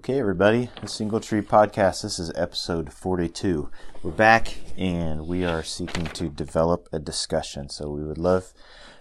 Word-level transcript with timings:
Okay, 0.00 0.18
everybody, 0.18 0.70
the 0.80 0.88
Single 0.88 1.20
Tree 1.20 1.42
Podcast. 1.42 2.00
This 2.00 2.18
is 2.18 2.32
episode 2.34 2.90
42. 2.90 3.70
We're 4.02 4.10
back 4.10 4.56
and 4.78 5.28
we 5.28 5.44
are 5.44 5.62
seeking 5.62 6.06
to 6.06 6.30
develop 6.30 6.88
a 6.90 6.98
discussion. 6.98 7.68
So, 7.68 7.90
we 7.90 8.02
would 8.02 8.16
love 8.16 8.54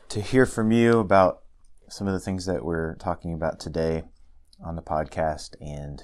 to 0.09 0.20
hear 0.20 0.46
from 0.46 0.73
you 0.73 0.99
about 0.99 1.43
some 1.88 2.05
of 2.05 2.12
the 2.12 2.20
things 2.20 2.46
that 2.47 2.65
we're 2.65 2.96
talking 2.96 3.33
about 3.33 3.62
today 3.62 4.04
on 4.62 4.75
the 4.75 4.81
podcast 4.81 5.55
and 5.62 6.04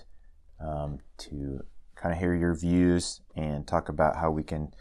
um, 0.65 0.99
to 1.17 1.65
kind 1.97 2.13
of 2.13 2.19
hear 2.19 2.33
your 2.33 2.55
views 2.55 3.19
and 3.35 3.67
talk 3.67 3.89
about 3.89 4.15
how 4.15 4.31
we 4.31 4.43
can 4.43 4.73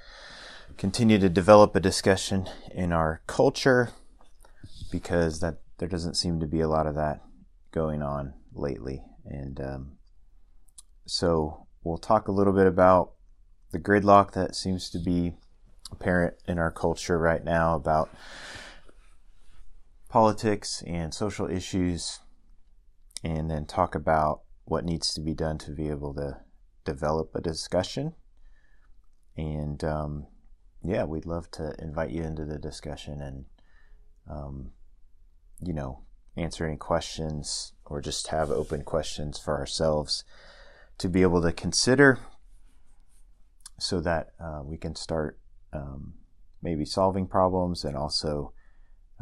continue 0.79 1.19
to 1.19 1.29
develop 1.29 1.75
a 1.75 1.81
discussion 1.81 2.49
in 2.73 2.93
our 2.93 3.21
culture 3.27 3.91
because 4.93 5.41
that 5.41 5.57
there 5.79 5.89
doesn't 5.89 6.15
seem 6.15 6.39
to 6.39 6.47
be 6.47 6.61
a 6.61 6.69
lot 6.69 6.87
of 6.87 6.95
that 6.95 7.21
going 7.73 8.01
on 8.01 8.35
lately 8.55 9.03
and 9.27 9.61
um, 9.61 9.97
so 11.07 11.67
we'll 11.83 11.99
talk 11.99 12.29
a 12.29 12.33
little 12.33 12.53
bit 12.53 12.67
about 12.67 13.13
the 13.73 13.79
gridlock 13.79 14.33
that 14.33 14.55
seems 14.55 14.89
to 14.91 14.99
be 14.99 15.35
apparent 15.91 16.35
in 16.47 16.59
our 16.59 16.71
culture 16.71 17.19
right 17.19 17.45
now 17.45 17.75
about 17.75 18.09
politics 20.09 20.83
and 20.87 21.13
social 21.13 21.51
issues, 21.51 22.21
and 23.23 23.51
then 23.51 23.67
talk 23.67 23.95
about 23.95 24.43
what 24.65 24.85
needs 24.85 25.13
to 25.13 25.21
be 25.21 25.35
done 25.35 25.59
to 25.59 25.73
be 25.73 25.89
able 25.89 26.15
to 26.15 26.39
develop 26.85 27.31
a 27.35 27.41
discussion. 27.41 28.15
And 29.37 29.83
um, 29.83 30.27
yeah, 30.83 31.05
we'd 31.05 31.27
love 31.27 31.51
to 31.53 31.75
invite 31.81 32.11
you 32.11 32.23
into 32.23 32.45
the 32.45 32.59
discussion 32.59 33.21
and, 33.21 33.45
um, 34.31 34.71
you 35.61 35.73
know, 35.73 36.05
answer 36.37 36.65
any 36.67 36.77
questions 36.77 37.73
or 37.85 38.01
just 38.01 38.29
have 38.29 38.51
open 38.51 38.83
questions 38.83 39.39
for 39.39 39.59
ourselves 39.59 40.25
to 40.99 41.09
be 41.09 41.23
able 41.23 41.43
to 41.43 41.53
consider 41.53 42.19
so 43.79 44.01
that 44.01 44.29
uh, 44.41 44.61
we 44.63 44.77
can 44.77 44.95
start 44.95 45.39
um, 45.73 46.15
maybe 46.63 46.85
solving 46.85 47.27
problems 47.27 47.85
and 47.85 47.97
also 47.97 48.53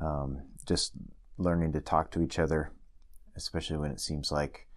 um, 0.00 0.42
just 0.66 0.92
learning 1.38 1.72
to 1.72 1.80
talk 1.80 2.10
to 2.10 2.22
each 2.22 2.38
other, 2.38 2.72
especially 3.36 3.78
when 3.78 3.90
it 3.90 4.00
seems 4.00 4.30
like 4.30 4.68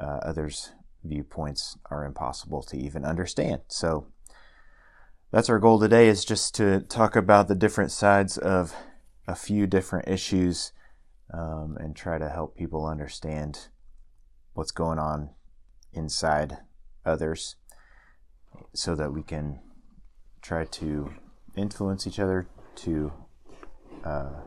uh, 0.00 0.18
others' 0.22 0.72
viewpoints 1.04 1.78
are 1.90 2.04
impossible 2.04 2.62
to 2.62 2.76
even 2.76 3.04
understand. 3.04 3.60
So 3.68 4.08
that's 5.30 5.50
our 5.50 5.58
goal 5.58 5.78
today 5.78 6.08
is 6.08 6.24
just 6.24 6.54
to 6.56 6.80
talk 6.80 7.16
about 7.16 7.48
the 7.48 7.54
different 7.54 7.92
sides 7.92 8.38
of 8.38 8.74
a 9.28 9.34
few 9.34 9.66
different 9.66 10.08
issues 10.08 10.72
um, 11.32 11.76
and 11.78 11.94
try 11.94 12.18
to 12.18 12.28
help 12.28 12.56
people 12.56 12.86
understand 12.86 13.68
what's 14.54 14.70
going 14.70 14.98
on 14.98 15.30
inside 15.96 16.58
others 17.04 17.56
so 18.72 18.94
that 18.94 19.12
we 19.12 19.22
can 19.22 19.58
try 20.42 20.64
to 20.64 21.12
influence 21.56 22.06
each 22.06 22.18
other 22.18 22.46
to 22.76 23.12
uh, 24.04 24.40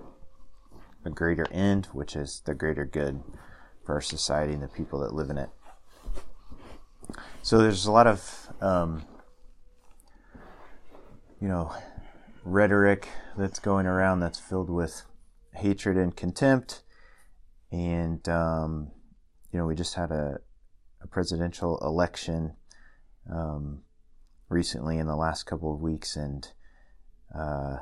a 1.04 1.10
greater 1.10 1.48
end, 1.52 1.88
which 1.88 2.16
is 2.16 2.42
the 2.46 2.54
greater 2.54 2.86
good 2.86 3.22
for 3.86 3.96
our 3.96 4.02
society 4.02 4.54
and 4.54 4.64
the 4.64 4.68
people 4.68 5.00
that 5.00 5.14
live 5.14 5.30
in 5.30 5.38
it. 5.38 5.50
So 7.42 7.58
there's 7.58 7.86
a 7.86 7.92
lot 7.92 8.06
of, 8.06 8.54
um, 8.62 9.04
you 11.42 11.48
know, 11.48 11.74
rhetoric 12.44 13.08
that's 13.38 13.60
going 13.60 13.88
around 13.88 14.20
that's 14.20 14.40
filled 14.40 14.70
with 14.70 15.04
hatred 15.56 15.98
and 15.98 16.16
contempt. 16.16 16.84
And, 17.72 18.28
um, 18.30 18.92
you 19.52 19.60
know, 19.60 19.66
we 19.66 19.76
just 19.76 19.96
had 19.96 20.12
a, 20.12 20.40
a 21.02 21.08
presidential 21.08 21.80
election 21.80 22.54
um, 23.32 23.84
recently 24.50 24.98
in 24.98 25.08
the 25.08 25.16
last 25.16 25.44
couple 25.44 25.74
of 25.74 25.80
weeks. 25.80 26.16
And, 26.16 26.48
uh, 27.34 27.78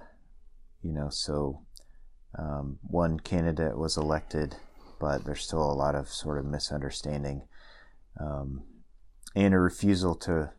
you 0.81 0.93
know, 0.93 1.09
so 1.09 1.61
um, 2.37 2.79
one 2.81 3.19
candidate 3.19 3.77
was 3.77 3.97
elected, 3.97 4.55
but 4.99 5.25
there's 5.25 5.43
still 5.43 5.63
a 5.63 5.73
lot 5.73 5.95
of 5.95 6.09
sort 6.09 6.37
of 6.37 6.45
misunderstanding 6.45 7.43
um, 8.19 8.63
and 9.35 9.53
a 9.53 9.59
refusal 9.59 10.15
to, 10.15 10.51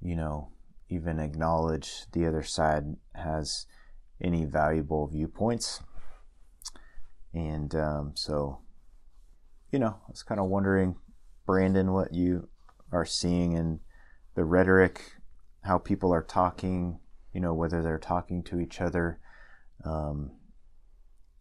you 0.00 0.16
know, 0.16 0.50
even 0.88 1.18
acknowledge 1.18 2.06
the 2.12 2.26
other 2.26 2.42
side 2.42 2.96
has 3.14 3.66
any 4.22 4.44
valuable 4.44 5.06
viewpoints. 5.06 5.82
And 7.34 7.74
um, 7.74 8.12
so, 8.14 8.60
you 9.70 9.78
know, 9.78 9.98
I 10.06 10.10
was 10.10 10.22
kind 10.22 10.40
of 10.40 10.46
wondering, 10.46 10.96
Brandon, 11.48 11.94
what 11.94 12.12
you 12.12 12.46
are 12.92 13.06
seeing 13.06 13.52
in 13.52 13.80
the 14.34 14.44
rhetoric, 14.44 15.14
how 15.62 15.78
people 15.78 16.12
are 16.12 16.22
talking, 16.22 17.00
you 17.32 17.40
know, 17.40 17.54
whether 17.54 17.82
they're 17.82 17.98
talking 17.98 18.42
to 18.42 18.60
each 18.60 18.82
other. 18.82 19.18
Um, 19.82 20.32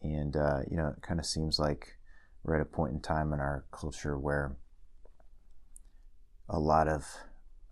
and, 0.01 0.37
uh, 0.37 0.59
you 0.71 0.77
know, 0.77 0.93
it 0.95 1.01
kind 1.01 1.19
of 1.19 1.25
seems 1.25 1.59
like 1.59 1.97
we're 2.41 2.55
at 2.55 2.61
a 2.61 2.65
point 2.65 2.93
in 2.93 3.01
time 3.01 3.33
in 3.33 3.41
our 3.41 3.65
culture 3.69 4.17
where 4.17 4.55
a 6.47 6.57
lot 6.57 6.87
of 6.87 7.05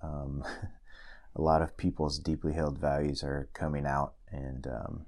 um, 0.03 0.43
a 1.37 1.41
lot 1.41 1.61
of 1.61 1.77
people's 1.77 2.19
deeply 2.19 2.51
held 2.51 2.77
values 2.77 3.23
are 3.23 3.47
coming 3.53 3.85
out 3.85 4.15
and 4.29 4.67
um, 4.67 5.05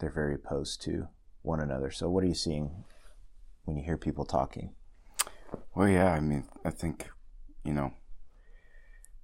they're 0.00 0.10
very 0.10 0.34
opposed 0.34 0.82
to 0.82 1.06
one 1.42 1.60
another. 1.60 1.92
So, 1.92 2.10
what 2.10 2.24
are 2.24 2.28
you 2.28 2.34
seeing 2.34 2.82
when 3.62 3.76
you 3.76 3.84
hear 3.84 3.96
people 3.96 4.24
talking? 4.24 4.74
Well, 5.74 5.88
yeah, 5.88 6.12
I 6.12 6.20
mean, 6.20 6.48
I 6.64 6.70
think, 6.70 7.08
you 7.64 7.72
know, 7.72 7.92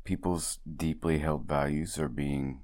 people's 0.04 0.58
deeply 0.76 1.18
held 1.18 1.48
values 1.48 1.98
are 1.98 2.08
being 2.08 2.62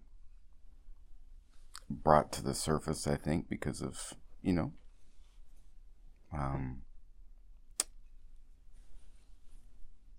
brought 1.88 2.32
to 2.32 2.42
the 2.42 2.54
surface, 2.54 3.06
I 3.06 3.16
think, 3.16 3.48
because 3.48 3.82
of, 3.82 4.14
you 4.42 4.52
know, 4.52 4.72
um, 6.32 6.82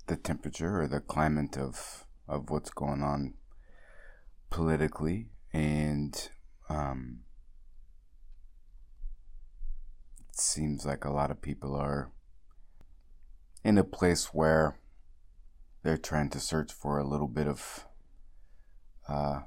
the 0.07 0.17
temperature 0.17 0.81
or 0.81 0.87
the 0.87 0.99
climate 0.99 1.57
of, 1.57 2.05
of 2.27 2.49
what's 2.49 2.71
going 2.71 3.01
on 3.01 3.35
politically. 4.49 5.29
And, 5.53 6.29
um, 6.67 7.19
it 10.29 10.39
seems 10.39 10.85
like 10.85 11.05
a 11.05 11.11
lot 11.11 11.31
of 11.31 11.41
people 11.41 11.75
are 11.75 12.11
in 13.63 13.77
a 13.77 13.83
place 13.83 14.33
where 14.33 14.77
they're 15.83 15.97
trying 15.97 16.29
to 16.29 16.39
search 16.39 16.71
for 16.71 16.97
a 16.97 17.07
little 17.07 17.27
bit 17.27 17.47
of 17.47 17.85
uh, 19.07 19.41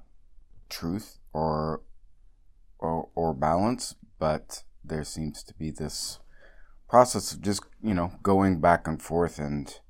truth 0.69 1.19
or, 1.33 1.83
or 2.79 3.09
or 3.15 3.35
balance, 3.35 3.95
but 4.19 4.63
there 4.85 5.05
seems 5.05 5.43
to 5.45 5.55
be 5.55 5.71
this 5.71 6.19
process 6.89 7.33
of 7.33 7.41
just 7.41 7.63
you 7.83 7.95
know 7.95 8.13
going 8.23 8.61
back 8.61 8.87
and 8.87 9.03
forth, 9.03 9.39
and 9.39 9.81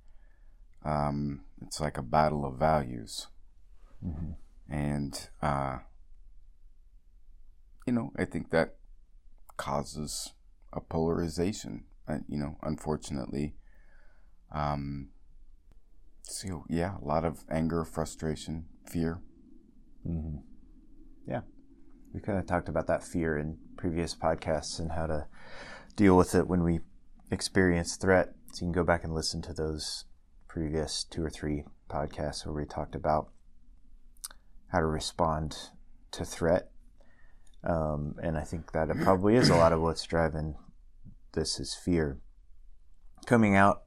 um, 0.85 1.43
it's 1.63 1.81
like 1.81 1.99
a 1.99 2.03
battle 2.03 2.45
of 2.45 2.59
values, 2.59 3.29
mm-hmm. 4.05 4.33
and 4.73 5.29
uh, 5.43 5.79
you 7.87 7.93
know 7.93 8.13
I 8.17 8.25
think 8.25 8.51
that 8.51 8.77
causes 9.57 10.33
a 10.73 10.81
polarization. 10.81 11.85
Uh, 12.07 12.19
you 12.29 12.37
know, 12.37 12.59
unfortunately, 12.63 13.55
um, 14.55 15.09
so 16.23 16.65
yeah, 16.69 16.97
a 16.97 17.05
lot 17.05 17.25
of 17.25 17.45
anger, 17.51 17.85
frustration, 17.85 18.67
fear. 18.91 19.21
Mm-hmm. 20.09 20.39
Yeah, 21.29 21.41
we 22.13 22.21
kind 22.21 22.39
of 22.39 22.47
talked 22.47 22.69
about 22.69 22.87
that 22.87 23.03
fear 23.03 23.37
in 23.37 23.59
previous 23.77 24.15
podcasts 24.15 24.79
and 24.79 24.93
how 24.93 25.07
to 25.07 25.27
deal 25.97 26.17
with 26.17 26.35
it 26.35 26.47
when 26.47 26.63
we 26.63 26.81
experience 27.31 27.97
threat. 27.97 28.35
So 28.53 28.65
you 28.65 28.73
can 28.73 28.73
go 28.73 28.85
back 28.85 29.05
and 29.05 29.15
listen 29.15 29.43
to 29.43 29.53
those 29.53 30.05
previous 30.49 31.05
two 31.05 31.25
or 31.25 31.31
three 31.31 31.65
podcasts 31.91 32.47
where 32.47 32.55
we 32.55 32.65
talked 32.65 32.95
about 32.95 33.31
how 34.69 34.79
to 34.79 34.87
respond 34.87 35.57
to 36.13 36.25
threat. 36.25 36.71
Um, 37.65 38.15
and 38.23 38.37
I 38.37 38.43
think 38.43 38.73
that 38.73 38.91
it 38.91 39.01
probably 39.01 39.37
is 39.37 39.49
a 39.49 39.57
lot 39.57 39.73
of 39.73 39.81
what's 39.81 40.05
driving 40.05 40.55
this 41.33 41.59
is 41.59 41.75
fear 41.75 42.21
coming 43.27 43.57
out 43.57 43.84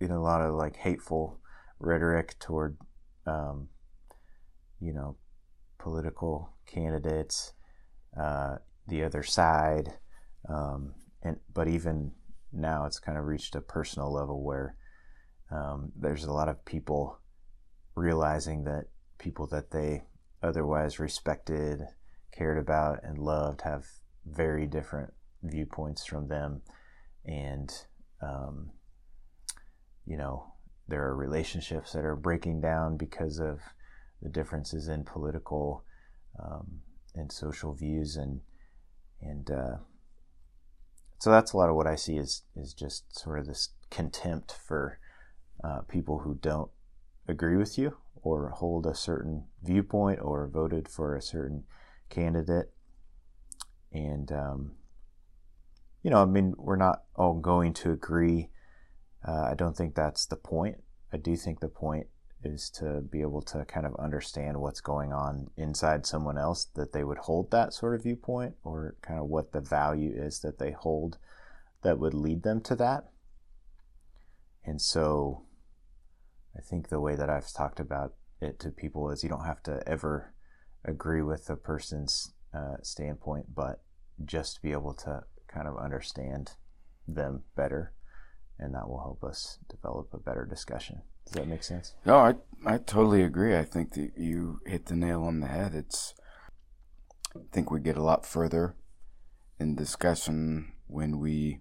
know 0.00 0.18
a 0.18 0.20
lot 0.20 0.42
of 0.42 0.54
like 0.54 0.76
hateful 0.76 1.38
rhetoric 1.78 2.38
toward 2.38 2.76
um, 3.26 3.68
you 4.80 4.92
know 4.92 5.16
political 5.78 6.50
candidates 6.66 7.52
uh, 8.18 8.56
the 8.88 9.02
other 9.02 9.22
side 9.22 9.92
um, 10.48 10.94
and 11.22 11.36
but 11.52 11.68
even 11.68 12.12
now 12.52 12.86
it's 12.86 13.00
kind 13.00 13.18
of 13.18 13.24
reached 13.24 13.54
a 13.54 13.60
personal 13.60 14.12
level 14.12 14.42
where 14.42 14.76
um, 15.50 15.92
there's 15.96 16.24
a 16.24 16.32
lot 16.32 16.48
of 16.48 16.64
people 16.64 17.18
realizing 17.94 18.64
that 18.64 18.84
people 19.18 19.46
that 19.46 19.70
they 19.70 20.02
otherwise 20.42 20.98
respected 20.98 21.82
cared 22.32 22.58
about 22.58 23.02
and 23.02 23.18
loved 23.18 23.62
have 23.62 23.86
very 24.26 24.66
different 24.66 25.12
viewpoints 25.42 26.04
from 26.04 26.28
them. 26.28 26.62
And 27.24 27.72
um, 28.20 28.70
you 30.06 30.16
know, 30.16 30.44
there 30.88 31.02
are 31.02 31.16
relationships 31.16 31.92
that 31.92 32.04
are 32.04 32.16
breaking 32.16 32.60
down 32.60 32.96
because 32.96 33.40
of 33.40 33.60
the 34.22 34.28
differences 34.28 34.88
in 34.88 35.04
political 35.04 35.84
um, 36.42 36.80
and 37.14 37.30
social 37.30 37.72
views 37.72 38.16
and 38.16 38.40
and 39.20 39.50
uh, 39.50 39.76
so 41.18 41.30
that's 41.30 41.52
a 41.52 41.56
lot 41.56 41.70
of 41.70 41.76
what 41.76 41.86
I 41.86 41.96
see 41.96 42.16
is 42.16 42.42
is 42.54 42.72
just 42.72 43.18
sort 43.18 43.38
of 43.38 43.46
this 43.46 43.70
contempt 43.90 44.52
for 44.52 44.98
uh, 45.64 45.80
people 45.82 46.20
who 46.20 46.34
don't 46.34 46.70
agree 47.26 47.56
with 47.56 47.78
you 47.78 47.96
or 48.22 48.50
hold 48.50 48.86
a 48.86 48.94
certain 48.94 49.44
viewpoint 49.62 50.20
or 50.20 50.46
voted 50.46 50.88
for 50.88 51.16
a 51.16 51.22
certain 51.22 51.64
candidate. 52.10 52.70
And 53.92 54.30
um, 54.30 54.72
you 56.02 56.10
know 56.10 56.22
I 56.22 56.26
mean 56.26 56.54
we're 56.58 56.76
not 56.76 57.04
all 57.16 57.34
going 57.34 57.72
to 57.74 57.90
agree 57.90 58.50
uh, 59.26 59.48
I 59.50 59.54
don't 59.54 59.76
think 59.76 59.94
that's 59.94 60.26
the 60.26 60.36
point 60.36 60.78
I 61.12 61.16
do 61.18 61.36
think 61.36 61.60
the 61.60 61.68
point 61.68 62.08
is 62.44 62.68
to 62.70 63.00
be 63.00 63.22
able 63.22 63.40
to 63.42 63.64
kind 63.64 63.86
of 63.86 63.96
understand 63.96 64.60
what's 64.60 64.80
going 64.80 65.12
on 65.12 65.48
inside 65.56 66.04
someone 66.04 66.38
else 66.38 66.66
that 66.74 66.92
they 66.92 67.04
would 67.04 67.18
hold 67.18 67.50
that 67.50 67.72
sort 67.72 67.94
of 67.94 68.02
viewpoint 68.02 68.54
or 68.64 68.96
kind 69.02 69.18
of 69.18 69.26
what 69.26 69.52
the 69.52 69.60
value 69.60 70.12
is 70.14 70.40
that 70.40 70.58
they 70.58 70.72
hold 70.72 71.18
that 71.82 71.98
would 71.98 72.14
lead 72.14 72.42
them 72.42 72.60
to 72.60 72.76
that. 72.76 73.04
And 74.64 74.80
so 74.80 75.44
I 76.56 76.60
think 76.60 76.88
the 76.88 77.00
way 77.00 77.16
that 77.16 77.30
I've 77.30 77.52
talked 77.52 77.80
about 77.80 78.14
it 78.40 78.58
to 78.60 78.70
people 78.70 79.10
is 79.10 79.22
you 79.22 79.30
don't 79.30 79.46
have 79.46 79.62
to 79.64 79.82
ever 79.86 80.34
agree 80.84 81.22
with 81.22 81.48
a 81.48 81.56
person's 81.56 82.32
uh, 82.52 82.76
standpoint, 82.82 83.54
but 83.54 83.82
just 84.24 84.62
be 84.62 84.72
able 84.72 84.94
to 84.94 85.22
kind 85.48 85.66
of 85.66 85.78
understand 85.78 86.52
them 87.08 87.44
better. 87.56 87.92
And 88.58 88.74
that 88.74 88.88
will 88.88 89.00
help 89.00 89.22
us 89.22 89.58
develop 89.68 90.08
a 90.12 90.18
better 90.18 90.46
discussion. 90.46 91.02
Does 91.26 91.34
that 91.34 91.48
make 91.48 91.62
sense? 91.62 91.94
No, 92.04 92.16
I 92.16 92.34
I 92.64 92.78
totally 92.78 93.22
agree. 93.22 93.56
I 93.56 93.64
think 93.64 93.94
that 93.94 94.12
you 94.16 94.60
hit 94.64 94.86
the 94.86 94.96
nail 94.96 95.22
on 95.24 95.40
the 95.40 95.48
head. 95.48 95.74
It's 95.74 96.14
I 97.34 97.40
think 97.52 97.70
we 97.70 97.80
get 97.80 97.96
a 97.96 98.02
lot 98.02 98.24
further 98.24 98.76
in 99.58 99.74
discussion 99.74 100.72
when 100.86 101.18
we 101.18 101.60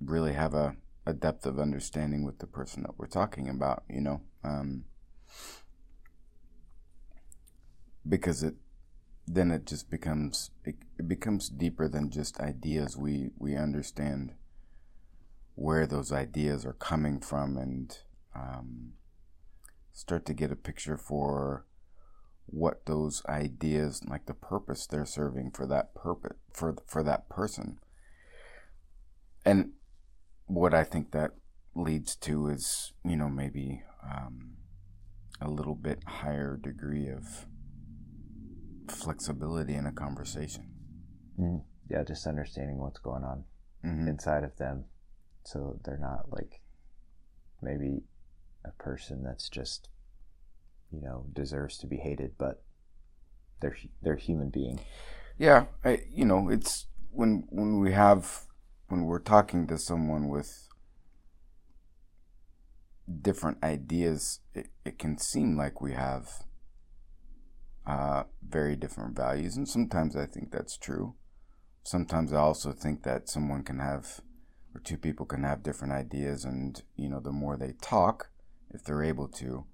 really 0.00 0.34
have 0.34 0.54
a, 0.54 0.76
a 1.06 1.12
depth 1.12 1.46
of 1.46 1.58
understanding 1.58 2.24
with 2.24 2.38
the 2.38 2.46
person 2.46 2.82
that 2.82 2.98
we're 2.98 3.06
talking 3.06 3.48
about, 3.48 3.82
you 3.88 4.00
know. 4.00 4.20
Um, 4.44 4.84
because 8.08 8.42
it 8.42 8.54
then 9.26 9.50
it 9.50 9.66
just 9.66 9.90
becomes 9.90 10.50
it, 10.64 10.76
it 10.98 11.08
becomes 11.08 11.48
deeper 11.48 11.88
than 11.88 12.10
just 12.10 12.40
ideas. 12.40 12.96
We 12.96 13.30
we 13.38 13.56
understand 13.56 14.34
where 15.58 15.88
those 15.88 16.12
ideas 16.12 16.64
are 16.64 16.74
coming 16.74 17.18
from 17.18 17.58
and 17.58 17.98
um, 18.32 18.92
start 19.92 20.24
to 20.24 20.32
get 20.32 20.52
a 20.52 20.56
picture 20.56 20.96
for 20.96 21.66
what 22.46 22.86
those 22.86 23.24
ideas 23.28 24.04
like 24.08 24.26
the 24.26 24.34
purpose 24.34 24.86
they're 24.86 25.04
serving 25.04 25.50
for 25.50 25.66
that 25.66 25.92
purpose 25.96 26.36
for 26.52 26.76
for 26.86 27.02
that 27.02 27.28
person. 27.28 27.78
And 29.44 29.72
what 30.46 30.72
i 30.72 30.84
think 30.84 31.10
that 31.10 31.32
leads 31.74 32.14
to 32.14 32.48
is 32.48 32.92
you 33.04 33.16
know 33.16 33.28
maybe 33.28 33.82
um, 34.08 34.52
a 35.40 35.50
little 35.50 35.74
bit 35.74 35.98
higher 36.06 36.56
degree 36.56 37.08
of 37.08 37.46
flexibility 38.88 39.74
in 39.74 39.86
a 39.86 39.92
conversation. 39.92 40.70
Mm, 41.38 41.64
yeah 41.90 42.04
just 42.04 42.28
understanding 42.28 42.78
what's 42.78 43.00
going 43.00 43.24
on 43.24 43.44
mm-hmm. 43.84 44.06
inside 44.06 44.44
of 44.44 44.56
them 44.56 44.84
so 45.48 45.80
they're 45.82 45.96
not 45.96 46.30
like 46.30 46.60
maybe 47.62 48.02
a 48.66 48.70
person 48.72 49.22
that's 49.24 49.48
just 49.48 49.88
you 50.92 51.00
know 51.00 51.24
deserves 51.32 51.78
to 51.78 51.86
be 51.86 51.96
hated 51.96 52.32
but 52.36 52.62
they're 53.60 53.76
they're 54.02 54.16
human 54.16 54.50
being. 54.50 54.78
Yeah 55.38 55.66
I, 55.84 56.02
you 56.10 56.26
know 56.26 56.50
it's 56.50 56.86
when 57.10 57.44
when 57.48 57.80
we 57.80 57.92
have 57.92 58.42
when 58.88 59.04
we're 59.04 59.20
talking 59.20 59.66
to 59.68 59.78
someone 59.78 60.28
with 60.28 60.68
different 63.22 63.56
ideas 63.64 64.40
it, 64.54 64.68
it 64.84 64.98
can 64.98 65.16
seem 65.16 65.56
like 65.56 65.80
we 65.80 65.92
have 65.92 66.44
uh, 67.86 68.24
very 68.46 68.76
different 68.76 69.16
values 69.16 69.56
and 69.56 69.66
sometimes 69.66 70.14
i 70.14 70.26
think 70.26 70.50
that's 70.50 70.76
true. 70.76 71.14
Sometimes 71.84 72.34
i 72.34 72.36
also 72.36 72.72
think 72.72 73.02
that 73.04 73.30
someone 73.30 73.62
can 73.62 73.78
have 73.78 74.20
two 74.78 74.96
people 74.96 75.26
can 75.26 75.44
have 75.44 75.62
different 75.62 75.92
ideas 75.92 76.44
and 76.44 76.82
you 76.96 77.08
know 77.08 77.20
the 77.20 77.32
more 77.32 77.56
they 77.56 77.74
talk 77.80 78.30
if 78.70 78.84
they're 78.84 79.02
able 79.02 79.28
to 79.28 79.64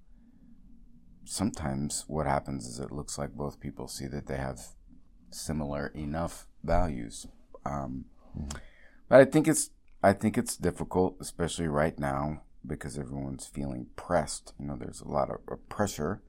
sometimes 1.25 2.05
what 2.07 2.27
happens 2.27 2.67
is 2.67 2.79
it 2.79 2.91
looks 2.91 3.17
like 3.17 3.31
both 3.31 3.59
people 3.59 3.87
see 3.87 4.07
that 4.07 4.27
they 4.27 4.37
have 4.37 4.59
similar 5.31 5.87
enough 5.87 6.47
values. 6.63 7.27
Um, 7.65 8.05
mm-hmm. 8.37 8.57
but 9.09 9.19
i 9.21 9.25
think 9.25 9.47
it's 9.47 9.71
i 10.03 10.13
think 10.13 10.37
it's 10.37 10.55
difficult 10.55 11.17
especially 11.19 11.67
right 11.67 11.97
now 11.97 12.43
because 12.67 12.97
everyone's 12.97 13.45
feeling 13.45 13.87
pressed. 13.95 14.53
You 14.59 14.67
know 14.67 14.75
there's 14.75 15.01
a 15.01 15.07
lot 15.07 15.29
of, 15.29 15.39
of 15.47 15.67
pressure. 15.69 16.21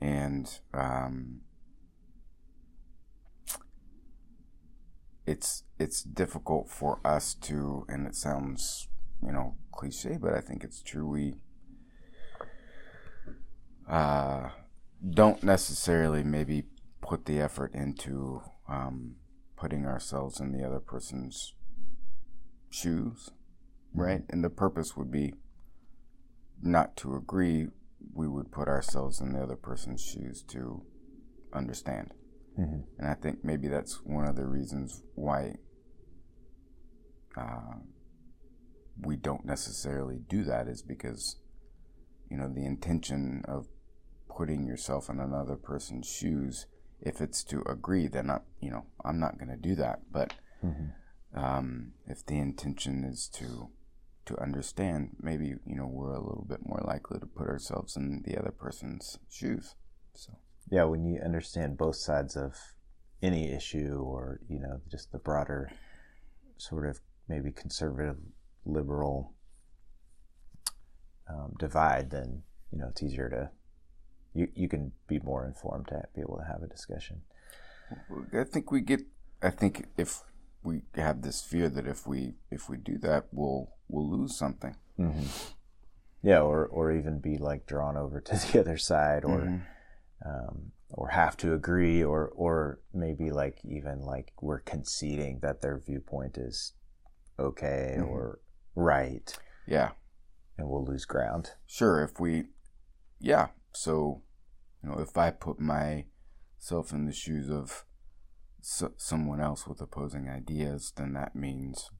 And 0.00 0.58
um, 0.74 1.40
it's 5.26 5.64
it's 5.78 6.02
difficult 6.02 6.70
for 6.70 7.00
us 7.04 7.34
to, 7.34 7.84
and 7.88 8.06
it 8.06 8.14
sounds 8.14 8.88
you 9.22 9.32
know 9.32 9.56
cliche, 9.72 10.16
but 10.20 10.32
I 10.32 10.40
think 10.40 10.64
it's 10.64 10.82
true. 10.82 11.06
We 11.06 11.34
uh, 13.88 14.50
don't 15.08 15.42
necessarily 15.42 16.22
maybe 16.22 16.64
put 17.00 17.26
the 17.26 17.40
effort 17.40 17.74
into 17.74 18.42
um, 18.68 19.16
putting 19.56 19.86
ourselves 19.86 20.40
in 20.40 20.52
the 20.52 20.64
other 20.64 20.80
person's 20.80 21.54
shoes, 22.70 23.30
mm-hmm. 23.90 24.00
right? 24.00 24.22
And 24.30 24.42
the 24.44 24.50
purpose 24.50 24.96
would 24.96 25.10
be 25.10 25.34
not 26.62 26.96
to 26.98 27.14
agree. 27.16 27.68
We 28.12 28.28
would 28.28 28.52
put 28.52 28.68
ourselves 28.68 29.20
in 29.20 29.32
the 29.32 29.42
other 29.42 29.56
person's 29.56 30.02
shoes 30.02 30.42
to 30.48 30.82
understand. 31.52 32.12
Mm-hmm. 32.58 32.80
And 32.98 33.08
I 33.08 33.14
think 33.14 33.44
maybe 33.44 33.68
that's 33.68 34.00
one 34.04 34.26
of 34.26 34.36
the 34.36 34.46
reasons 34.46 35.02
why 35.14 35.56
uh, 37.36 37.76
we 39.00 39.16
don't 39.16 39.44
necessarily 39.44 40.20
do 40.28 40.42
that 40.44 40.68
is 40.68 40.82
because, 40.82 41.36
you 42.30 42.36
know, 42.36 42.48
the 42.48 42.64
intention 42.64 43.42
of 43.46 43.66
putting 44.28 44.66
yourself 44.66 45.08
in 45.08 45.20
another 45.20 45.56
person's 45.56 46.08
shoes, 46.08 46.66
if 47.00 47.20
it's 47.20 47.44
to 47.44 47.62
agree, 47.68 48.08
then 48.08 48.30
I, 48.30 48.38
you 48.60 48.70
know, 48.70 48.86
I'm 49.04 49.20
not 49.20 49.38
going 49.38 49.50
to 49.50 49.56
do 49.56 49.74
that. 49.76 50.00
But 50.10 50.34
mm-hmm. 50.64 51.38
um, 51.38 51.92
if 52.06 52.24
the 52.24 52.38
intention 52.38 53.04
is 53.04 53.28
to 53.34 53.70
to 54.26 54.36
understand, 54.40 55.10
maybe 55.20 55.54
you 55.64 55.76
know 55.76 55.86
we're 55.86 56.14
a 56.14 56.20
little 56.20 56.46
bit 56.48 56.66
more 56.66 56.82
likely 56.84 57.20
to 57.20 57.26
put 57.26 57.46
ourselves 57.46 57.96
in 57.96 58.22
the 58.26 58.36
other 58.36 58.50
person's 58.50 59.18
shoes. 59.30 59.76
So 60.14 60.38
yeah, 60.70 60.84
when 60.84 61.04
you 61.04 61.20
understand 61.24 61.78
both 61.78 61.96
sides 61.96 62.36
of 62.36 62.56
any 63.22 63.52
issue 63.52 64.02
or, 64.04 64.40
you 64.48 64.58
know, 64.58 64.80
just 64.90 65.12
the 65.12 65.18
broader 65.18 65.70
sort 66.58 66.88
of 66.88 67.00
maybe 67.28 67.52
conservative 67.52 68.16
liberal 68.64 69.32
um, 71.28 71.54
divide, 71.58 72.10
then, 72.10 72.42
you 72.72 72.78
know, 72.78 72.88
it's 72.88 73.02
easier 73.02 73.28
to, 73.28 73.50
you, 74.34 74.48
you 74.54 74.68
can 74.68 74.92
be 75.06 75.18
more 75.20 75.46
informed 75.46 75.88
to 75.88 76.02
be 76.14 76.20
able 76.20 76.38
to 76.38 76.44
have 76.44 76.62
a 76.62 76.66
discussion. 76.66 77.22
I 78.36 78.44
think 78.44 78.70
we 78.70 78.80
get, 78.80 79.02
I 79.42 79.50
think 79.50 79.86
if 79.96 80.22
we 80.64 80.82
have 80.96 81.22
this 81.22 81.40
fear 81.42 81.68
that 81.68 81.86
if 81.86 82.06
we, 82.06 82.34
if 82.50 82.68
we 82.68 82.76
do 82.76 82.98
that, 82.98 83.26
we'll, 83.30 83.70
we'll 83.88 84.10
lose 84.10 84.36
something. 84.36 84.74
Mm-hmm. 84.98 85.26
Yeah. 86.24 86.40
Or, 86.40 86.66
or 86.66 86.90
even 86.90 87.20
be 87.20 87.38
like 87.38 87.66
drawn 87.66 87.96
over 87.96 88.20
to 88.20 88.34
the 88.52 88.60
other 88.60 88.78
side 88.78 89.24
or, 89.24 89.40
mm-hmm 89.42 89.56
um, 90.24 90.72
or 90.90 91.08
have 91.08 91.36
to 91.36 91.52
agree 91.52 92.02
or 92.02 92.28
or 92.34 92.80
maybe 92.94 93.30
like 93.30 93.58
even 93.64 94.00
like 94.00 94.32
we're 94.40 94.60
conceding 94.60 95.40
that 95.42 95.60
their 95.60 95.78
viewpoint 95.84 96.38
is 96.38 96.72
okay 97.38 97.96
mm-hmm. 97.98 98.08
or 98.08 98.40
right. 98.74 99.36
Yeah. 99.66 99.90
And 100.58 100.68
we'll 100.68 100.84
lose 100.84 101.04
ground. 101.04 101.50
Sure 101.66 102.02
if 102.02 102.18
we 102.20 102.44
yeah 103.18 103.48
so 103.72 104.22
you 104.82 104.90
know 104.90 104.98
if 104.98 105.16
i 105.16 105.30
put 105.30 105.58
myself 105.58 106.92
in 106.92 107.06
the 107.06 107.12
shoes 107.12 107.48
of 107.50 107.86
so, 108.60 108.92
someone 108.98 109.40
else 109.40 109.66
with 109.66 109.80
opposing 109.80 110.28
ideas 110.28 110.92
then 110.96 111.14
that 111.14 111.34
means 111.34 111.90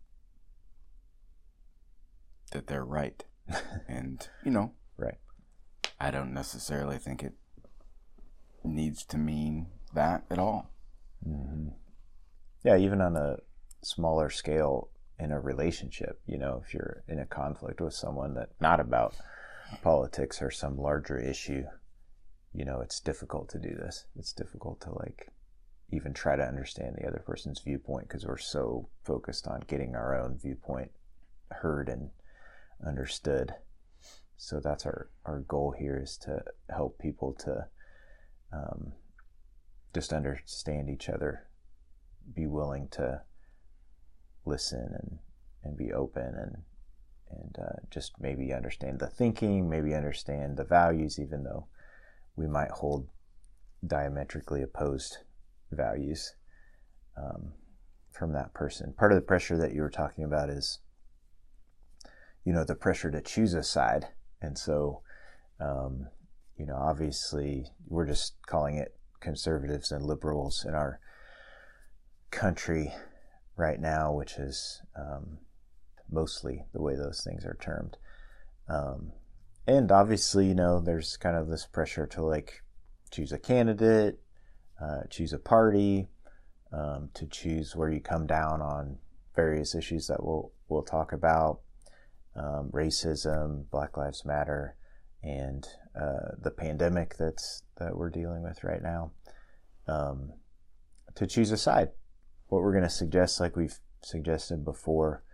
that 2.52 2.66
they're 2.66 2.84
right. 2.84 3.24
And 3.88 4.26
you 4.44 4.50
know 4.50 4.72
right. 4.96 5.18
I 6.00 6.10
don't 6.10 6.34
necessarily 6.34 6.98
think 6.98 7.22
it 7.22 7.34
needs 8.66 9.04
to 9.06 9.18
mean 9.18 9.66
that 9.94 10.24
at 10.30 10.38
all. 10.38 10.70
Mm-hmm. 11.26 11.68
Yeah, 12.64 12.76
even 12.76 13.00
on 13.00 13.16
a 13.16 13.36
smaller 13.82 14.30
scale, 14.30 14.90
in 15.18 15.32
a 15.32 15.40
relationship. 15.40 16.20
You 16.26 16.38
know, 16.38 16.62
if 16.64 16.74
you're 16.74 17.02
in 17.08 17.18
a 17.18 17.26
conflict 17.26 17.80
with 17.80 17.94
someone 17.94 18.34
that 18.34 18.50
not 18.60 18.80
about 18.80 19.14
politics 19.82 20.42
or 20.42 20.50
some 20.50 20.78
larger 20.78 21.18
issue, 21.18 21.64
you 22.52 22.64
know, 22.64 22.80
it's 22.80 23.00
difficult 23.00 23.48
to 23.50 23.58
do 23.58 23.74
this. 23.74 24.06
It's 24.16 24.32
difficult 24.32 24.80
to 24.82 24.92
like 24.92 25.28
even 25.90 26.12
try 26.12 26.36
to 26.36 26.42
understand 26.42 26.96
the 26.96 27.06
other 27.06 27.22
person's 27.24 27.60
viewpoint 27.60 28.08
because 28.08 28.26
we're 28.26 28.38
so 28.38 28.88
focused 29.04 29.46
on 29.46 29.60
getting 29.66 29.94
our 29.94 30.18
own 30.18 30.38
viewpoint 30.38 30.90
heard 31.50 31.88
and 31.88 32.10
understood. 32.84 33.54
So 34.36 34.60
that's 34.60 34.84
our, 34.84 35.08
our 35.24 35.40
goal 35.40 35.74
here 35.78 36.00
is 36.02 36.16
to 36.18 36.42
help 36.68 36.98
people 36.98 37.32
to 37.40 37.66
um, 38.56 38.92
just 39.94 40.12
understand 40.12 40.88
each 40.88 41.08
other, 41.08 41.46
be 42.34 42.46
willing 42.46 42.88
to 42.92 43.22
listen 44.44 44.94
and, 44.94 45.18
and 45.64 45.76
be 45.76 45.92
open 45.92 46.34
and 46.34 46.56
and 47.30 47.56
uh, 47.58 47.76
just 47.90 48.12
maybe 48.20 48.52
understand 48.52 49.00
the 49.00 49.06
thinking, 49.08 49.68
maybe 49.68 49.94
understand 49.94 50.56
the 50.56 50.64
values, 50.64 51.18
even 51.18 51.42
though 51.42 51.66
we 52.36 52.46
might 52.46 52.70
hold 52.70 53.08
diametrically 53.86 54.62
opposed 54.62 55.18
values 55.72 56.34
um, 57.16 57.52
from 58.12 58.32
that 58.32 58.54
person. 58.54 58.94
Part 58.96 59.12
of 59.12 59.16
the 59.16 59.22
pressure 59.22 59.56
that 59.58 59.74
you 59.74 59.82
were 59.82 59.90
talking 59.90 60.24
about 60.24 60.50
is, 60.50 60.78
you 62.44 62.52
know, 62.52 62.64
the 62.64 62.74
pressure 62.74 63.10
to 63.10 63.20
choose 63.20 63.54
a 63.54 63.62
side. 63.62 64.06
And 64.40 64.56
so, 64.56 65.02
um, 65.60 66.08
you 66.56 66.66
know, 66.66 66.76
obviously 66.76 67.66
we're 67.88 68.06
just 68.06 68.34
calling 68.46 68.76
it 68.76 68.96
conservatives 69.20 69.92
and 69.92 70.04
liberals 70.04 70.64
in 70.66 70.74
our 70.74 71.00
country 72.30 72.92
right 73.56 73.80
now, 73.80 74.12
which 74.12 74.36
is 74.36 74.82
um, 74.96 75.38
mostly 76.10 76.64
the 76.72 76.82
way 76.82 76.94
those 76.94 77.22
things 77.22 77.44
are 77.44 77.56
termed. 77.60 77.96
Um, 78.68 79.12
and 79.66 79.90
obviously, 79.90 80.46
you 80.46 80.54
know, 80.54 80.80
there's 80.80 81.16
kind 81.16 81.36
of 81.36 81.48
this 81.48 81.66
pressure 81.66 82.06
to 82.08 82.22
like 82.22 82.62
choose 83.10 83.32
a 83.32 83.38
candidate, 83.38 84.20
uh, 84.80 85.02
choose 85.10 85.32
a 85.32 85.38
party, 85.38 86.08
um, 86.72 87.10
to 87.14 87.26
choose 87.26 87.74
where 87.74 87.90
you 87.90 88.00
come 88.00 88.26
down 88.26 88.60
on 88.60 88.98
various 89.34 89.74
issues 89.74 90.06
that 90.06 90.24
we'll 90.24 90.52
we'll 90.68 90.82
talk 90.82 91.12
about, 91.12 91.60
um, 92.34 92.70
racism, 92.72 93.68
Black 93.70 93.96
Lives 93.96 94.24
Matter, 94.24 94.76
and 95.26 95.66
uh, 96.00 96.36
the 96.40 96.52
pandemic 96.52 97.16
that's 97.18 97.64
that 97.78 97.96
we're 97.96 98.10
dealing 98.10 98.42
with 98.42 98.62
right 98.62 98.82
now. 98.82 99.10
Um, 99.88 100.32
to 101.16 101.26
choose 101.26 101.50
a 101.50 101.56
side, 101.56 101.90
what 102.46 102.62
we're 102.62 102.72
going 102.72 102.84
to 102.84 102.90
suggest, 102.90 103.40
like 103.40 103.56
we've 103.56 103.78
suggested 104.02 104.64
before 104.64 105.24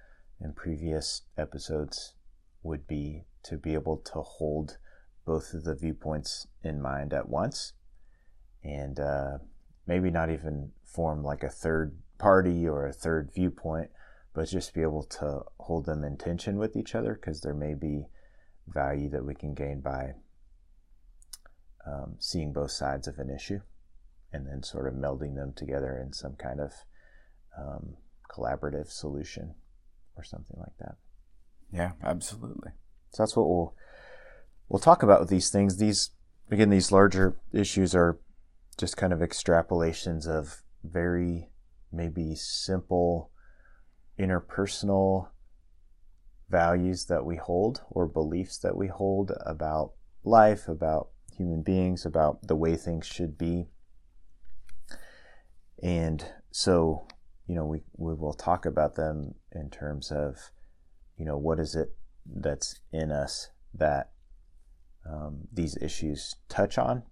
in 0.40 0.54
previous 0.54 1.22
episodes, 1.36 2.14
would 2.62 2.86
be 2.86 3.24
to 3.44 3.58
be 3.58 3.74
able 3.74 3.98
to 3.98 4.20
hold 4.22 4.78
both 5.26 5.52
of 5.52 5.64
the 5.64 5.74
viewpoints 5.74 6.46
in 6.64 6.80
mind 6.80 7.12
at 7.12 7.28
once 7.28 7.74
and 8.64 8.98
uh, 8.98 9.38
maybe 9.86 10.10
not 10.10 10.30
even 10.30 10.70
form 10.84 11.22
like 11.22 11.42
a 11.42 11.50
third 11.50 11.96
party 12.18 12.66
or 12.66 12.86
a 12.86 12.92
third 12.92 13.30
viewpoint, 13.34 13.90
but 14.32 14.48
just 14.48 14.74
be 14.74 14.82
able 14.82 15.02
to 15.02 15.42
hold 15.58 15.84
them 15.84 16.02
in 16.02 16.16
tension 16.16 16.56
with 16.56 16.76
each 16.76 16.94
other 16.94 17.14
because 17.14 17.40
there 17.40 17.54
may 17.54 17.74
be 17.74 18.06
value 18.68 19.08
that 19.10 19.24
we 19.24 19.34
can 19.34 19.54
gain 19.54 19.80
by 19.80 20.14
um, 21.86 22.14
seeing 22.18 22.52
both 22.52 22.70
sides 22.70 23.08
of 23.08 23.18
an 23.18 23.30
issue 23.30 23.60
and 24.32 24.46
then 24.46 24.62
sort 24.62 24.86
of 24.86 24.94
melding 24.94 25.34
them 25.34 25.52
together 25.54 26.00
in 26.04 26.12
some 26.12 26.34
kind 26.34 26.60
of 26.60 26.72
um, 27.58 27.94
collaborative 28.30 28.90
solution 28.90 29.54
or 30.16 30.24
something 30.24 30.56
like 30.58 30.76
that. 30.78 30.96
Yeah, 31.72 31.92
absolutely. 32.02 32.72
So 33.12 33.22
that's 33.22 33.36
what 33.36 33.48
we'll 33.48 33.74
we'll 34.68 34.80
talk 34.80 35.02
about 35.02 35.20
with 35.20 35.28
these 35.28 35.50
things. 35.50 35.76
These 35.76 36.10
again, 36.50 36.70
these 36.70 36.92
larger 36.92 37.36
issues 37.52 37.94
are 37.94 38.18
just 38.78 38.96
kind 38.96 39.12
of 39.12 39.20
extrapolations 39.20 40.26
of 40.26 40.62
very 40.82 41.50
maybe 41.92 42.34
simple 42.34 43.30
interpersonal 44.18 45.28
values 46.52 47.06
that 47.06 47.24
we 47.24 47.36
hold 47.36 47.80
or 47.90 48.06
beliefs 48.06 48.58
that 48.58 48.76
we 48.76 48.86
hold 48.86 49.32
about 49.44 49.94
life, 50.22 50.68
about 50.68 51.08
human 51.36 51.62
beings, 51.62 52.06
about 52.06 52.46
the 52.46 52.54
way 52.54 52.76
things 52.76 53.06
should 53.06 53.36
be. 53.36 53.66
And 55.82 56.24
so, 56.52 57.08
you 57.48 57.56
know, 57.56 57.64
we, 57.64 57.80
we 57.96 58.14
will 58.14 58.34
talk 58.34 58.66
about 58.66 58.94
them 58.94 59.34
in 59.50 59.70
terms 59.70 60.12
of, 60.12 60.36
you 61.16 61.24
know, 61.24 61.38
what 61.38 61.58
is 61.58 61.74
it 61.74 61.96
that's 62.24 62.78
in 62.92 63.10
us 63.10 63.48
that 63.74 64.10
um, 65.10 65.48
these 65.52 65.76
issues 65.78 66.36
touch 66.48 66.78
on. 66.78 67.02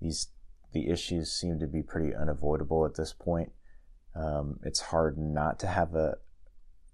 These 0.00 0.28
the 0.72 0.88
issues 0.88 1.32
seem 1.32 1.58
to 1.58 1.66
be 1.66 1.82
pretty 1.82 2.14
unavoidable 2.14 2.84
at 2.86 2.94
this 2.94 3.12
point. 3.12 3.52
Um, 4.14 4.60
it's 4.62 4.80
hard 4.80 5.18
not 5.18 5.58
to 5.60 5.66
have 5.66 5.94
a 5.94 6.16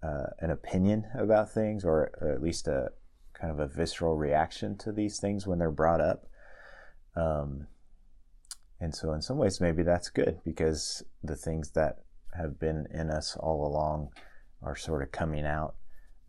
uh, 0.05 0.27
an 0.41 0.51
opinion 0.51 1.07
about 1.19 1.51
things, 1.51 1.85
or, 1.85 2.11
or, 2.21 2.33
at 2.33 2.43
least 2.43 2.69
a 2.69 2.91
kind 3.33 3.51
of 3.51 3.59
a 3.59 3.67
visceral 3.67 4.17
reaction 4.17 4.77
to 4.77 4.93
these 4.93 5.19
things 5.19 5.47
when 5.47 5.59
they're 5.59 5.71
brought 5.71 6.01
up. 6.01 6.27
Um, 7.17 7.69
and 8.81 8.95
so, 8.95 9.13
in 9.13 9.23
some 9.23 9.39
ways, 9.39 9.61
maybe 9.61 9.83
that's 9.83 10.11
good 10.11 10.41
because 10.45 11.03
the 11.23 11.37
things 11.37 11.71
that 11.71 12.01
have 12.37 12.59
been 12.59 12.87
in 12.93 13.11
us 13.11 13.37
all 13.39 13.67
along 13.67 14.11
are 14.63 14.77
sort 14.77 15.03
of 15.03 15.13
coming 15.13 15.47
out 15.47 15.77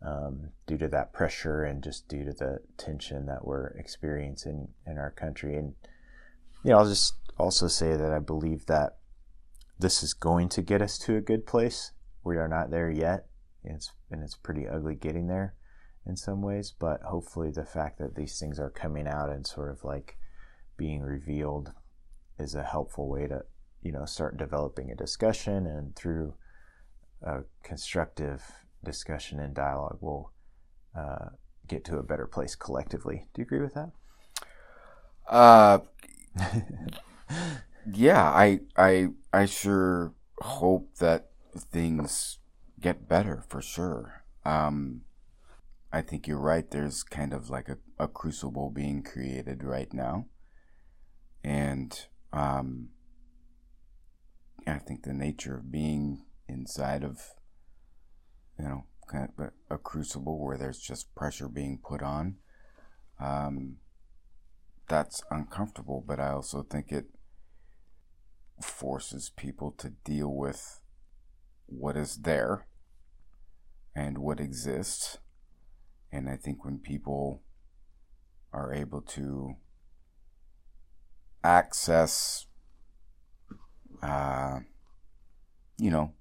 um, 0.00 0.50
due 0.66 0.78
to 0.78 0.88
that 0.88 1.12
pressure 1.12 1.64
and 1.64 1.82
just 1.82 2.08
due 2.08 2.24
to 2.24 2.32
the 2.32 2.60
tension 2.78 3.26
that 3.26 3.44
we're 3.44 3.68
experiencing 3.78 4.68
in 4.86 4.96
our 4.96 5.10
country. 5.10 5.56
And 5.56 5.74
you 6.64 6.70
know, 6.70 6.78
I'll 6.78 6.88
just 6.88 7.14
also 7.38 7.68
say 7.68 7.96
that 7.96 8.12
I 8.12 8.20
believe 8.20 8.66
that 8.66 8.96
this 9.78 10.02
is 10.02 10.14
going 10.14 10.48
to 10.50 10.62
get 10.62 10.80
us 10.80 10.98
to 11.00 11.16
a 11.16 11.20
good 11.20 11.46
place. 11.46 11.92
We 12.24 12.36
are 12.38 12.48
not 12.48 12.70
there 12.70 12.90
yet. 12.90 13.26
It's 13.66 13.92
and 14.10 14.22
it's 14.22 14.36
pretty 14.36 14.68
ugly 14.68 14.94
getting 14.94 15.26
there 15.26 15.54
in 16.06 16.16
some 16.16 16.40
ways, 16.40 16.72
but 16.78 17.02
hopefully 17.02 17.50
the 17.50 17.64
fact 17.64 17.98
that 17.98 18.14
these 18.14 18.38
things 18.38 18.60
are 18.60 18.70
coming 18.70 19.08
out 19.08 19.28
and 19.28 19.46
sort 19.46 19.70
of 19.70 19.84
like 19.84 20.16
being 20.76 21.02
revealed 21.02 21.72
is 22.38 22.54
a 22.54 22.62
helpful 22.62 23.08
way 23.08 23.26
to, 23.26 23.44
you 23.82 23.92
know, 23.92 24.04
start 24.04 24.36
developing 24.36 24.90
a 24.90 24.94
discussion 24.94 25.66
and 25.66 25.96
through 25.96 26.34
a 27.22 27.40
constructive 27.62 28.44
discussion 28.84 29.40
and 29.40 29.54
dialogue 29.54 29.98
we'll 30.00 30.30
uh, 30.96 31.30
get 31.66 31.84
to 31.84 31.98
a 31.98 32.02
better 32.02 32.26
place 32.26 32.54
collectively. 32.54 33.26
Do 33.34 33.40
you 33.40 33.44
agree 33.44 33.60
with 33.60 33.74
that? 33.74 33.90
Uh 35.28 35.78
yeah, 37.92 38.22
I 38.22 38.60
I 38.76 39.08
I 39.32 39.46
sure 39.46 40.12
hope 40.40 40.94
that 40.98 41.30
things 41.56 42.38
get 42.80 43.08
better 43.08 43.42
for 43.48 43.62
sure. 43.62 44.24
Um, 44.44 45.02
I 45.92 46.02
think 46.02 46.26
you're 46.26 46.38
right. 46.40 46.70
There's 46.70 47.02
kind 47.02 47.32
of 47.32 47.48
like 47.48 47.68
a, 47.68 47.78
a 47.98 48.08
crucible 48.08 48.70
being 48.70 49.02
created 49.02 49.62
right 49.62 49.92
now, 49.92 50.26
and 51.42 51.98
um, 52.32 52.88
I 54.66 54.78
think 54.78 55.02
the 55.04 55.14
nature 55.14 55.56
of 55.56 55.70
being 55.70 56.24
inside 56.48 57.02
of 57.02 57.20
you 58.58 58.64
know 58.64 58.84
kind 59.08 59.28
of 59.38 59.50
a, 59.70 59.78
crucible 59.78 60.44
where 60.44 60.58
there's 60.58 60.80
just 60.80 61.14
pressure 61.14 61.48
being 61.48 61.78
put 61.82 62.02
on. 62.02 62.36
Um, 63.20 63.76
that's 64.88 65.22
uncomfortable, 65.30 66.04
but 66.06 66.20
I 66.20 66.30
also 66.30 66.62
think 66.62 66.90
it 66.90 67.06
forces 68.60 69.30
people 69.36 69.72
to 69.78 69.90
deal 70.04 70.34
with 70.34 70.80
what 71.66 71.96
is 71.96 72.16
there 72.18 72.66
and 73.94 74.18
what 74.18 74.40
exists. 74.40 75.18
And 76.12 76.28
I 76.28 76.36
think 76.36 76.64
when 76.64 76.78
people 76.78 77.42
are 78.52 78.72
able 78.72 79.02
to 79.02 79.56
access, 81.42 82.46
uh, 84.02 84.60
you 85.78 85.90
know, 85.90 86.12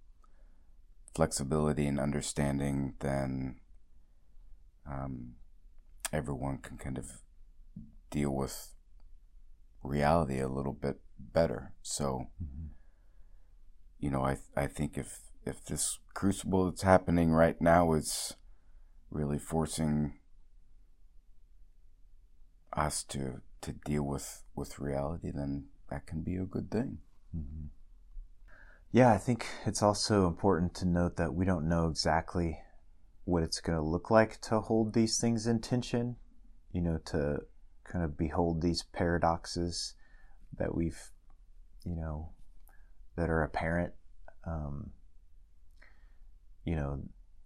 flexibility 1.15 1.85
and 1.85 1.99
understanding, 1.99 2.95
then 2.99 3.57
um, 4.89 5.33
everyone 6.11 6.57
can 6.59 6.77
kind 6.77 6.97
of 6.97 7.21
deal 8.09 8.31
with 8.31 8.73
reality 9.83 10.39
a 10.39 10.47
little 10.47 10.73
bit 10.73 10.99
better. 11.19 11.73
So, 11.81 12.27
mm-hmm. 12.43 12.67
you 13.99 14.09
know, 14.09 14.23
I 14.23 14.37
I 14.55 14.67
think 14.67 14.97
if 14.97 15.19
if 15.45 15.63
this 15.65 15.99
crucible 16.13 16.65
that's 16.65 16.81
happening 16.81 17.31
right 17.31 17.59
now 17.61 17.93
is 17.93 18.35
really 19.11 19.37
forcing 19.37 20.19
us 22.73 23.03
to 23.03 23.41
to 23.61 23.71
deal 23.71 24.03
with 24.03 24.43
with 24.55 24.79
reality, 24.79 25.31
then 25.33 25.65
that 25.89 26.05
can 26.05 26.21
be 26.21 26.35
a 26.35 26.45
good 26.45 26.69
thing. 26.71 26.99
Mm-hmm. 27.35 27.65
yeah, 28.91 29.11
I 29.11 29.17
think 29.17 29.45
it's 29.65 29.83
also 29.83 30.25
important 30.27 30.73
to 30.75 30.85
note 30.85 31.17
that 31.17 31.33
we 31.33 31.45
don't 31.45 31.67
know 31.67 31.87
exactly 31.89 32.59
what 33.25 33.43
it's 33.43 33.59
going 33.59 33.77
to 33.77 33.83
look 33.83 34.09
like 34.09 34.39
to 34.41 34.61
hold 34.61 34.93
these 34.93 35.19
things 35.19 35.47
in 35.47 35.59
tension, 35.59 36.15
you 36.71 36.81
know, 36.81 36.99
to 37.05 37.39
kind 37.83 38.05
of 38.05 38.17
behold 38.17 38.61
these 38.61 38.83
paradoxes 38.83 39.95
that 40.57 40.73
we've, 40.73 41.11
you 41.83 41.95
know, 41.95 42.29
that 43.17 43.29
are 43.29 43.43
apparent. 43.43 43.93
Um, 44.47 44.91
you 46.65 46.75
know, 46.75 47.01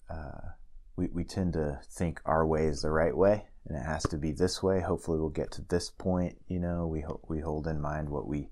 uh, 0.09 0.53
we, 0.95 1.07
we 1.13 1.23
tend 1.23 1.53
to 1.53 1.79
think 1.91 2.21
our 2.25 2.45
way 2.47 2.65
is 2.65 2.81
the 2.81 2.91
right 2.91 3.15
way 3.15 3.45
and 3.65 3.77
it 3.77 3.85
has 3.85 4.03
to 4.03 4.17
be 4.17 4.31
this 4.31 4.63
way. 4.63 4.81
Hopefully 4.81 5.19
we'll 5.19 5.29
get 5.29 5.51
to 5.51 5.61
this 5.61 5.89
point, 5.89 6.37
you 6.47 6.59
know, 6.59 6.87
we, 6.87 7.01
ho- 7.01 7.21
we 7.27 7.41
hold 7.41 7.67
in 7.67 7.79
mind 7.79 8.09
what 8.09 8.27
we, 8.27 8.49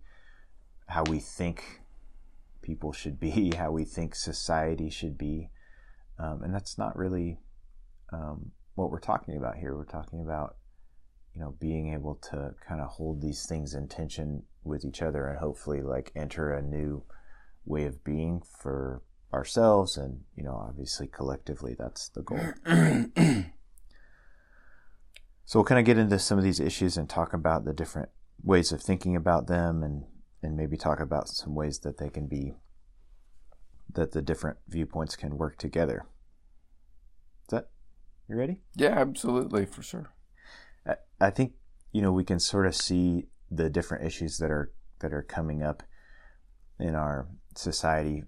how 0.88 1.04
we 1.10 1.20
think 1.20 1.82
people 2.62 2.92
should 2.92 3.20
be, 3.20 3.52
how 3.58 3.72
we 3.72 3.86
think 3.86 4.14
society 4.14 4.90
should 4.90 5.18
be. 5.18 5.50
Um, 6.20 6.42
and 6.44 6.54
that's 6.54 6.78
not 6.78 6.98
really 6.98 7.40
um, 8.14 8.52
what 8.76 8.92
we're 8.92 9.00
talking 9.00 9.38
about 9.38 9.56
here. 9.56 9.76
We're 9.76 9.86
talking 9.86 10.22
about, 10.22 10.58
you 11.34 11.42
know, 11.42 11.56
being 11.60 11.94
able 11.94 12.16
to 12.32 12.52
kind 12.68 12.82
of 12.82 12.88
hold 12.88 13.22
these 13.22 13.46
things 13.46 13.74
in 13.74 13.88
tension 13.88 14.44
with 14.64 14.84
each 14.84 15.02
other 15.02 15.28
and 15.28 15.40
hopefully 15.40 15.82
like 15.82 16.12
enter 16.16 16.52
a 16.54 16.62
new 16.62 17.04
way 17.66 17.86
of 17.86 18.04
being 18.04 18.42
for 18.60 19.02
ourselves 19.34 19.98
and, 19.98 20.22
you 20.36 20.44
know, 20.44 20.56
obviously 20.56 21.08
collectively 21.08 21.76
that's 21.78 22.10
the 22.10 22.22
goal. 22.22 22.40
so 25.46 25.60
we'll 25.60 25.66
kind 25.66 25.80
of 25.80 25.86
get 25.86 25.98
into 25.98 26.20
some 26.20 26.38
of 26.38 26.44
these 26.44 26.60
issues 26.60 26.98
and 26.98 27.10
talk 27.10 27.34
about 27.34 27.66
the 27.66 27.74
different 27.74 28.10
ways 28.44 28.72
of 28.72 28.82
thinking 28.82 29.16
about 29.16 29.48
them 29.48 29.84
and 29.84 30.04
and 30.44 30.56
maybe 30.56 30.78
talk 30.78 31.00
about 31.00 31.28
some 31.28 31.56
ways 31.56 31.80
that 31.80 31.98
they 31.98 32.10
can 32.10 32.28
be 32.28 32.54
that 33.94 34.12
the 34.12 34.22
different 34.22 34.58
viewpoints 34.68 35.16
can 35.16 35.38
work 35.38 35.58
together. 35.58 36.06
Is 37.44 37.50
that 37.50 37.70
you 38.28 38.36
ready? 38.36 38.60
Yeah, 38.76 39.00
absolutely, 39.00 39.66
for 39.66 39.82
sure. 39.82 40.12
I, 40.86 40.96
I 41.20 41.30
think 41.32 41.54
you 41.92 42.02
know 42.02 42.12
we 42.12 42.24
can 42.24 42.40
sort 42.40 42.68
of 42.68 42.76
see 42.76 43.28
the 43.50 43.70
different 43.70 44.06
issues 44.06 44.38
that 44.38 44.52
are 44.52 44.72
that 45.00 45.14
are 45.14 45.24
coming 45.24 45.64
up 45.64 45.84
in 46.80 46.96
our 46.96 47.28
society 47.56 48.24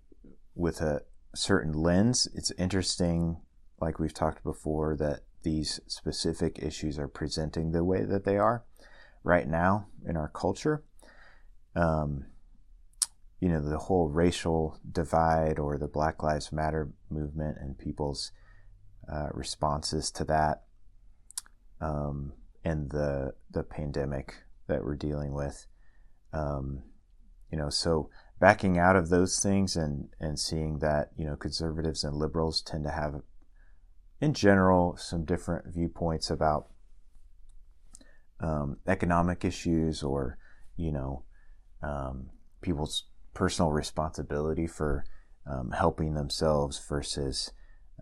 with 0.59 0.81
a 0.81 1.01
certain 1.33 1.73
lens. 1.73 2.27
It's 2.33 2.51
interesting, 2.51 3.37
like 3.79 3.99
we've 3.99 4.13
talked 4.13 4.43
before, 4.43 4.95
that 4.97 5.21
these 5.43 5.79
specific 5.87 6.59
issues 6.61 6.99
are 6.99 7.07
presenting 7.07 7.71
the 7.71 7.83
way 7.83 8.03
that 8.03 8.25
they 8.25 8.37
are 8.37 8.65
right 9.23 9.47
now 9.47 9.87
in 10.05 10.17
our 10.17 10.29
culture 10.29 10.83
um, 11.75 12.25
you 13.39 13.47
know, 13.47 13.61
the 13.61 13.77
whole 13.77 14.09
racial 14.09 14.79
divide 14.91 15.59
or 15.59 15.77
the 15.77 15.87
Black 15.87 16.21
Lives 16.21 16.51
Matter 16.51 16.89
movement 17.09 17.57
and 17.59 17.77
people's 17.77 18.31
uh, 19.11 19.27
responses 19.33 20.11
to 20.11 20.25
that, 20.25 20.63
um, 21.79 22.33
and 22.65 22.89
the 22.89 23.33
the 23.49 23.63
pandemic 23.63 24.35
that 24.67 24.83
we're 24.83 24.95
dealing 24.95 25.33
with. 25.33 25.65
Um, 26.33 26.83
you 27.51 27.57
know, 27.57 27.69
so 27.69 28.09
backing 28.39 28.77
out 28.77 28.95
of 28.95 29.09
those 29.09 29.39
things 29.39 29.75
and 29.75 30.09
and 30.19 30.39
seeing 30.39 30.79
that 30.79 31.09
you 31.17 31.25
know 31.25 31.35
conservatives 31.35 32.03
and 32.03 32.15
liberals 32.15 32.61
tend 32.61 32.83
to 32.85 32.91
have, 32.91 33.21
in 34.21 34.33
general, 34.33 34.95
some 34.97 35.25
different 35.25 35.73
viewpoints 35.73 36.29
about 36.29 36.67
um, 38.39 38.77
economic 38.87 39.43
issues 39.43 40.03
or 40.03 40.37
you 40.75 40.91
know 40.91 41.23
um, 41.81 42.29
people's 42.61 43.05
personal 43.33 43.71
responsibility 43.71 44.67
for 44.67 45.05
um, 45.49 45.71
helping 45.71 46.13
themselves 46.13 46.81
versus, 46.87 47.51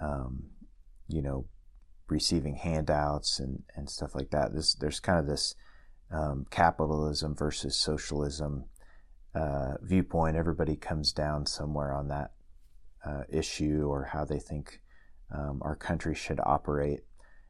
um, 0.01 0.43
you 1.07 1.21
know, 1.21 1.45
receiving 2.09 2.55
handouts 2.55 3.39
and, 3.39 3.63
and 3.75 3.89
stuff 3.89 4.15
like 4.15 4.29
that. 4.31 4.53
This 4.53 4.73
there's 4.73 4.99
kind 4.99 5.19
of 5.19 5.27
this 5.27 5.55
um, 6.11 6.45
capitalism 6.49 7.35
versus 7.35 7.75
socialism 7.75 8.65
uh, 9.37 9.75
viewpoint. 9.81 10.35
Everybody 10.35 10.75
comes 10.75 11.13
down 11.13 11.45
somewhere 11.45 11.93
on 11.93 12.07
that 12.07 12.31
uh, 13.05 13.23
issue 13.29 13.85
or 13.87 14.05
how 14.13 14.25
they 14.25 14.39
think 14.39 14.81
um, 15.33 15.61
our 15.61 15.75
country 15.75 16.15
should 16.15 16.39
operate, 16.43 17.01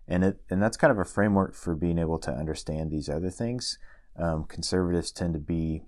and 0.08 0.23
it 0.23 0.41
and 0.50 0.62
that's 0.62 0.78
kind 0.78 0.91
of 0.91 1.00
a 1.00 1.06
framework 1.06 1.56
for 1.56 1.76
being 1.76 2.00
able 2.00 2.19
to 2.19 2.32
understand 2.32 2.91
these 2.91 3.10
other 3.10 3.30
things. 3.30 3.80
Um, 4.17 4.45
conservatives 4.45 5.12
tend 5.12 5.34
to 5.34 5.39
be 5.39 5.84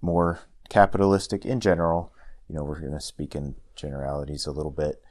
more 0.00 0.40
capitalistic 0.68 1.44
in 1.44 1.60
general. 1.60 2.12
You 2.48 2.56
know, 2.56 2.64
we're 2.64 2.80
going 2.80 2.92
to 2.92 3.00
speak 3.00 3.34
in 3.34 3.54
generalities 3.76 4.46
a 4.46 4.52
little 4.52 4.72
bit. 4.72 5.02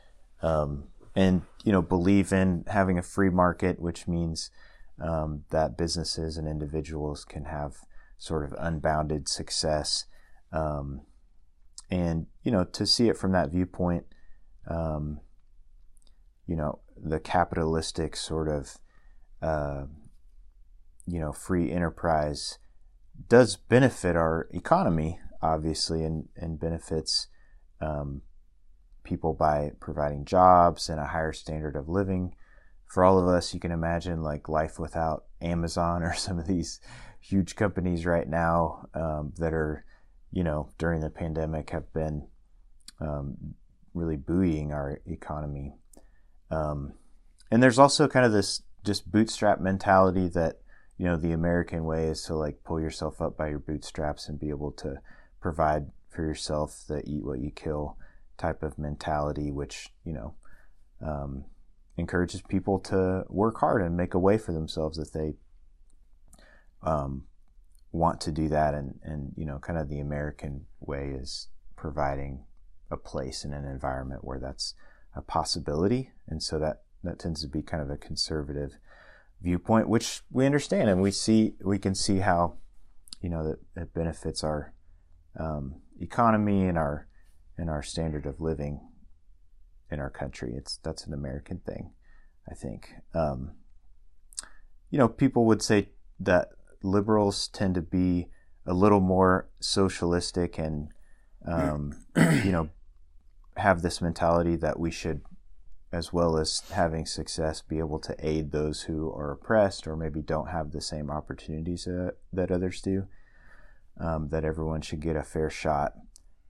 Um, 0.42 0.90
and, 1.16 1.44
you 1.64 1.72
know, 1.72 1.82
believe 1.82 2.32
in 2.32 2.64
having 2.68 2.98
a 2.98 3.04
free 3.04 3.30
market, 3.30 3.80
which 3.80 4.08
means 4.08 4.52
um, 5.02 5.46
that 5.50 5.78
businesses 5.78 6.38
and 6.38 6.48
individuals 6.48 7.26
can 7.26 7.46
have 7.46 7.78
sort 8.18 8.44
of 8.44 8.56
unbounded 8.60 9.28
success. 9.28 10.06
Um, 10.52 11.02
and, 11.90 12.28
you 12.44 12.52
know, 12.52 12.64
to 12.64 12.86
see 12.86 13.08
it 13.10 13.18
from 13.18 13.32
that 13.32 13.52
viewpoint, 13.52 14.06
um, 14.68 15.22
you 16.46 16.56
know, 16.56 16.80
the 16.98 17.20
capitalistic 17.20 18.16
sort 18.16 18.50
of, 18.50 18.78
uh, 19.42 19.86
you 21.06 21.20
know, 21.20 21.32
free 21.32 21.72
enterprise 21.72 22.58
does 23.30 23.56
benefit 23.56 24.16
our 24.16 24.48
economy, 24.52 25.20
obviously, 25.42 26.04
and, 26.04 26.28
and 26.36 26.60
benefits 26.60 27.28
um, 27.82 28.22
people 29.04 29.34
by 29.34 29.72
providing 29.80 30.26
jobs 30.26 30.90
and 30.90 31.00
a 31.00 31.08
higher 31.08 31.34
standard 31.34 31.76
of 31.76 31.88
living. 31.88 32.36
For 32.86 33.04
all 33.04 33.20
of 33.20 33.28
us, 33.28 33.54
you 33.54 33.60
can 33.60 33.72
imagine 33.72 34.22
like 34.22 34.50
life 34.50 34.80
without 34.80 35.26
Amazon 35.42 36.04
or 36.04 36.14
some 36.16 36.40
of 36.40 36.48
these 36.48 36.80
huge 37.28 37.56
companies 37.56 38.06
right 38.06 38.28
now 38.28 38.88
um, 38.94 39.34
that 39.38 39.54
are, 39.54 39.84
you 40.32 40.44
know, 40.44 40.70
during 40.78 41.02
the 41.02 41.10
pandemic 41.10 41.72
have 41.72 41.92
been 41.94 42.28
um, 43.02 43.36
really 43.94 44.16
buoying 44.16 44.72
our 44.72 45.02
economy. 45.06 45.74
Um, 46.50 46.94
and 47.52 47.62
there's 47.62 47.80
also 47.80 48.08
kind 48.08 48.26
of 48.26 48.32
this 48.32 48.62
just 48.86 49.12
bootstrap 49.12 49.60
mentality 49.60 50.30
that 50.30 50.62
you 50.98 51.06
know 51.06 51.18
the 51.18 51.34
American 51.34 51.84
way 51.84 52.06
is 52.06 52.24
to 52.24 52.36
like 52.36 52.64
pull 52.64 52.80
yourself 52.80 53.22
up 53.22 53.38
by 53.38 53.50
your 53.50 53.60
bootstraps 53.60 54.30
and 54.30 54.40
be 54.40 54.50
able 54.50 54.72
to 54.72 54.96
provide 55.42 55.88
for 56.10 56.24
yourself 56.24 56.84
the 56.88 57.04
eat 57.08 57.24
what 57.24 57.40
you 57.40 57.52
kill 57.52 57.98
type 58.38 58.64
of 58.64 58.80
mentality, 58.80 59.52
which 59.52 59.90
you 60.06 60.14
know 60.14 60.34
um, 61.06 61.46
encourages 61.98 62.42
people 62.42 62.80
to 62.80 63.24
work 63.28 63.60
hard 63.60 63.82
and 63.82 63.98
make 63.98 64.14
a 64.14 64.20
way 64.20 64.38
for 64.38 64.54
themselves 64.54 64.98
if 64.98 65.12
they 65.12 65.34
um, 66.84 67.24
want 67.92 68.22
to 68.22 68.32
do 68.32 68.50
that. 68.50 68.74
And 68.74 69.00
and 69.04 69.34
you 69.36 69.46
know, 69.46 69.60
kind 69.60 69.80
of 69.80 69.90
the 69.90 70.00
American 70.00 70.66
way 70.80 71.16
is 71.18 71.48
providing 71.76 72.46
a 72.90 72.98
place 72.98 73.44
in 73.44 73.54
an 73.54 73.66
environment 73.66 74.24
where 74.24 74.40
that's 74.40 74.74
a 75.16 75.22
possibility, 75.22 76.12
and 76.28 76.42
so 76.42 76.60
that 76.60 76.84
that 77.04 77.20
tends 77.20 77.42
to 77.42 77.48
be 77.48 77.62
kind 77.62 77.84
of 77.84 77.90
a 77.90 77.98
conservative 77.98 78.78
viewpoint, 79.42 79.88
which 79.90 80.22
we 80.32 80.46
understand 80.46 80.90
and 80.90 81.02
we 81.02 81.12
see 81.12 81.54
we 81.64 81.78
can 81.78 81.96
see 81.96 82.18
how 82.18 82.58
you 83.22 83.30
know 83.30 83.44
that 83.44 83.82
it 83.82 83.94
benefits 83.94 84.44
our 84.44 84.74
um, 85.40 85.76
economy 86.00 86.66
and 86.68 86.78
our 86.78 87.08
and 87.58 87.70
our 87.70 87.82
standard 87.82 88.26
of 88.26 88.40
living 88.40 88.80
in 89.92 90.00
our 90.00 90.10
country. 90.10 90.54
It's 90.56 90.78
that's 90.78 91.06
an 91.06 91.14
American 91.14 91.60
thing, 91.60 91.92
I 92.50 92.54
think. 92.54 92.94
Um, 93.14 93.52
you 94.90 94.98
know, 94.98 95.08
people 95.08 95.46
would 95.46 95.62
say 95.62 95.90
that 96.20 96.50
liberals 96.88 97.48
tend 97.50 97.76
to 97.76 97.82
be 97.82 98.28
a 98.66 98.74
little 98.74 99.00
more 99.00 99.50
socialistic 99.60 100.58
and 100.58 100.90
um, 101.46 101.94
you 102.16 102.52
know 102.52 102.70
have 103.58 103.82
this 103.82 104.02
mentality 104.02 104.56
that 104.56 104.80
we 104.80 104.92
should 104.92 105.22
as 105.92 106.12
well 106.12 106.38
as 106.38 106.62
having 106.72 107.06
success, 107.06 107.62
be 107.62 107.80
able 107.80 108.00
to 108.00 108.16
aid 108.20 108.52
those 108.52 108.84
who 108.84 109.12
are 109.14 109.32
oppressed 109.32 109.88
or 109.88 109.96
maybe 109.96 110.22
don't 110.22 110.50
have 110.50 110.72
the 110.72 110.82
same 110.82 111.10
opportunities 111.10 111.88
uh, 111.88 112.12
that 112.34 112.52
others 112.52 112.82
do. 112.82 113.08
Um, 114.00 114.30
that 114.30 114.46
everyone 114.46 114.82
should 114.82 115.00
get 115.00 115.16
a 115.16 115.24
fair 115.24 115.50
shot 115.50 115.94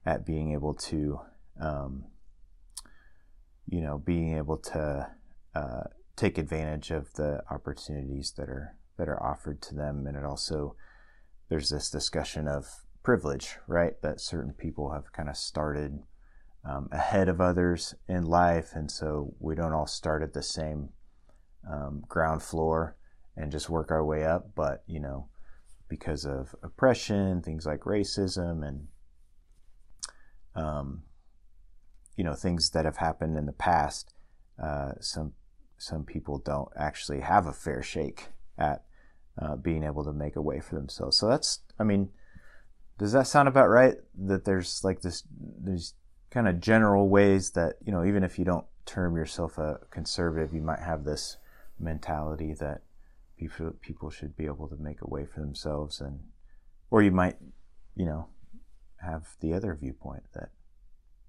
at 0.04 0.26
being 0.26 0.52
able 0.52 0.74
to, 0.74 1.20
um, 1.58 2.04
you 3.66 3.80
know, 3.80 3.96
being 3.96 4.36
able 4.36 4.58
to 4.58 5.08
uh, 5.54 5.84
take 6.14 6.36
advantage 6.36 6.90
of 6.90 7.14
the 7.14 7.42
opportunities 7.50 8.34
that 8.36 8.50
are 8.50 8.74
that 8.98 9.08
are 9.08 9.22
offered 9.22 9.62
to 9.62 9.74
them, 9.74 10.06
and 10.06 10.16
it 10.16 10.24
also 10.24 10.76
there's 11.48 11.70
this 11.70 11.90
discussion 11.90 12.46
of 12.46 12.66
privilege, 13.02 13.56
right? 13.66 14.00
That 14.02 14.20
certain 14.20 14.52
people 14.52 14.92
have 14.92 15.12
kind 15.12 15.28
of 15.28 15.36
started 15.36 16.02
um, 16.64 16.88
ahead 16.92 17.28
of 17.28 17.40
others 17.40 17.94
in 18.06 18.24
life, 18.24 18.72
and 18.74 18.90
so 18.90 19.34
we 19.38 19.54
don't 19.54 19.72
all 19.72 19.86
start 19.86 20.22
at 20.22 20.34
the 20.34 20.42
same 20.42 20.90
um, 21.68 22.04
ground 22.08 22.42
floor 22.42 22.96
and 23.36 23.52
just 23.52 23.70
work 23.70 23.90
our 23.90 24.04
way 24.04 24.24
up. 24.24 24.54
But 24.54 24.82
you 24.86 25.00
know, 25.00 25.28
because 25.88 26.26
of 26.26 26.54
oppression, 26.62 27.40
things 27.40 27.64
like 27.64 27.80
racism, 27.80 28.66
and 28.66 28.88
um, 30.54 31.04
you 32.16 32.24
know 32.24 32.34
things 32.34 32.70
that 32.70 32.84
have 32.84 32.98
happened 32.98 33.38
in 33.38 33.46
the 33.46 33.52
past. 33.52 34.12
Uh, 34.62 34.92
some 35.00 35.32
some 35.78 36.04
people 36.04 36.38
don't 36.38 36.68
actually 36.76 37.20
have 37.20 37.46
a 37.46 37.52
fair 37.52 37.82
shake 37.82 38.30
at 38.58 38.84
uh, 39.40 39.56
being 39.56 39.84
able 39.84 40.04
to 40.04 40.12
make 40.12 40.36
a 40.36 40.42
way 40.42 40.60
for 40.60 40.74
themselves. 40.74 41.16
So 41.16 41.28
that's, 41.28 41.60
I 41.78 41.84
mean, 41.84 42.10
does 42.98 43.12
that 43.12 43.26
sound 43.26 43.48
about 43.48 43.68
right? 43.68 43.94
That 44.16 44.44
there's 44.44 44.82
like 44.82 45.00
this, 45.02 45.24
these 45.62 45.94
kind 46.30 46.48
of 46.48 46.60
general 46.60 47.08
ways 47.08 47.50
that 47.52 47.76
you 47.84 47.92
know, 47.92 48.04
even 48.04 48.24
if 48.24 48.38
you 48.38 48.44
don't 48.44 48.66
term 48.84 49.16
yourself 49.16 49.58
a 49.58 49.78
conservative, 49.90 50.52
you 50.52 50.62
might 50.62 50.80
have 50.80 51.04
this 51.04 51.36
mentality 51.78 52.54
that 52.54 52.82
people 53.36 53.70
people 53.80 54.10
should 54.10 54.36
be 54.36 54.46
able 54.46 54.68
to 54.68 54.76
make 54.76 55.00
a 55.02 55.08
way 55.08 55.24
for 55.24 55.40
themselves, 55.40 56.00
and 56.00 56.20
or 56.90 57.02
you 57.02 57.12
might, 57.12 57.36
you 57.94 58.04
know, 58.04 58.28
have 59.00 59.36
the 59.40 59.52
other 59.52 59.74
viewpoint 59.80 60.24
that 60.34 60.50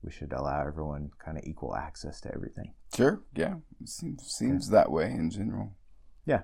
we 0.01 0.11
should 0.11 0.33
allow 0.33 0.65
everyone 0.65 1.11
kind 1.23 1.37
of 1.37 1.43
equal 1.43 1.75
access 1.75 2.21
to 2.21 2.33
everything. 2.33 2.73
Sure. 2.95 3.21
Yeah. 3.35 3.55
It 3.81 3.89
seems 3.89 4.23
seems 4.25 4.69
that 4.69 4.91
way 4.91 5.11
in 5.11 5.29
general. 5.29 5.75
Yeah, 6.25 6.41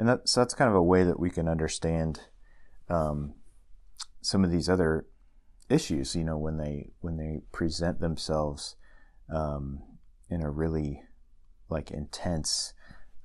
and 0.00 0.08
that, 0.08 0.26
so 0.30 0.40
that's 0.40 0.54
kind 0.54 0.70
of 0.70 0.74
a 0.74 0.82
way 0.82 1.04
that 1.04 1.20
we 1.20 1.28
can 1.28 1.46
understand 1.46 2.22
um, 2.88 3.34
some 4.22 4.44
of 4.44 4.50
these 4.50 4.66
other 4.66 5.04
issues. 5.68 6.16
You 6.16 6.24
know, 6.24 6.38
when 6.38 6.56
they 6.56 6.92
when 7.00 7.18
they 7.18 7.42
present 7.52 8.00
themselves 8.00 8.76
um, 9.28 9.82
in 10.30 10.40
a 10.40 10.50
really 10.50 11.02
like 11.68 11.90
intense 11.90 12.72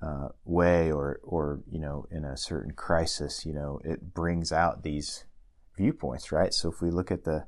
uh, 0.01 0.27
way, 0.43 0.91
or 0.91 1.21
or 1.23 1.61
you 1.65 1.79
know, 1.79 2.07
in 2.11 2.25
a 2.25 2.35
certain 2.35 2.73
crisis, 2.73 3.45
you 3.45 3.53
know, 3.53 3.79
it 3.85 4.13
brings 4.13 4.51
out 4.51 4.83
these 4.83 5.23
viewpoints, 5.77 6.33
right? 6.33 6.53
So 6.53 6.69
if 6.69 6.81
we 6.81 6.91
look 6.91 7.09
at 7.09 7.23
the 7.23 7.45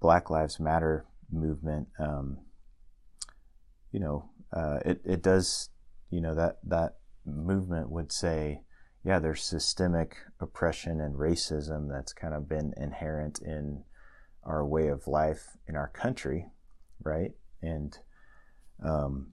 Black 0.00 0.30
Lives 0.30 0.58
Matter 0.58 1.04
movement, 1.30 1.88
um, 1.98 2.38
you 3.92 4.00
know, 4.00 4.30
uh, 4.50 4.78
it 4.82 5.02
it 5.04 5.22
does, 5.22 5.68
you 6.08 6.22
know, 6.22 6.34
that 6.34 6.56
that 6.64 6.94
movement 7.24 7.90
would 7.90 8.12
say, 8.12 8.62
yeah, 9.04 9.18
there's 9.18 9.42
systemic 9.42 10.16
oppression 10.40 11.00
and 11.00 11.16
racism 11.16 11.90
that's 11.90 12.12
kind 12.12 12.34
of 12.34 12.48
been 12.48 12.72
inherent 12.76 13.40
in 13.40 13.84
our 14.44 14.64
way 14.64 14.88
of 14.88 15.06
life 15.06 15.56
in 15.66 15.76
our 15.76 15.88
country, 15.88 16.46
right? 17.02 17.32
And 17.62 17.96
um, 18.82 19.32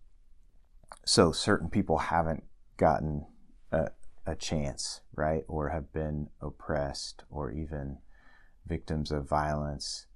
so 1.05 1.31
certain 1.31 1.69
people 1.69 1.97
haven't 1.97 2.43
gotten 2.77 3.25
a, 3.71 3.87
a 4.25 4.35
chance, 4.35 5.01
right? 5.15 5.43
Or 5.47 5.69
have 5.69 5.93
been 5.93 6.29
oppressed 6.41 7.23
or 7.29 7.51
even 7.51 7.97
victims 8.65 9.11
of 9.11 9.27
violence. 9.27 10.07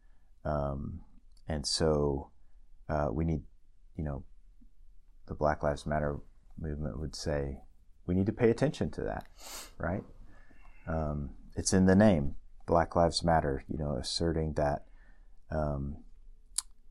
Um, 0.43 1.01
and 1.47 1.65
so 1.65 2.31
uh, 2.89 3.07
we 3.11 3.25
need, 3.25 3.41
you 3.95 4.03
know, 4.03 4.23
the 5.27 5.33
Black 5.33 5.63
Lives 5.63 5.85
Matter 5.85 6.17
movement 6.59 6.99
would 6.99 7.15
say 7.15 7.59
we 8.05 8.15
need 8.15 8.25
to 8.27 8.33
pay 8.33 8.49
attention 8.49 8.91
to 8.91 9.01
that, 9.01 9.25
right? 9.77 10.03
Um, 10.87 11.31
it's 11.55 11.73
in 11.73 11.85
the 11.85 11.95
name, 11.95 12.35
Black 12.67 12.95
Lives 12.95 13.23
Matter. 13.23 13.63
You 13.67 13.77
know, 13.77 13.95
asserting 13.95 14.53
that, 14.53 14.85
um, 15.51 15.97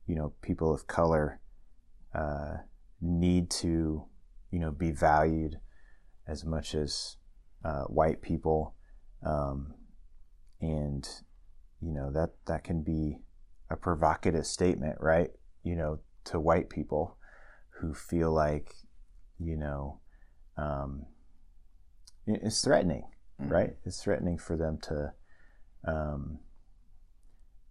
you 0.06 0.14
know, 0.14 0.32
people 0.42 0.74
of 0.74 0.86
color 0.86 1.40
uh, 2.14 2.58
need 3.00 3.50
to, 3.50 4.04
you 4.50 4.58
know, 4.58 4.70
be 4.70 4.90
valued 4.90 5.58
as 6.26 6.44
much 6.44 6.74
as 6.74 7.16
uh, 7.64 7.84
white 7.84 8.22
people, 8.22 8.74
um, 9.24 9.74
and 10.60 11.08
you 11.80 11.92
know 11.92 12.10
that 12.10 12.30
that 12.46 12.64
can 12.64 12.82
be 12.82 13.18
a 13.70 13.76
provocative 13.76 14.46
statement, 14.46 14.96
right? 15.00 15.30
You 15.62 15.76
know, 15.76 16.00
to 16.24 16.40
white 16.40 16.68
people 16.70 17.16
who 17.80 17.94
feel 17.94 18.32
like, 18.32 18.74
you 19.38 19.56
know, 19.56 20.00
um, 20.56 21.06
it's 22.26 22.62
threatening, 22.62 23.04
mm-hmm. 23.40 23.52
right? 23.52 23.76
It's 23.84 24.02
threatening 24.02 24.38
for 24.38 24.56
them 24.56 24.78
to, 24.82 25.12
um, 25.86 26.38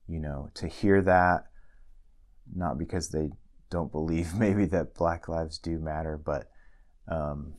you 0.08 0.20
know, 0.20 0.50
to 0.56 0.68
hear 0.68 1.02
that, 1.02 1.46
not 2.54 2.78
because 2.78 3.10
they 3.10 3.30
don't 3.70 3.92
believe 3.92 4.34
maybe 4.38 4.66
that 4.66 4.96
Black 4.96 5.28
lives 5.28 5.58
do 5.58 5.80
matter, 5.80 6.20
but 6.24 6.50
um, 7.08 7.54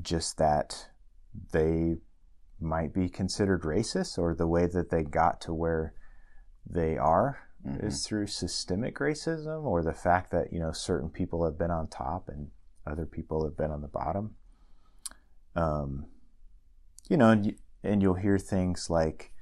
just 0.00 0.38
that 0.38 0.88
they 1.52 1.96
might 2.60 2.94
be 2.94 3.08
considered 3.08 3.62
racist 3.62 4.18
or 4.18 4.34
the 4.34 4.46
way 4.46 4.66
that 4.66 4.90
they 4.90 5.02
got 5.02 5.40
to 5.40 5.52
where 5.52 5.94
they 6.68 6.96
are 6.96 7.38
mm-hmm. 7.66 7.84
is 7.84 8.06
through 8.06 8.26
systemic 8.26 8.98
racism 8.98 9.64
or 9.64 9.82
the 9.82 9.92
fact 9.92 10.30
that 10.30 10.52
you 10.52 10.60
know 10.60 10.72
certain 10.72 11.08
people 11.08 11.44
have 11.44 11.58
been 11.58 11.70
on 11.70 11.88
top 11.88 12.28
and 12.28 12.48
other 12.86 13.06
people 13.06 13.44
have 13.44 13.56
been 13.56 13.70
on 13.70 13.82
the 13.82 13.88
bottom. 13.88 14.34
Um, 15.54 16.06
you 17.08 17.16
know 17.16 17.30
and, 17.30 17.54
and 17.82 18.00
you'll 18.00 18.14
hear 18.14 18.38
things 18.38 18.88
like 18.88 19.32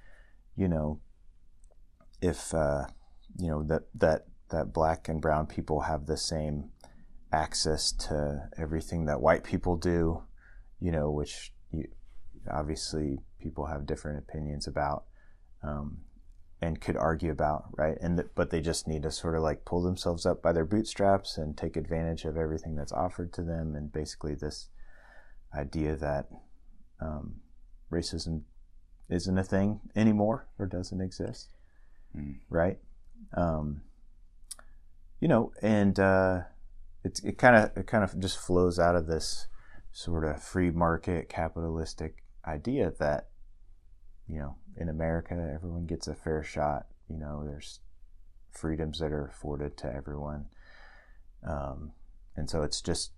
you 0.57 0.67
know 0.67 1.01
if 2.21 2.53
uh, 2.53 2.87
you 3.39 3.49
know 3.49 3.63
that 3.65 3.83
that 3.95 4.27
that 4.51 4.73
black 4.73 5.09
and 5.09 5.21
brown 5.21 5.47
people 5.47 5.83
have 5.83 6.07
the 6.07 6.17
same 6.17 6.71
access 7.33 7.93
to 7.93 8.49
everything 8.59 9.05
that 9.05 9.21
white 9.21 9.45
people 9.45 9.77
do 9.77 10.25
you 10.81 10.91
know 10.91 11.11
which 11.11 11.53
you, 11.71 11.87
obviously 12.51 13.21
people 13.41 13.67
have 13.67 13.87
different 13.87 14.19
opinions 14.19 14.67
about. 14.67 15.05
Um, 15.63 15.99
and 16.63 16.81
could 16.81 16.97
argue 16.97 17.31
about, 17.31 17.65
right? 17.77 17.97
And 18.01 18.19
th- 18.19 18.31
but 18.35 18.51
they 18.51 18.61
just 18.61 18.87
need 18.87 19.03
to 19.03 19.11
sort 19.11 19.35
of 19.35 19.43
like 19.43 19.65
pull 19.65 19.83
themselves 19.83 20.27
up 20.27 20.43
by 20.43 20.53
their 20.53 20.67
bootstraps 20.67 21.39
and 21.39 21.57
take 21.57 21.77
advantage 21.77 22.25
of 22.25 22.37
everything 22.37 22.77
that's 22.77 22.93
offered 22.93 23.33
to 23.35 23.43
them, 23.43 23.75
and 23.75 23.93
basically 23.93 24.35
this 24.35 24.69
idea 25.57 25.97
that 25.97 26.29
um, 27.01 27.37
racism 27.91 28.43
isn't 29.09 29.39
a 29.39 29.45
thing 29.45 29.81
anymore 29.97 30.47
or 30.59 30.67
doesn't 30.67 31.01
exist, 31.01 31.55
mm. 32.17 32.37
right? 32.49 32.79
Um, 33.35 33.83
you 35.21 35.29
know, 35.29 35.53
and 35.63 35.99
uh, 35.99 36.41
it 37.05 37.21
it 37.25 37.39
kind 37.39 37.57
of 37.57 37.77
it 37.77 37.87
kind 37.87 38.05
of 38.05 38.19
just 38.21 38.39
flows 38.39 38.79
out 38.79 38.97
of 38.97 39.07
this 39.07 39.47
sort 39.93 40.25
of 40.25 40.43
free 40.43 40.71
market 40.71 41.29
capitalistic 41.29 42.23
idea 42.47 42.93
that 42.99 43.30
you 44.31 44.39
know 44.39 44.57
in 44.77 44.89
America, 44.89 45.35
everyone 45.55 45.87
gets 45.87 46.07
a 46.09 46.15
fair 46.15 46.43
shot. 46.43 46.87
You 47.09 47.19
know, 47.19 47.43
there's 47.45 47.81
freedoms 48.53 48.99
that 48.99 49.13
are 49.13 49.27
afforded 49.27 49.77
to 49.79 49.93
everyone. 49.93 50.47
Um, 51.47 51.93
and 52.37 52.49
so 52.51 52.63
it's 52.63 52.81
just, 52.81 53.13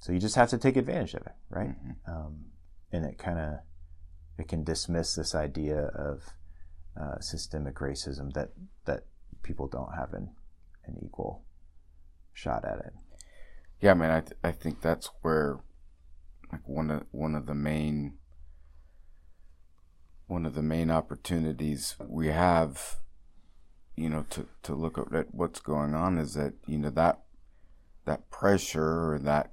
so 0.00 0.12
you 0.12 0.18
just 0.18 0.36
have 0.36 0.50
to 0.50 0.58
take 0.58 0.76
advantage 0.76 1.14
of 1.14 1.22
it, 1.22 1.34
right? 1.48 1.70
Mm-hmm. 1.70 2.10
Um, 2.10 2.44
and 2.92 3.04
it 3.04 3.18
kind 3.18 3.38
of, 3.38 3.54
it 4.38 4.48
can 4.48 4.64
dismiss 4.64 5.14
this 5.14 5.34
idea 5.34 5.86
of 5.94 6.22
uh, 7.00 7.20
systemic 7.20 7.76
racism 7.76 8.32
that, 8.34 8.50
that 8.84 9.04
people 9.42 9.66
don't 9.66 9.94
have 9.94 10.12
an, 10.12 10.30
an 10.86 10.96
equal 11.04 11.42
shot 12.32 12.64
at 12.64 12.78
it. 12.78 12.92
Yeah, 13.80 13.92
I 13.92 13.94
mean, 13.94 14.10
I, 14.10 14.20
th- 14.20 14.38
I 14.42 14.52
think 14.52 14.80
that's 14.80 15.10
where, 15.22 15.60
like, 16.52 16.68
one 16.68 16.90
of, 16.90 17.04
one 17.10 17.34
of 17.34 17.46
the 17.46 17.54
main 17.54 18.14
one 20.26 20.46
of 20.46 20.54
the 20.54 20.62
main 20.62 20.90
opportunities 20.90 21.96
we 22.06 22.28
have, 22.28 22.96
you 23.96 24.08
know, 24.08 24.24
to, 24.30 24.46
to 24.62 24.74
look 24.74 24.98
at 24.98 25.34
what's 25.34 25.60
going 25.60 25.94
on 25.94 26.18
is 26.18 26.34
that, 26.34 26.54
you 26.66 26.78
know, 26.78 26.90
that 26.90 27.20
that 28.04 28.30
pressure 28.30 29.12
or 29.12 29.18
that 29.18 29.52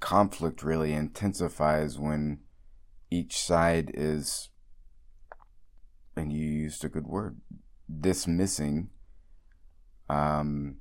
conflict 0.00 0.62
really 0.62 0.92
intensifies 0.92 1.98
when 1.98 2.38
each 3.10 3.38
side 3.38 3.90
is 3.94 4.50
and 6.14 6.32
you 6.32 6.44
used 6.44 6.84
a 6.84 6.88
good 6.88 7.06
word 7.06 7.40
dismissing 8.00 8.90
um, 10.10 10.76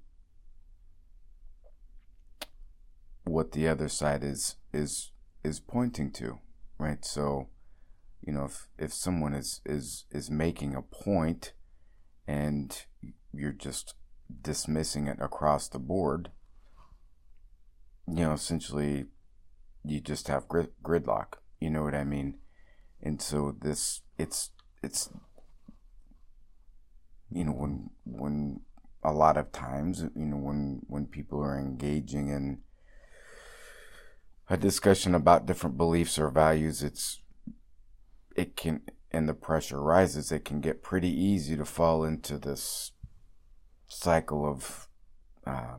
what 3.24 3.54
the 3.54 3.68
other 3.68 3.88
side 3.88 4.24
is 4.24 4.58
is 4.74 5.12
is 5.44 5.60
pointing 5.60 6.12
to 6.12 6.40
right? 6.78 7.04
So 7.04 7.50
you 8.28 8.34
know 8.34 8.46
if 8.46 8.68
if 8.78 8.94
someone 8.94 9.34
is 9.34 9.62
is 9.66 10.06
is 10.12 10.30
making 10.30 10.76
a 10.76 10.82
point 10.84 11.54
and 12.28 12.86
you're 13.34 13.52
just 13.52 13.96
dismissing 14.42 15.08
it 15.08 15.18
across 15.20 15.68
the 15.70 15.80
board 15.80 16.30
you 18.08 18.24
know 18.24 18.34
essentially 18.34 19.06
you 19.88 20.02
just 20.02 20.28
have 20.28 20.48
grid, 20.48 20.70
gridlock. 20.84 21.36
You 21.60 21.70
know 21.70 21.84
what 21.84 21.96
i 21.96 22.04
mean? 22.04 22.36
And 23.02 23.22
so 23.22 23.56
this 23.60 24.02
it's 24.18 24.52
it's 24.84 25.10
you 27.32 27.46
know 27.46 27.52
when 27.52 27.90
when 28.06 28.62
a 29.04 29.12
lot 29.12 29.38
of 29.38 29.52
times 29.52 30.02
you 30.16 30.26
know 30.26 30.38
when 30.38 30.82
when 30.88 31.06
people 31.06 31.42
are 31.42 31.58
engaging 31.58 32.30
in 32.30 32.60
a 34.50 34.58
discussion 34.58 35.14
about 35.14 35.46
different 35.46 35.78
beliefs 35.78 36.18
or 36.18 36.30
values 36.30 36.82
it's 36.82 37.22
it 38.38 38.56
can 38.56 38.82
and 39.12 39.28
the 39.28 39.34
pressure 39.34 39.82
rises, 39.82 40.32
it 40.32 40.46
can 40.46 40.62
get 40.62 40.84
pretty 40.84 41.10
easy 41.10 41.58
to 41.58 41.66
fall 41.66 42.04
into 42.04 42.38
this 42.38 42.92
cycle 43.88 44.46
of 44.46 44.88
uh, 45.46 45.78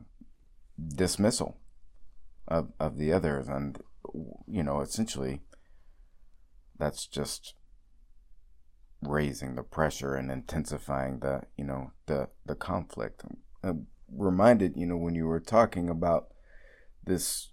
dismissal 0.95 1.57
of, 2.47 2.71
of 2.79 2.97
the 2.97 3.13
others. 3.13 3.47
And, 3.47 3.79
you 4.47 4.63
know, 4.63 4.81
essentially, 4.81 5.41
that's 6.77 7.05
just 7.05 7.53
raising 9.01 9.55
the 9.55 9.63
pressure 9.63 10.15
and 10.15 10.31
intensifying 10.31 11.19
the, 11.19 11.43
you 11.55 11.63
know, 11.63 11.91
the, 12.07 12.29
the 12.45 12.55
conflict. 12.55 13.23
I'm 13.63 13.87
reminded, 14.11 14.75
you 14.75 14.87
know, 14.87 14.97
when 14.97 15.15
you 15.15 15.27
were 15.27 15.39
talking 15.39 15.89
about 15.89 16.29
this 17.05 17.51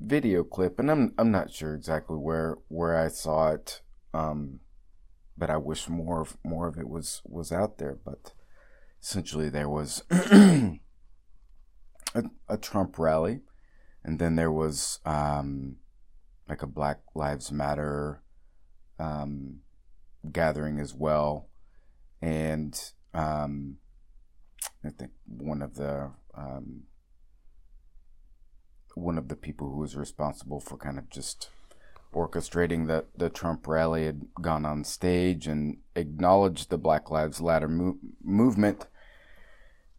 video 0.00 0.44
clip, 0.44 0.78
and 0.78 0.90
I'm 0.90 1.14
I'm 1.16 1.30
not 1.30 1.50
sure 1.50 1.74
exactly 1.74 2.16
where 2.16 2.58
where 2.68 2.96
I 2.96 3.08
saw 3.08 3.52
it, 3.52 3.80
um, 4.16 4.60
but 5.36 5.50
I 5.50 5.58
wish 5.58 5.88
more 5.88 6.22
of 6.22 6.36
more 6.42 6.66
of 6.66 6.78
it 6.78 6.88
was 6.88 7.20
was 7.24 7.52
out 7.52 7.78
there. 7.78 7.98
But 8.04 8.32
essentially, 9.02 9.48
there 9.48 9.68
was 9.68 10.02
a, 10.10 10.78
a, 12.48 12.56
Trump 12.56 12.98
rally, 12.98 13.40
and 14.02 14.18
then 14.18 14.36
there 14.36 14.50
was 14.50 15.00
um, 15.04 15.76
like 16.48 16.62
a 16.62 16.66
Black 16.66 17.00
Lives 17.14 17.52
Matter 17.52 18.22
um, 18.98 19.60
gathering 20.32 20.80
as 20.80 20.94
well, 20.94 21.50
and 22.22 22.92
um, 23.12 23.76
I 24.84 24.90
think 24.90 25.12
one 25.26 25.60
of 25.60 25.74
the 25.74 26.12
um, 26.34 26.84
one 28.94 29.18
of 29.18 29.28
the 29.28 29.36
people 29.36 29.68
who 29.68 29.80
was 29.80 29.94
responsible 29.94 30.60
for 30.60 30.78
kind 30.78 30.98
of 30.98 31.10
just 31.10 31.50
orchestrating 32.16 32.86
the, 32.86 33.04
the 33.14 33.28
Trump 33.28 33.68
rally 33.68 34.06
had 34.06 34.22
gone 34.40 34.64
on 34.64 34.82
stage 34.82 35.46
and 35.46 35.76
acknowledged 35.94 36.70
the 36.70 36.78
Black 36.78 37.10
Lives 37.10 37.42
Matter 37.42 37.68
mo- 37.68 37.98
movement 38.24 38.86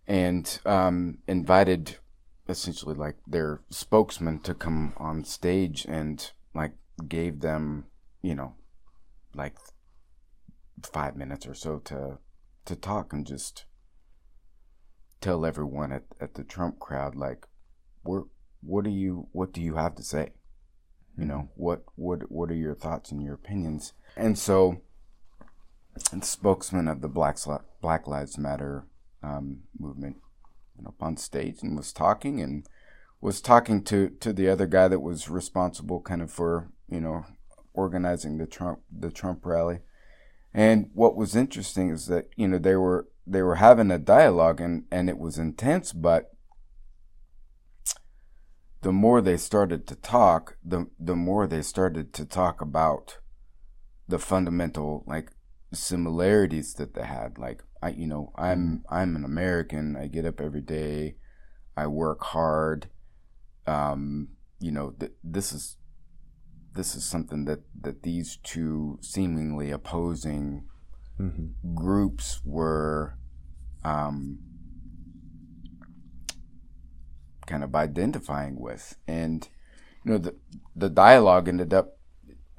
and 0.08 0.60
um, 0.66 1.20
invited 1.28 1.98
essentially 2.50 2.96
like 2.96 3.18
their 3.28 3.62
spokesman 3.70 4.40
to 4.40 4.56
come 4.56 4.94
on 4.98 5.24
stage 5.24 5.86
and 5.88 6.32
like 6.56 6.74
gave 7.08 7.42
them, 7.42 7.86
you 8.24 8.34
know, 8.34 8.56
like 9.36 9.56
five 10.84 11.16
minutes 11.16 11.46
or 11.46 11.54
so 11.54 11.78
to 11.80 12.18
to 12.66 12.76
talk 12.76 13.14
and 13.14 13.26
just 13.28 13.66
tell 15.22 15.46
everyone 15.46 15.92
at, 15.92 16.04
at 16.20 16.34
the 16.34 16.44
Trump 16.44 16.80
crowd 16.80 17.16
like 17.16 17.46
we're 18.04 18.24
what 18.62 18.84
do 18.84 18.90
you 18.90 19.28
what 19.32 19.52
do 19.52 19.62
you 19.62 19.76
have 19.76 19.96
to 19.96 20.04
say? 20.04 20.32
You 21.18 21.26
know, 21.26 21.50
what 21.56 21.84
what 21.96 22.32
what 22.32 22.52
are 22.52 22.56
your 22.56 22.76
thoughts 22.76 23.12
and 23.12 23.24
your 23.24 23.34
opinions? 23.34 23.94
And 24.16 24.38
so 24.38 24.82
the 26.12 26.26
spokesman 26.26 26.88
of 26.88 27.02
the 27.02 27.08
Black 27.08 27.38
Black 27.82 28.08
Lives 28.08 28.38
Matter 28.38 28.86
um, 29.24 29.62
movement 29.78 30.18
went 30.76 30.88
up 30.88 31.02
on 31.02 31.18
stage 31.18 31.62
and 31.62 31.76
was 31.76 31.92
talking 31.92 32.40
and 32.40 32.68
was 33.20 33.42
talking 33.42 33.84
to, 33.84 34.10
to 34.10 34.32
the 34.32 34.48
other 34.48 34.68
guy 34.68 34.88
that 34.88 35.00
was 35.00 35.30
responsible 35.30 36.02
kind 36.02 36.22
of 36.22 36.32
for, 36.32 36.70
you 36.88 37.02
know, 37.02 37.26
organizing 37.74 38.38
the 38.38 38.46
Trump 38.46 38.80
the 38.96 39.12
Trump 39.12 39.46
rally. 39.46 39.80
And 40.54 40.90
what 40.94 41.16
was 41.16 41.36
interesting 41.36 41.90
is 41.90 42.08
that, 42.08 42.30
you 42.36 42.48
know, 42.48 42.58
they 42.58 42.76
were 42.76 43.08
they 43.26 43.42
were 43.42 43.56
having 43.56 43.92
a 43.92 43.98
dialogue 43.98 44.62
and, 44.62 44.86
and 44.92 45.10
it 45.10 45.18
was 45.18 45.38
intense, 45.38 45.94
but 45.94 46.32
the 48.82 48.92
more 48.92 49.22
they 49.22 49.38
started 49.38 49.88
to 49.88 49.96
talk, 49.96 50.58
the 50.63 50.88
the 51.00 51.16
more 51.16 51.48
they 51.48 51.62
started 51.62 52.13
to 52.13 52.26
talk 52.26 52.62
about 52.62 53.18
the 54.08 54.20
fundamental 54.20 55.04
like 55.08 55.32
similarities 55.74 56.74
that 56.76 56.94
they 56.94 57.04
had. 57.04 57.38
Like 57.38 57.63
I, 57.82 57.90
you 57.90 58.08
know, 58.08 58.32
I'm 58.36 58.60
mm-hmm. 58.60 58.94
I'm 58.94 59.16
an 59.16 59.26
American. 59.26 59.96
I 59.96 60.08
get 60.08 60.26
up 60.26 60.40
every 60.40 60.62
day. 60.62 61.16
I 61.76 61.88
work 61.88 62.24
hard. 62.24 62.90
Um, 63.66 64.30
you 64.60 64.72
know, 64.72 64.92
th- 64.92 65.12
this 65.24 65.52
is 65.52 65.78
this 66.74 66.96
is 66.96 67.04
something 67.04 67.46
that 67.46 67.62
that 67.82 68.04
these 68.04 68.38
two 68.44 69.00
seemingly 69.02 69.72
opposing 69.72 70.66
mm-hmm. 71.20 71.76
groups 71.76 72.42
were 72.46 73.18
um, 73.84 74.40
kind 77.48 77.64
of 77.64 77.76
identifying 77.76 78.60
with. 78.60 78.96
And, 79.08 79.48
you 80.04 80.12
know, 80.12 80.18
the, 80.18 80.36
the 80.76 80.90
dialogue 80.90 81.48
ended 81.48 81.74
up, 81.74 81.98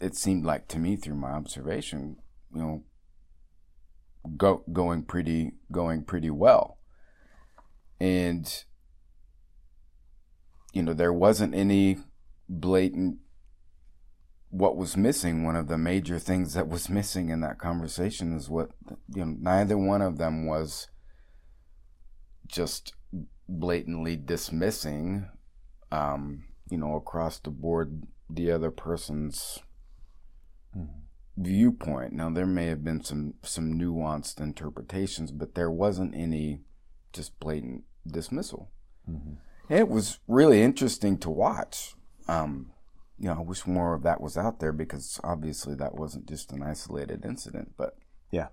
it 0.01 0.17
seemed 0.17 0.45
like 0.45 0.67
to 0.69 0.79
me 0.79 0.97
through 0.97 1.17
my 1.17 1.31
observation, 1.31 2.17
you 2.53 2.61
know, 2.61 2.83
go, 4.37 4.65
going 4.73 5.05
pretty, 5.05 5.53
going 5.71 6.05
pretty 6.05 6.31
well. 6.31 6.79
And, 8.01 8.65
you 10.73 10.83
know, 10.83 10.95
there 10.95 11.13
wasn't 11.13 11.55
any 11.55 11.99
blatant 12.49 13.19
what 14.51 14.77
was 14.77 14.97
missing, 14.97 15.45
one 15.45 15.57
of 15.57 15.69
the 15.69 15.77
major 15.77 16.19
things 16.19 16.55
that 16.55 16.69
was 16.69 16.89
missing 16.89 17.29
in 17.29 17.41
that 17.41 17.59
conversation 17.59 18.35
is 18.35 18.49
what, 18.49 18.71
you 19.15 19.25
know, 19.25 19.37
neither 19.41 19.77
one 19.77 20.01
of 20.01 20.17
them 20.17 20.47
was 20.47 20.89
just 22.47 22.95
blatantly 23.49 24.17
dismissing, 24.17 25.29
um, 25.91 26.45
you 26.71 26.79
know, 26.79 26.97
across 26.97 27.39
the 27.39 27.51
board 27.51 28.03
the 28.31 28.51
other 28.51 28.71
person's 28.71 29.61
mm-hmm. 30.77 31.01
viewpoint. 31.37 32.13
Now 32.13 32.31
there 32.31 32.47
may 32.47 32.67
have 32.67 32.85
been 32.85 33.03
some 33.03 33.35
some 33.43 33.79
nuanced 33.79 34.41
interpretations, 34.41 35.33
but 35.33 35.55
there 35.55 35.71
wasn't 35.71 36.15
any 36.15 36.61
just 37.13 37.39
blatant 37.41 37.85
dismissal. 38.07 38.71
Mm-hmm. 39.09 39.73
It 39.73 39.89
was 39.89 40.19
really 40.27 40.63
interesting 40.63 41.19
to 41.19 41.31
watch. 41.31 41.95
Um, 42.27 42.73
you 43.19 43.27
know, 43.27 43.39
I 43.39 43.41
wish 43.41 43.67
more 43.67 43.95
of 43.95 44.03
that 44.03 44.21
was 44.21 44.37
out 44.37 44.61
there 44.61 44.73
because 44.73 45.21
obviously 45.25 45.75
that 45.77 45.95
wasn't 45.95 46.29
just 46.29 46.53
an 46.53 46.63
isolated 46.63 47.25
incident, 47.25 47.73
but 47.77 47.97
yeah. 48.31 48.49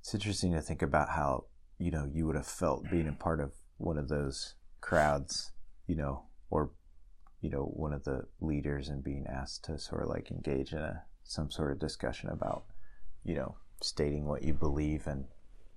It's 0.00 0.14
interesting 0.14 0.52
to 0.52 0.60
think 0.60 0.82
about 0.82 1.10
how 1.10 1.44
you 1.84 1.90
know 1.90 2.08
you 2.10 2.26
would 2.26 2.34
have 2.34 2.46
felt 2.46 2.90
being 2.90 3.06
a 3.06 3.12
part 3.12 3.40
of 3.40 3.52
one 3.76 3.98
of 3.98 4.08
those 4.08 4.54
crowds 4.80 5.52
you 5.86 5.94
know 5.94 6.22
or 6.48 6.70
you 7.42 7.50
know 7.50 7.64
one 7.74 7.92
of 7.92 8.04
the 8.04 8.22
leaders 8.40 8.88
and 8.88 9.04
being 9.04 9.26
asked 9.30 9.66
to 9.66 9.78
sort 9.78 10.02
of 10.02 10.08
like 10.08 10.30
engage 10.30 10.72
in 10.72 10.78
a 10.78 11.02
some 11.24 11.50
sort 11.50 11.70
of 11.70 11.78
discussion 11.78 12.30
about 12.30 12.64
you 13.22 13.34
know 13.34 13.56
stating 13.82 14.24
what 14.24 14.42
you 14.42 14.54
believe 14.54 15.06
and 15.06 15.26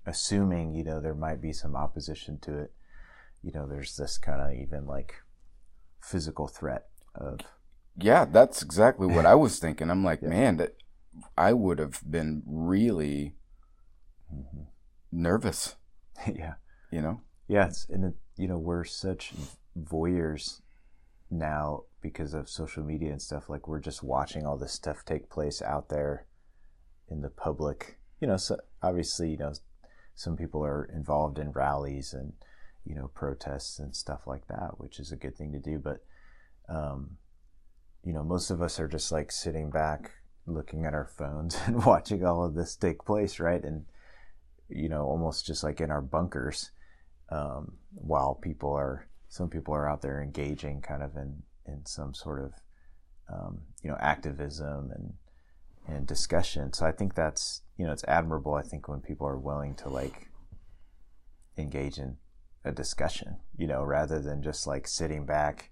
assuming 0.05 0.73
you 0.73 0.83
know 0.83 1.01
there 1.01 1.13
might 1.13 1.41
be 1.41 1.51
some 1.51 1.75
opposition 1.75 2.39
to 2.39 2.57
it 2.57 2.71
you 3.43 3.51
know 3.51 3.67
there's 3.67 3.97
this 3.97 4.17
kind 4.17 4.39
of 4.39 4.53
even 4.53 4.87
like 4.87 5.15
physical 6.01 6.47
threat 6.47 6.85
of 7.15 7.41
yeah 7.97 8.23
that's 8.23 8.61
exactly 8.61 9.07
what 9.07 9.25
i 9.25 9.35
was 9.43 9.59
thinking 9.59 9.91
i'm 9.91 10.05
like 10.05 10.21
yeah. 10.21 10.29
man 10.29 10.55
that 10.55 10.77
i 11.37 11.51
would 11.51 11.79
have 11.79 12.01
been 12.09 12.43
really 12.45 13.35
mm-hmm. 14.33 14.63
nervous 15.11 15.75
yeah. 16.35 16.55
You 16.91 17.01
know? 17.01 17.21
Yeah. 17.47 17.67
It's, 17.67 17.87
and, 17.89 18.05
it, 18.05 18.13
you 18.37 18.47
know, 18.47 18.57
we're 18.57 18.83
such 18.83 19.33
voyeurs 19.79 20.61
now 21.29 21.83
because 22.01 22.33
of 22.33 22.49
social 22.49 22.83
media 22.83 23.11
and 23.11 23.21
stuff. 23.21 23.49
Like, 23.49 23.67
we're 23.67 23.79
just 23.79 24.03
watching 24.03 24.45
all 24.45 24.57
this 24.57 24.73
stuff 24.73 25.03
take 25.05 25.29
place 25.29 25.61
out 25.61 25.89
there 25.89 26.25
in 27.09 27.21
the 27.21 27.29
public. 27.29 27.97
You 28.21 28.27
know, 28.27 28.37
so 28.37 28.57
obviously, 28.81 29.31
you 29.31 29.37
know, 29.37 29.53
some 30.15 30.35
people 30.35 30.63
are 30.63 30.85
involved 30.85 31.37
in 31.39 31.51
rallies 31.51 32.13
and, 32.13 32.33
you 32.85 32.95
know, 32.95 33.09
protests 33.13 33.79
and 33.79 33.95
stuff 33.95 34.25
like 34.25 34.47
that, 34.47 34.79
which 34.79 34.99
is 34.99 35.11
a 35.11 35.17
good 35.17 35.35
thing 35.35 35.51
to 35.51 35.59
do. 35.59 35.77
But, 35.77 36.03
um, 36.69 37.17
you 38.03 38.13
know, 38.13 38.23
most 38.23 38.49
of 38.49 38.61
us 38.61 38.79
are 38.79 38.87
just 38.87 39.11
like 39.11 39.31
sitting 39.31 39.69
back, 39.69 40.11
looking 40.45 40.85
at 40.85 40.93
our 40.93 41.05
phones 41.05 41.57
and 41.65 41.85
watching 41.85 42.25
all 42.25 42.43
of 42.43 42.55
this 42.55 42.75
take 42.75 43.03
place, 43.05 43.39
right? 43.39 43.63
And 43.63 43.85
you 44.69 44.89
know, 44.89 45.03
almost 45.03 45.45
just 45.45 45.63
like 45.63 45.81
in 45.81 45.91
our 45.91 46.01
bunkers, 46.01 46.71
um, 47.29 47.73
while 47.93 48.35
people 48.35 48.71
are, 48.71 49.07
some 49.29 49.49
people 49.49 49.73
are 49.73 49.89
out 49.89 50.01
there 50.01 50.21
engaging 50.21 50.81
kind 50.81 51.03
of 51.03 51.15
in, 51.15 51.43
in 51.65 51.85
some 51.85 52.13
sort 52.13 52.43
of, 52.43 52.53
um, 53.33 53.61
you 53.83 53.89
know, 53.89 53.97
activism 53.99 54.91
and, 54.95 55.13
and 55.87 56.07
discussion. 56.07 56.73
So 56.73 56.85
I 56.85 56.91
think 56.91 57.15
that's, 57.15 57.61
you 57.77 57.85
know, 57.85 57.91
it's 57.91 58.05
admirable. 58.05 58.55
I 58.55 58.61
think 58.61 58.87
when 58.87 59.01
people 59.01 59.27
are 59.27 59.39
willing 59.39 59.75
to 59.75 59.89
like 59.89 60.29
engage 61.57 61.97
in 61.97 62.17
a 62.63 62.71
discussion, 62.71 63.37
you 63.57 63.67
know, 63.67 63.83
rather 63.83 64.19
than 64.19 64.41
just 64.41 64.67
like 64.67 64.87
sitting 64.87 65.25
back 65.25 65.71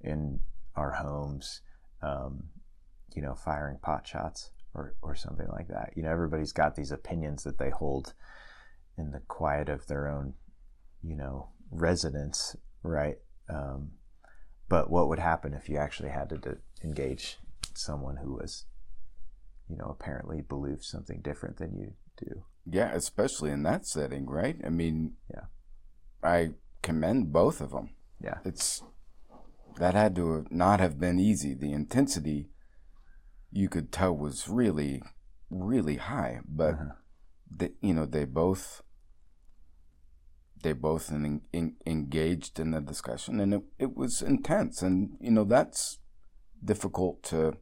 in 0.00 0.40
our 0.74 0.92
homes, 0.92 1.62
um, 2.02 2.44
you 3.14 3.22
know, 3.22 3.34
firing 3.34 3.78
pot 3.80 4.06
shots 4.06 4.50
or, 4.76 4.94
or 5.02 5.14
something 5.14 5.48
like 5.48 5.68
that. 5.68 5.92
You 5.96 6.02
know, 6.02 6.10
everybody's 6.10 6.52
got 6.52 6.74
these 6.76 6.92
opinions 6.92 7.42
that 7.44 7.58
they 7.58 7.70
hold 7.70 8.14
in 8.96 9.10
the 9.10 9.20
quiet 9.20 9.68
of 9.68 9.86
their 9.86 10.08
own, 10.08 10.34
you 11.02 11.16
know, 11.16 11.48
residence, 11.70 12.56
right? 12.82 13.18
Um, 13.48 13.92
but 14.68 14.90
what 14.90 15.08
would 15.08 15.18
happen 15.18 15.54
if 15.54 15.68
you 15.68 15.76
actually 15.76 16.10
had 16.10 16.28
to 16.30 16.58
engage 16.84 17.38
someone 17.74 18.16
who 18.16 18.34
was 18.34 18.66
you 19.68 19.76
know, 19.76 19.86
apparently 19.86 20.42
believe 20.42 20.84
something 20.84 21.20
different 21.20 21.56
than 21.56 21.76
you 21.76 21.92
do. 22.16 22.44
Yeah, 22.68 22.92
especially 22.92 23.50
in 23.50 23.62
that 23.64 23.86
setting, 23.86 24.26
right? 24.26 24.56
I 24.64 24.68
mean, 24.68 25.14
yeah, 25.32 25.46
I 26.22 26.50
commend 26.82 27.32
both 27.32 27.60
of 27.60 27.70
them. 27.70 27.90
Yeah, 28.22 28.38
it's 28.44 28.82
that 29.78 29.94
had 29.94 30.16
to 30.16 30.46
not 30.50 30.80
have 30.80 30.98
been 30.98 31.18
easy. 31.18 31.54
The 31.54 31.72
intensity 31.72 32.48
you 33.56 33.68
could 33.70 33.90
tell 33.90 34.14
was 34.14 34.48
really, 34.48 35.02
really 35.50 35.96
high, 35.96 36.40
but 36.46 36.74
uh-huh. 36.74 36.92
they, 37.50 37.70
you 37.80 37.94
know, 37.94 38.04
they 38.04 38.24
both 38.24 38.82
they 40.62 40.72
both 40.72 41.10
in, 41.10 41.42
in, 41.52 41.76
engaged 41.86 42.58
in 42.58 42.72
the 42.72 42.80
discussion, 42.80 43.40
and 43.40 43.54
it, 43.54 43.62
it 43.78 43.96
was 43.96 44.20
intense, 44.20 44.82
and 44.82 45.16
you 45.20 45.30
know 45.30 45.44
that's 45.44 45.98
difficult 46.62 47.22
to 47.22 47.56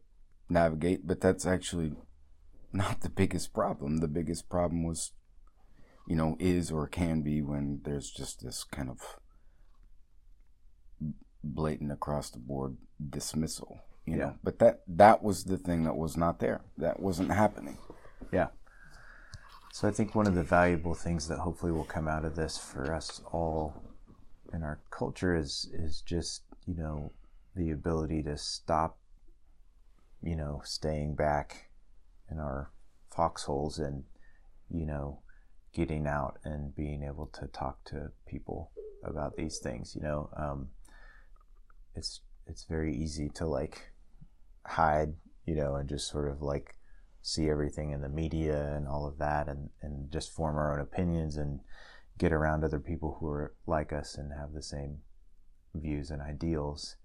navigate, 0.48 1.06
but 1.06 1.20
that's 1.20 1.46
actually 1.46 1.92
not 2.72 3.00
the 3.02 3.10
biggest 3.10 3.52
problem. 3.52 3.98
The 3.98 4.08
biggest 4.08 4.48
problem 4.48 4.84
was, 4.84 5.12
you 6.08 6.16
know, 6.16 6.36
is 6.40 6.72
or 6.72 6.88
can 6.88 7.22
be 7.22 7.40
when 7.40 7.80
there's 7.84 8.10
just 8.10 8.42
this 8.42 8.64
kind 8.64 8.90
of 8.90 9.00
blatant 11.42 11.92
across 11.92 12.30
the 12.30 12.38
board 12.38 12.78
dismissal, 13.10 13.80
you 14.06 14.16
yeah. 14.16 14.18
know. 14.18 14.34
But 14.42 14.58
that 14.58 14.82
that 14.88 15.22
was 15.22 15.44
the 15.44 15.56
thing 15.56 15.84
that 15.84 15.96
was 15.96 16.16
not 16.16 16.38
there. 16.40 16.60
That 16.78 17.00
wasn't 17.00 17.30
happening. 17.30 17.78
Yeah. 18.32 18.48
So 19.72 19.88
I 19.88 19.90
think 19.90 20.14
one 20.14 20.26
of 20.26 20.34
the 20.34 20.44
valuable 20.44 20.94
things 20.94 21.26
that 21.28 21.38
hopefully 21.38 21.72
will 21.72 21.84
come 21.84 22.06
out 22.06 22.24
of 22.24 22.36
this 22.36 22.56
for 22.56 22.94
us 22.94 23.20
all 23.32 23.82
in 24.52 24.62
our 24.62 24.80
culture 24.90 25.36
is 25.36 25.68
is 25.72 26.00
just, 26.00 26.42
you 26.66 26.74
know, 26.74 27.12
the 27.56 27.70
ability 27.70 28.22
to 28.24 28.36
stop 28.36 28.98
you 30.24 30.36
know, 30.36 30.62
staying 30.64 31.14
back 31.14 31.70
in 32.30 32.38
our 32.38 32.70
foxholes 33.14 33.78
and, 33.78 34.04
you 34.70 34.86
know, 34.86 35.20
getting 35.74 36.06
out 36.06 36.38
and 36.44 36.74
being 36.74 37.02
able 37.02 37.26
to 37.26 37.46
talk 37.48 37.84
to 37.84 38.10
people 38.26 38.72
about 39.04 39.36
these 39.36 39.58
things. 39.58 39.94
You 39.94 40.02
know, 40.02 40.30
um, 40.36 40.68
it's 41.94 42.22
it's 42.46 42.64
very 42.64 42.96
easy 42.96 43.28
to 43.34 43.46
like 43.46 43.92
hide, 44.66 45.14
you 45.46 45.54
know, 45.54 45.76
and 45.76 45.88
just 45.88 46.08
sort 46.08 46.28
of 46.28 46.42
like 46.42 46.76
see 47.22 47.48
everything 47.48 47.90
in 47.90 48.00
the 48.00 48.08
media 48.08 48.74
and 48.74 48.86
all 48.86 49.06
of 49.06 49.18
that, 49.18 49.48
and 49.48 49.70
and 49.82 50.10
just 50.10 50.32
form 50.32 50.56
our 50.56 50.72
own 50.72 50.80
opinions 50.80 51.36
and 51.36 51.60
get 52.18 52.32
around 52.32 52.64
other 52.64 52.80
people 52.80 53.16
who 53.20 53.28
are 53.28 53.54
like 53.66 53.92
us 53.92 54.16
and 54.16 54.32
have 54.32 54.52
the 54.52 54.62
same 54.62 54.98
views 55.74 56.10
and 56.10 56.22
ideals. 56.22 56.96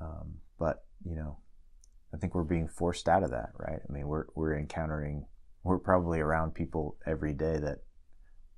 Um, 0.00 0.36
but 0.58 0.84
you 1.04 1.14
know, 1.14 1.38
I 2.14 2.16
think 2.16 2.34
we're 2.34 2.44
being 2.44 2.68
forced 2.68 3.08
out 3.08 3.22
of 3.22 3.30
that, 3.30 3.50
right? 3.56 3.80
I 3.88 3.92
mean, 3.92 4.06
we're 4.08 4.26
we're 4.34 4.56
encountering, 4.56 5.26
we're 5.62 5.78
probably 5.78 6.20
around 6.20 6.54
people 6.54 6.96
every 7.06 7.32
day 7.32 7.58
that 7.58 7.78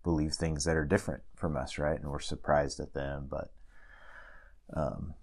believe 0.02 0.32
things 0.32 0.64
that 0.64 0.76
are 0.76 0.84
different 0.84 1.22
from 1.36 1.56
us, 1.56 1.78
right? 1.78 2.00
And 2.00 2.10
we're 2.10 2.20
surprised 2.20 2.80
at 2.80 2.94
them, 2.94 3.28
but, 3.30 3.52
um, 4.74 5.14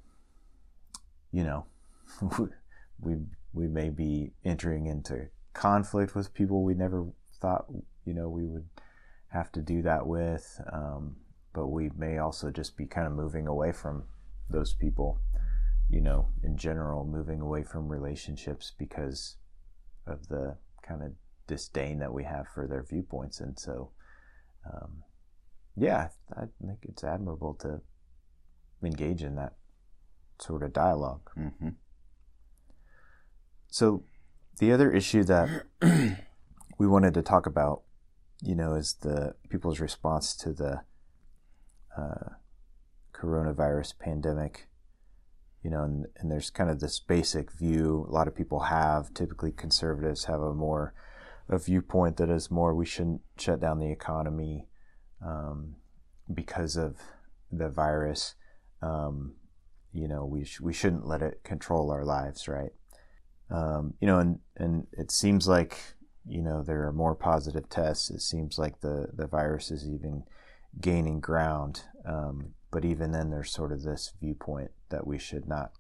you 1.32 1.44
know, 1.44 1.66
we 3.02 3.16
we 3.54 3.68
may 3.68 3.90
be 3.90 4.32
entering 4.46 4.86
into 4.86 5.28
conflict 5.54 6.16
with 6.16 6.34
people 6.34 6.64
we 6.64 6.74
never 6.74 7.08
thought, 7.42 7.66
you 8.06 8.14
know, 8.14 8.30
we 8.30 8.46
would 8.46 8.68
have 9.30 9.52
to 9.52 9.62
do 9.62 9.82
that 9.82 10.06
with, 10.06 10.62
um, 10.72 11.16
but 11.54 11.68
we 11.68 11.90
may 11.98 12.18
also 12.18 12.52
just 12.52 12.78
be 12.78 12.86
kind 12.86 13.08
of 13.08 13.14
moving 13.14 13.48
away 13.48 13.72
from 13.72 14.04
those 14.50 14.74
people 14.74 15.20
you 15.90 16.02
know, 16.02 16.30
in 16.44 16.56
general, 16.56 17.04
moving 17.04 17.42
away 17.42 17.64
from 17.64 17.90
relationships 17.90 18.74
because 18.78 19.38
of 20.06 20.28
the 20.28 20.56
kind 20.84 21.02
of 21.02 21.12
disdain 21.48 22.00
that 22.00 22.14
we 22.14 22.24
have 22.24 22.48
for 22.54 22.68
their 22.68 22.84
viewpoints. 22.84 23.40
And 23.40 23.58
so, 23.58 23.90
um, 24.72 25.04
yeah, 25.76 26.10
I 26.38 26.44
think 26.62 26.80
it's 26.84 27.04
admirable 27.04 27.56
to 27.62 27.82
engage 28.84 29.24
in 29.24 29.36
that 29.36 29.54
sort 30.40 30.64
of 30.64 30.72
dialog 30.72 31.22
mm-hmm. 31.38 31.70
So, 33.70 34.04
the 34.58 34.72
other 34.72 34.92
issue 34.92 35.24
that 35.24 35.66
we 36.78 36.88
wanted 36.88 37.14
to 37.14 37.22
talk 37.22 37.46
about, 37.46 37.84
you 38.42 38.56
know, 38.56 38.74
is 38.74 38.96
the 39.02 39.36
people's 39.50 39.80
response 39.80 40.36
to 40.38 40.54
the 40.54 40.82
uh, 41.98 42.34
coronavirus 43.14 43.98
pandemic 44.00 44.70
you 45.64 45.70
know, 45.70 45.84
and, 45.84 46.06
and 46.18 46.32
there's 46.32 46.50
kind 46.50 46.70
of 46.70 46.80
this 46.80 47.00
basic 47.00 47.52
view 47.52 48.06
a 48.08 48.12
lot 48.12 48.28
of 48.28 48.36
people 48.36 48.62
have. 48.62 49.14
Typically, 49.14 49.52
conservatives 49.52 50.26
have 50.26 50.42
a 50.42 50.54
more 50.54 50.94
a 51.50 51.58
viewpoint 51.58 52.18
that 52.18 52.30
is 52.30 52.52
more 52.52 52.76
we 52.76 52.86
shouldn't 52.86 53.22
shut 53.38 53.60
down 53.60 53.80
the 53.80 53.92
economy 53.92 54.68
um, 55.26 55.76
because 56.34 56.78
of 56.78 56.98
the 57.52 57.70
virus. 57.70 58.36
Um, 58.82 59.34
you 59.92 60.08
know, 60.08 60.26
we 60.26 60.46
sh- 60.46 60.62
we 60.62 60.74
shouldn't 60.74 61.08
let 61.08 61.22
it 61.22 61.44
control 61.44 61.92
our 61.92 62.06
lives, 62.06 62.48
right? 62.48 62.72
Um, 63.52 63.94
you 64.00 64.08
know, 64.08 64.20
and 64.20 64.40
and 64.58 64.88
it 64.94 65.12
seems 65.12 65.48
like 65.48 65.78
you 66.28 66.42
know 66.42 66.62
there 66.62 66.88
are 66.88 66.94
more 66.94 67.16
positive 67.16 67.70
tests. 67.70 68.10
It 68.10 68.22
seems 68.22 68.58
like 68.58 68.82
the 68.82 69.08
the 69.14 69.28
virus 69.28 69.72
is 69.72 69.88
even 69.88 70.24
gaining 70.80 71.20
ground. 71.20 71.84
Um, 72.06 72.54
but 72.72 72.86
even 72.86 73.12
then, 73.12 73.32
there's 73.32 73.52
sort 73.52 73.72
of 73.72 73.84
this 73.84 74.14
viewpoint 74.20 74.72
that 74.90 75.08
we 75.08 75.18
should 75.18 75.48
not 75.48 75.72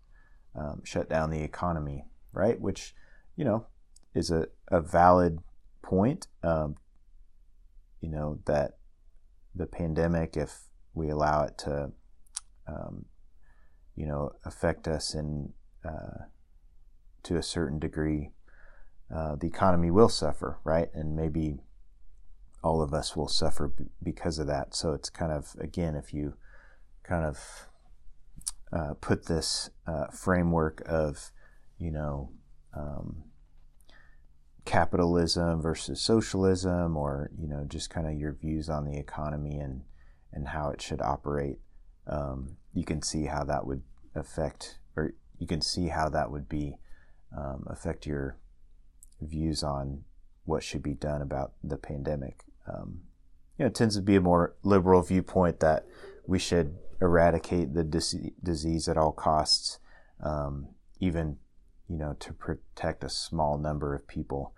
um, 0.55 0.82
shut 0.84 1.10
down 1.10 1.29
the 1.29 1.43
economy, 1.43 2.05
right? 2.34 2.60
Which, 2.60 2.95
you 3.36 3.45
know, 3.45 3.67
is 4.15 4.32
a, 4.32 4.47
a 4.69 4.82
valid 4.82 5.39
point. 5.82 6.27
Um, 6.43 6.75
you 8.01 8.10
know, 8.10 8.39
that 8.45 8.77
the 9.53 9.67
pandemic, 9.67 10.36
if 10.36 10.62
we 10.93 11.10
allow 11.10 11.43
it 11.43 11.58
to, 11.60 11.91
um, 12.67 13.05
you 13.95 14.08
know, 14.08 14.32
affect 14.45 14.88
us 14.88 15.13
in, 15.13 15.53
uh, 15.86 16.25
to 17.23 17.38
a 17.38 17.43
certain 17.43 17.79
degree, 17.79 18.32
uh, 19.13 19.36
the 19.36 19.47
economy 19.47 19.91
will 19.91 20.10
suffer, 20.10 20.60
right? 20.63 20.89
And 20.93 21.15
maybe 21.15 21.60
all 22.63 22.82
of 22.82 22.93
us 22.93 23.15
will 23.15 23.27
suffer 23.27 23.67
b- 23.67 23.86
because 24.03 24.39
of 24.39 24.47
that. 24.47 24.75
So 24.75 24.93
it's 24.93 25.10
kind 25.10 25.32
of, 25.32 25.55
again, 25.60 25.95
if 25.95 26.13
you 26.13 26.34
kind 27.03 27.25
of 27.25 27.67
uh, 28.71 28.93
put 29.01 29.25
this 29.25 29.69
uh, 29.88 30.08
framework 30.08 30.82
of, 30.86 31.32
you 31.77 31.91
know, 31.91 32.32
um, 32.75 33.23
capitalism 34.65 35.62
versus 35.62 35.99
socialism, 35.99 36.95
or 36.95 37.32
you 37.36 37.47
know, 37.47 37.65
just 37.67 37.89
kind 37.89 38.05
of 38.05 38.13
your 38.13 38.34
views 38.34 38.69
on 38.69 38.86
the 38.86 38.97
economy 38.97 39.58
and 39.58 39.82
and 40.32 40.49
how 40.49 40.69
it 40.69 40.82
should 40.82 41.01
operate. 41.01 41.58
Um, 42.05 42.58
you 42.73 42.86
can 42.86 43.01
see 43.01 43.25
how 43.25 43.43
that 43.45 43.65
would 43.65 43.82
affect, 44.13 44.79
or 44.95 45.13
you 45.39 45.47
can 45.47 45.62
see 45.62 45.88
how 45.88 46.10
that 46.10 46.29
would 46.29 46.47
be 46.47 46.77
um, 47.36 47.65
affect 47.68 48.06
your 48.06 48.38
views 49.22 49.63
on 49.63 50.04
what 50.46 50.63
should 50.63 50.84
be 50.84 50.94
done 50.94 51.22
about 51.22 51.54
the 51.63 51.78
pandemic. 51.78 52.44
Um, 52.68 53.02
you 53.58 53.65
know, 53.65 53.68
it 53.68 53.76
tends 53.76 53.96
to 53.96 54.02
be 54.02 54.15
a 54.15 54.22
more 54.22 54.56
liberal 54.63 55.02
viewpoint 55.02 55.60
that 55.60 55.86
we 56.26 56.39
should 56.39 56.78
eradicate 57.02 57.74
the 57.74 57.84
dis- 57.84 58.15
disease 58.44 58.88
at 58.88 58.98
all 58.98 59.12
costs, 59.12 59.80
um, 60.24 60.68
even 61.00 61.38
you 61.89 61.98
know 61.98 62.15
to 62.20 62.34
protect 62.34 63.04
a 63.04 63.10
small 63.10 63.58
number 63.58 63.94
of 63.94 64.08
people, 64.08 64.54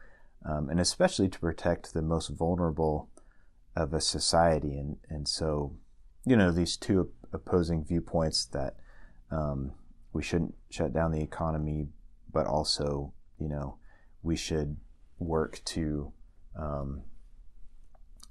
um, 0.48 0.70
and 0.70 0.80
especially 0.80 1.30
to 1.30 1.40
protect 1.40 1.94
the 1.94 2.02
most 2.02 2.30
vulnerable 2.30 3.10
of 3.76 3.94
a 3.94 4.02
society. 4.02 4.78
And 4.78 4.98
and 5.10 5.28
so, 5.28 5.76
you 6.26 6.36
know, 6.36 6.52
these 6.52 6.78
two 6.78 7.10
opposing 7.34 7.86
viewpoints 7.86 8.46
that 8.46 8.76
um, 9.32 9.72
we 10.14 10.22
shouldn't 10.22 10.56
shut 10.70 10.94
down 10.94 11.12
the 11.12 11.22
economy, 11.22 11.88
but 12.32 12.46
also 12.46 13.14
you 13.40 13.48
know 13.48 13.78
we 14.24 14.36
should 14.36 14.78
work 15.20 15.62
to 15.66 16.12
um, 16.58 17.04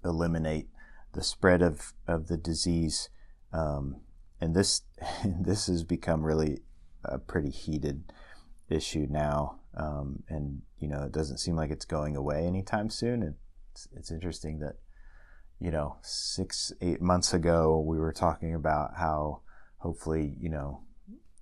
eliminate 0.05 0.69
the 1.13 1.23
spread 1.23 1.63
of, 1.63 1.93
of 2.07 2.29
the 2.29 2.37
disease 2.37 3.09
um, 3.53 4.01
and 4.41 4.55
this 4.55 4.83
this 5.25 5.67
has 5.67 5.85
become 5.85 6.23
really 6.23 6.61
a 7.05 7.19
pretty 7.19 7.51
heated 7.51 8.13
issue 8.69 9.07
now. 9.11 9.61
Um, 9.77 10.23
and 10.29 10.63
you 10.79 10.89
know, 10.89 11.03
it 11.03 11.13
doesn't 11.13 11.39
seem 11.39 11.57
like 11.57 11.71
it's 11.71 11.85
going 11.85 12.17
away 12.17 12.47
anytime 12.47 12.91
soon. 12.91 13.23
And 13.23 13.35
it's, 13.73 13.89
it's 13.95 14.11
interesting 14.11 14.59
that 14.61 14.77
you 15.59 15.71
know, 15.71 15.97
six 16.03 16.73
eight 16.81 17.03
months 17.03 17.35
ago 17.35 17.79
we 17.81 17.99
were 17.99 18.13
talking 18.13 18.55
about 18.55 18.93
how 18.97 19.41
hopefully 19.79 20.35
you 20.41 20.49
know 20.49 20.83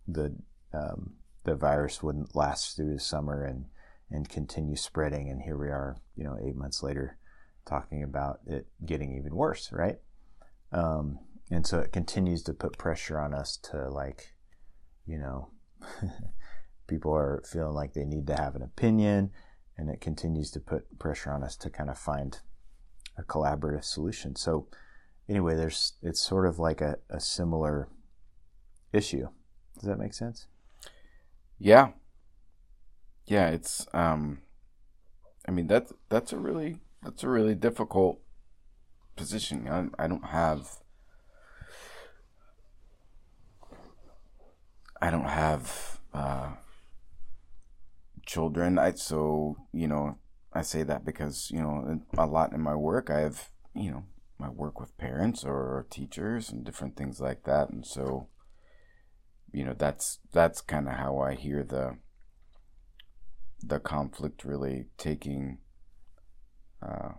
the 0.07 0.35
um, 0.73 1.15
the 1.45 1.55
virus 1.55 2.03
wouldn't 2.03 2.35
last 2.35 2.77
through 2.77 2.93
the 2.93 3.01
summer 3.01 3.45
and 3.45 3.67
and 4.11 4.29
continue 4.29 4.77
spreading. 4.77 5.29
And 5.29 5.43
here 5.43 5.59
we 5.59 5.69
are, 5.69 5.99
you 6.17 6.25
know, 6.25 6.39
eight 6.43 6.57
months 6.57 6.83
later, 6.83 7.19
talking 7.67 8.03
about 8.03 8.41
it 8.47 8.67
getting 8.85 9.17
even 9.17 9.35
worse, 9.35 9.71
right? 9.71 9.99
Um, 10.73 11.19
and 11.51 11.67
so 11.67 11.79
it 11.79 11.93
continues 11.93 12.43
to 12.45 12.55
put 12.55 12.79
pressure 12.79 13.19
on 13.19 13.35
us 13.35 13.57
to 13.57 13.89
like 13.89 14.35
you 15.07 15.19
know 15.19 15.51
people 16.87 17.15
are 17.15 17.43
feeling 17.51 17.75
like 17.75 17.95
they 17.95 18.05
need 18.05 18.27
to 18.27 18.37
have 18.37 18.55
an 18.55 18.63
opinion 18.63 19.31
and 19.77 19.89
it 19.89 20.01
continues 20.01 20.51
to 20.51 20.61
put 20.61 20.99
pressure 20.99 21.31
on 21.31 21.43
us 21.43 21.57
to 21.57 21.71
kind 21.71 21.89
of 21.89 21.97
find 21.97 22.41
a 23.17 23.23
collaborative 23.23 23.85
solution. 23.85 24.35
So 24.37 24.67
anyway, 25.29 25.55
there's 25.55 25.95
it's 26.03 26.21
sort 26.21 26.47
of 26.47 26.59
like 26.59 26.81
a, 26.81 26.99
a 27.09 27.21
similar 27.21 27.89
issue. 28.93 29.29
Does 29.79 29.89
that 29.89 29.99
make 29.99 30.15
sense? 30.15 30.47
Yeah. 31.59 31.91
Yeah, 33.27 33.49
it's 33.51 33.87
um 33.93 34.39
I 35.47 35.51
mean 35.51 35.67
that's 35.67 35.93
that's 36.09 36.33
a 36.33 36.39
really 36.39 36.79
that's 37.03 37.23
a 37.23 37.29
really 37.29 37.55
difficult 37.55 38.21
position. 39.17 39.69
I, 39.69 40.05
I 40.05 40.09
don't 40.09 40.27
have 40.27 40.79
I 45.01 45.11
don't 45.11 45.29
have 45.29 46.01
uh, 46.13 46.53
children. 48.27 48.79
I 48.79 48.93
so 48.93 49.57
you 49.73 49.89
know 49.89 50.19
I 50.53 50.63
say 50.63 50.83
that 50.85 51.05
because 51.05 51.51
you 51.51 51.61
know 51.61 52.01
a 52.17 52.27
lot 52.27 52.53
in 52.53 52.61
my 52.61 52.75
work 52.75 53.11
I 53.11 53.21
have 53.21 53.51
you 53.75 53.91
know 53.91 54.05
my 54.39 54.49
work 54.49 54.81
with 54.81 54.97
parents 54.99 55.45
or 55.45 55.87
teachers 55.91 56.51
and 56.51 56.65
different 56.65 56.97
things 56.97 57.21
like 57.21 57.45
that, 57.45 57.71
and 57.71 57.87
so 57.87 58.29
you 59.53 59.65
know 59.65 59.75
that's 59.77 60.19
that's 60.33 60.61
kind 60.61 60.89
of 60.89 60.95
how 60.95 61.19
I 61.19 61.35
hear 61.35 61.63
the 61.63 61.99
the 63.63 63.81
conflict 63.81 64.45
really 64.45 64.87
taking 64.97 65.59
uh, 66.83 67.11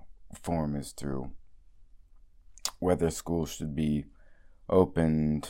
form 0.42 0.76
is 0.76 0.92
through 0.92 1.32
whether 2.80 3.10
schools 3.10 3.52
should 3.52 3.76
be 3.76 4.06
opened 4.70 5.50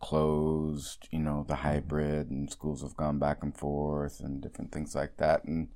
closed, 0.00 1.06
you 1.10 1.18
know, 1.18 1.44
the 1.46 1.56
hybrid 1.56 2.30
and 2.30 2.50
schools 2.50 2.82
have 2.82 2.96
gone 2.96 3.18
back 3.18 3.42
and 3.42 3.56
forth 3.56 4.20
and 4.20 4.40
different 4.40 4.72
things 4.72 4.94
like 4.94 5.18
that. 5.18 5.44
And, 5.44 5.68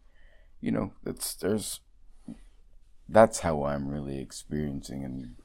you 0.61 0.72
know, 0.72 0.92
it's, 1.07 1.34
there's, 1.34 1.80
that's 3.09 3.40
how 3.40 3.64
I'm 3.64 3.88
really 3.88 4.18
experiencing 4.18 5.05
and 5.05 5.36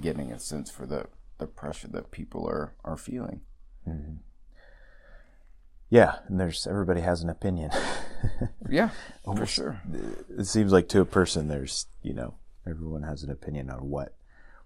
getting 0.00 0.32
a 0.32 0.38
sense 0.38 0.70
for 0.70 0.86
the, 0.86 1.06
the 1.38 1.46
pressure 1.46 1.88
that 1.88 2.10
people 2.10 2.48
are, 2.48 2.74
are 2.84 2.96
feeling. 2.96 3.42
Mm-hmm. 3.86 4.16
Yeah. 5.92 6.20
And 6.26 6.40
there's, 6.40 6.66
everybody 6.66 7.02
has 7.02 7.22
an 7.22 7.28
opinion. 7.28 7.70
yeah, 8.70 8.88
for 9.26 9.44
sure. 9.44 9.82
It 10.38 10.46
seems 10.46 10.72
like 10.72 10.88
to 10.88 11.02
a 11.02 11.04
person, 11.04 11.48
there's, 11.48 11.84
you 12.00 12.14
know, 12.14 12.36
everyone 12.66 13.02
has 13.02 13.22
an 13.22 13.30
opinion 13.30 13.68
on 13.68 13.90
what, 13.90 14.14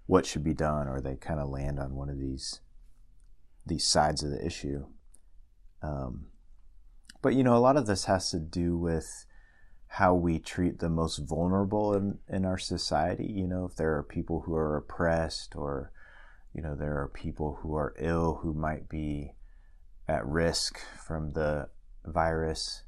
what 0.05 0.25
should 0.25 0.45
be 0.45 0.53
done, 0.53 0.87
or 0.87 1.01
they 1.01 1.17
kind 1.17 1.41
of 1.41 1.49
land 1.49 1.79
on 1.79 1.95
one 1.95 2.09
of 2.09 2.17
these 2.17 2.61
these 3.65 3.85
sides 3.85 4.23
of 4.23 4.29
the 4.29 4.45
issue. 4.45 4.85
Um, 5.83 6.27
but 7.21 7.33
you 7.33 7.43
know, 7.43 7.57
a 7.57 7.59
lot 7.59 7.75
of 7.75 7.87
this 7.87 8.05
has 8.05 8.31
to 8.31 8.39
do 8.39 8.77
with 8.77 9.25
how 9.87 10.15
we 10.15 10.39
treat 10.39 10.79
the 10.79 10.89
most 10.89 11.17
vulnerable 11.17 11.93
in, 11.93 12.19
in 12.29 12.45
our 12.45 12.57
society. 12.57 13.25
You 13.25 13.49
know, 13.49 13.65
if 13.65 13.75
there 13.75 13.97
are 13.97 14.03
people 14.03 14.43
who 14.45 14.55
are 14.55 14.77
oppressed 14.77 15.57
or, 15.57 15.91
you 16.53 16.61
know, 16.61 16.73
there 16.73 16.97
are 17.01 17.09
people 17.09 17.59
who 17.61 17.75
are 17.75 17.93
ill 17.99 18.39
who 18.43 18.53
might 18.53 18.87
be 18.87 19.33
at 20.07 20.25
risk 20.25 20.79
from 21.05 21.33
the 21.33 21.69
virus. 22.05 22.83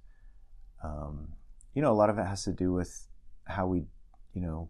Um, 0.83 1.33
you 1.73 1.81
know, 1.81 1.91
a 1.91 1.93
lot 1.93 2.09
of 2.09 2.17
it 2.17 2.25
has 2.25 2.43
to 2.45 2.53
do 2.53 2.71
with 2.71 3.07
how 3.45 3.67
we, 3.67 3.83
you 4.33 4.41
know, 4.41 4.69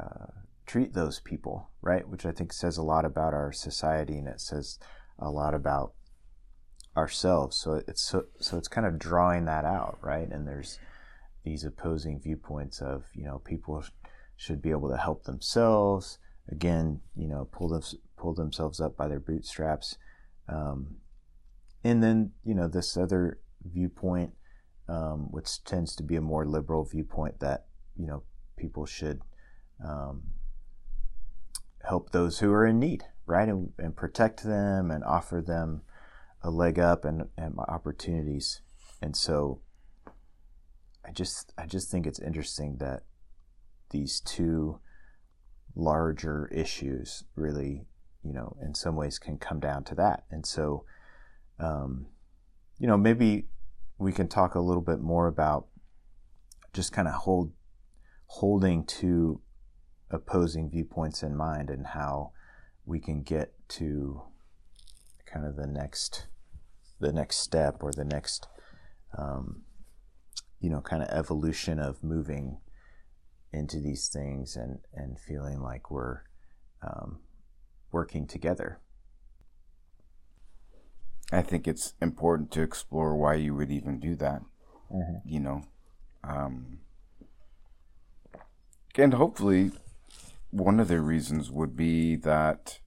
uh, 0.00 0.26
treat 0.66 0.92
those 0.92 1.20
people, 1.20 1.70
right? 1.80 2.06
Which 2.08 2.26
I 2.26 2.32
think 2.32 2.52
says 2.52 2.76
a 2.76 2.82
lot 2.82 3.04
about 3.04 3.34
our 3.34 3.52
society 3.52 4.18
and 4.18 4.28
it 4.28 4.40
says 4.40 4.78
a 5.18 5.30
lot 5.30 5.54
about 5.54 5.94
ourselves. 6.96 7.56
So 7.56 7.82
it's 7.86 8.02
so, 8.02 8.24
so 8.40 8.56
it's 8.56 8.68
kind 8.68 8.86
of 8.86 8.98
drawing 8.98 9.44
that 9.46 9.64
out, 9.64 9.98
right? 10.00 10.28
And 10.28 10.46
there's 10.46 10.78
these 11.44 11.64
opposing 11.64 12.20
viewpoints 12.20 12.80
of 12.80 13.04
you 13.14 13.24
know 13.24 13.40
people 13.44 13.84
should 14.36 14.60
be 14.60 14.70
able 14.70 14.90
to 14.90 14.96
help 14.96 15.24
themselves. 15.24 16.18
Again, 16.50 17.00
you 17.14 17.28
know, 17.28 17.48
pull 17.50 17.68
them 17.68 17.82
pull 18.16 18.34
themselves 18.34 18.80
up 18.80 18.96
by 18.96 19.08
their 19.08 19.20
bootstraps. 19.20 19.96
Um, 20.48 20.96
and 21.84 22.02
then 22.02 22.32
you 22.44 22.54
know 22.54 22.68
this 22.68 22.96
other 22.96 23.38
viewpoint, 23.64 24.32
um, 24.88 25.28
which 25.30 25.62
tends 25.64 25.94
to 25.96 26.02
be 26.02 26.16
a 26.16 26.20
more 26.20 26.46
liberal 26.46 26.84
viewpoint 26.84 27.40
that 27.40 27.66
you 27.96 28.06
know 28.06 28.22
people 28.56 28.86
should 28.86 29.20
um, 29.84 30.22
help 31.84 32.10
those 32.10 32.38
who 32.38 32.52
are 32.52 32.66
in 32.66 32.78
need, 32.78 33.04
right? 33.26 33.48
And, 33.48 33.72
and 33.78 33.96
protect 33.96 34.42
them 34.42 34.90
and 34.90 35.04
offer 35.04 35.40
them 35.40 35.82
a 36.42 36.50
leg 36.50 36.78
up 36.78 37.04
and, 37.04 37.28
and 37.36 37.58
opportunities. 37.58 38.62
And 39.02 39.16
so 39.16 39.60
I 41.04 41.12
just 41.12 41.52
I 41.56 41.66
just 41.66 41.90
think 41.90 42.06
it's 42.06 42.18
interesting 42.18 42.78
that 42.78 43.02
these 43.90 44.20
two 44.20 44.80
larger 45.74 46.48
issues 46.52 47.24
really, 47.36 47.86
you 48.24 48.32
know, 48.32 48.56
in 48.62 48.74
some 48.74 48.96
ways 48.96 49.18
can 49.18 49.38
come 49.38 49.60
down 49.60 49.84
to 49.84 49.94
that. 49.94 50.24
And 50.30 50.44
so 50.44 50.84
um, 51.58 52.06
you 52.78 52.86
know, 52.86 52.96
maybe 52.96 53.48
we 53.98 54.12
can 54.12 54.28
talk 54.28 54.54
a 54.54 54.60
little 54.60 54.82
bit 54.82 55.00
more 55.00 55.26
about 55.26 55.66
just 56.72 56.92
kind 56.92 57.08
of 57.08 57.14
hold 57.14 57.52
holding 58.26 58.84
to 58.84 59.40
opposing 60.10 60.70
viewpoints 60.70 61.22
in 61.22 61.34
mind 61.34 61.70
and 61.70 61.88
how 61.88 62.32
we 62.84 63.00
can 63.00 63.22
get 63.22 63.52
to 63.68 64.22
kind 65.24 65.46
of 65.46 65.56
the 65.56 65.66
next 65.66 66.26
the 67.00 67.12
next 67.12 67.36
step 67.38 67.82
or 67.82 67.92
the 67.92 68.04
next 68.04 68.46
um, 69.16 69.62
you 70.60 70.68
know 70.68 70.80
kind 70.80 71.02
of 71.02 71.08
evolution 71.08 71.78
of 71.78 72.02
moving 72.02 72.58
into 73.52 73.80
these 73.80 74.08
things 74.08 74.56
and 74.56 74.80
and 74.92 75.18
feeling 75.18 75.60
like 75.60 75.90
we're 75.90 76.20
um, 76.82 77.20
working 77.90 78.26
together 78.26 78.80
I 81.32 81.42
think 81.42 81.66
it's 81.66 81.94
important 82.00 82.50
to 82.52 82.62
explore 82.62 83.16
why 83.16 83.34
you 83.34 83.54
would 83.54 83.70
even 83.70 83.98
do 83.98 84.14
that. 84.16 84.42
Mm-hmm. 84.92 85.28
You 85.28 85.40
know, 85.40 85.62
um, 86.22 86.78
and 88.96 89.14
hopefully 89.14 89.72
one 90.50 90.80
of 90.80 90.88
the 90.88 91.00
reasons 91.00 91.50
would 91.50 91.76
be 91.76 92.16
that 92.16 92.78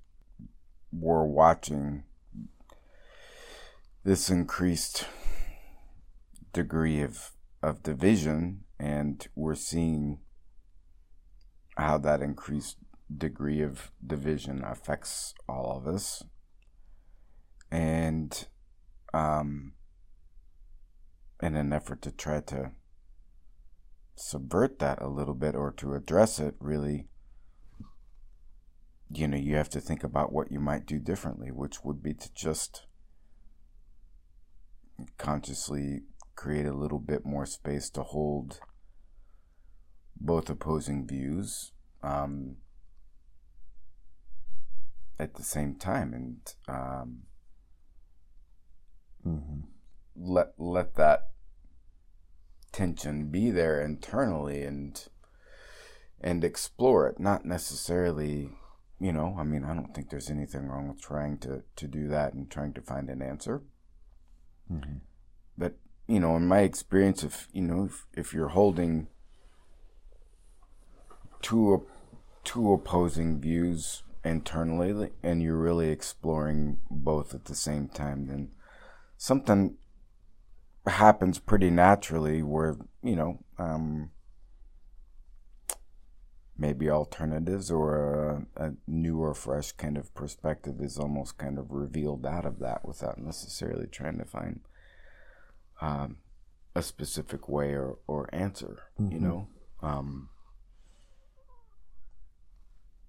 we're 0.92 1.26
watching 1.26 2.04
this 4.04 4.30
increased 4.30 5.06
degree 6.54 7.02
of 7.02 7.32
of 7.62 7.84
division 7.84 8.64
and 8.80 9.28
we're 9.36 9.54
seeing 9.54 10.20
how 11.78 11.98
that 11.98 12.22
increased 12.22 12.78
degree 13.16 13.62
of 13.62 13.92
division 14.06 14.64
affects 14.64 15.34
all 15.48 15.78
of 15.78 15.86
us 15.86 16.24
and 17.72 18.48
um 19.14 19.74
in 21.42 21.56
an 21.56 21.72
effort 21.72 22.02
to 22.02 22.12
try 22.12 22.42
to 22.42 22.72
subvert 24.16 24.80
that 24.80 25.02
a 25.02 25.08
little 25.08 25.34
bit 25.34 25.56
or 25.56 25.72
to 25.72 25.94
address 25.94 26.40
it 26.40 26.56
really 26.60 27.08
you 29.12 29.28
know, 29.28 29.38
you 29.38 29.56
have 29.56 29.70
to 29.70 29.82
think 29.82 30.04
about 30.04 30.32
what 30.32 30.52
you 30.52 30.60
might 30.60 30.86
do 30.86 31.00
differently, 31.00 31.52
which 31.52 31.84
would 31.84 32.04
be 32.04 32.14
to 32.14 32.34
just 32.34 32.86
consciously 35.18 36.02
create 36.36 36.66
a 36.66 36.74
little 36.74 37.00
bit 37.00 37.26
more 37.26 37.46
space 37.46 37.90
to 37.90 38.04
hold 38.04 38.60
both 40.16 40.50
opposing 40.50 41.08
views 41.08 41.72
um, 42.04 42.58
at 45.18 45.36
the 45.36 45.44
same 45.44 45.76
time. 45.76 46.14
And 46.14 46.54
um, 46.68 47.24
mm-hmm. 49.26 49.62
let 50.16 50.54
let 50.58 50.96
that 50.96 51.30
tension 52.72 53.30
be 53.30 53.52
there 53.52 53.82
internally 53.82 54.64
and 54.64 55.08
and 56.22 56.44
explore 56.44 57.08
it 57.08 57.20
not 57.20 57.46
necessarily 57.46 58.52
you 59.00 59.14
know, 59.14 59.36
I 59.40 59.44
mean, 59.44 59.64
I 59.64 59.74
don't 59.74 59.96
think 59.96 60.10
there's 60.10 60.30
anything 60.30 60.68
wrong 60.68 60.90
with 60.90 61.02
trying 61.02 61.38
to, 61.40 61.64
to 61.78 61.88
do 61.88 62.08
that 62.10 62.34
and 62.34 62.52
trying 62.52 62.74
to 62.74 62.82
find 62.82 63.10
an 63.10 63.22
answer. 63.22 63.62
Mm-hmm. 64.72 64.98
But, 65.58 65.78
you 66.08 66.20
know, 66.20 66.36
in 66.36 66.48
my 66.48 66.60
experience, 66.60 67.24
if, 67.24 67.48
you 67.54 67.62
know, 67.62 67.86
if, 67.86 68.06
if 68.14 68.34
you're 68.34 68.50
holding 68.50 69.08
two, 71.42 71.88
two 72.44 72.74
opposing 72.74 73.40
views 73.40 74.04
internally 74.26 75.12
and 75.24 75.42
you're 75.42 75.56
really 75.56 75.90
exploring 75.90 76.80
both 76.92 77.34
at 77.34 77.46
the 77.46 77.56
same 77.56 77.88
time, 77.88 78.28
then 78.28 78.50
something 79.20 79.76
happens 80.88 81.40
pretty 81.40 81.70
naturally 81.70 82.42
where, 82.42 82.78
you 83.04 83.18
know, 83.18 83.44
um, 83.60 84.10
maybe 86.58 86.90
alternatives 86.90 87.70
or 87.70 88.48
a, 88.56 88.66
a, 88.68 88.74
new 88.88 89.20
or 89.20 89.34
fresh 89.34 89.74
kind 89.74 89.98
of 89.98 90.14
perspective 90.16 90.76
is 90.80 90.98
almost 90.98 91.38
kind 91.38 91.60
of 91.60 91.70
revealed 91.70 92.26
out 92.26 92.46
of 92.46 92.60
that 92.60 92.86
without 92.86 93.20
necessarily 93.20 93.88
trying 93.88 94.18
to 94.18 94.26
find 94.26 94.62
um, 95.82 96.16
a 96.74 96.82
specific 96.82 97.50
way 97.50 97.74
or, 97.74 97.98
or 98.08 98.34
answer, 98.34 98.84
mm-hmm. 99.00 99.12
you 99.12 99.20
know? 99.20 99.48
Um, 99.84 100.30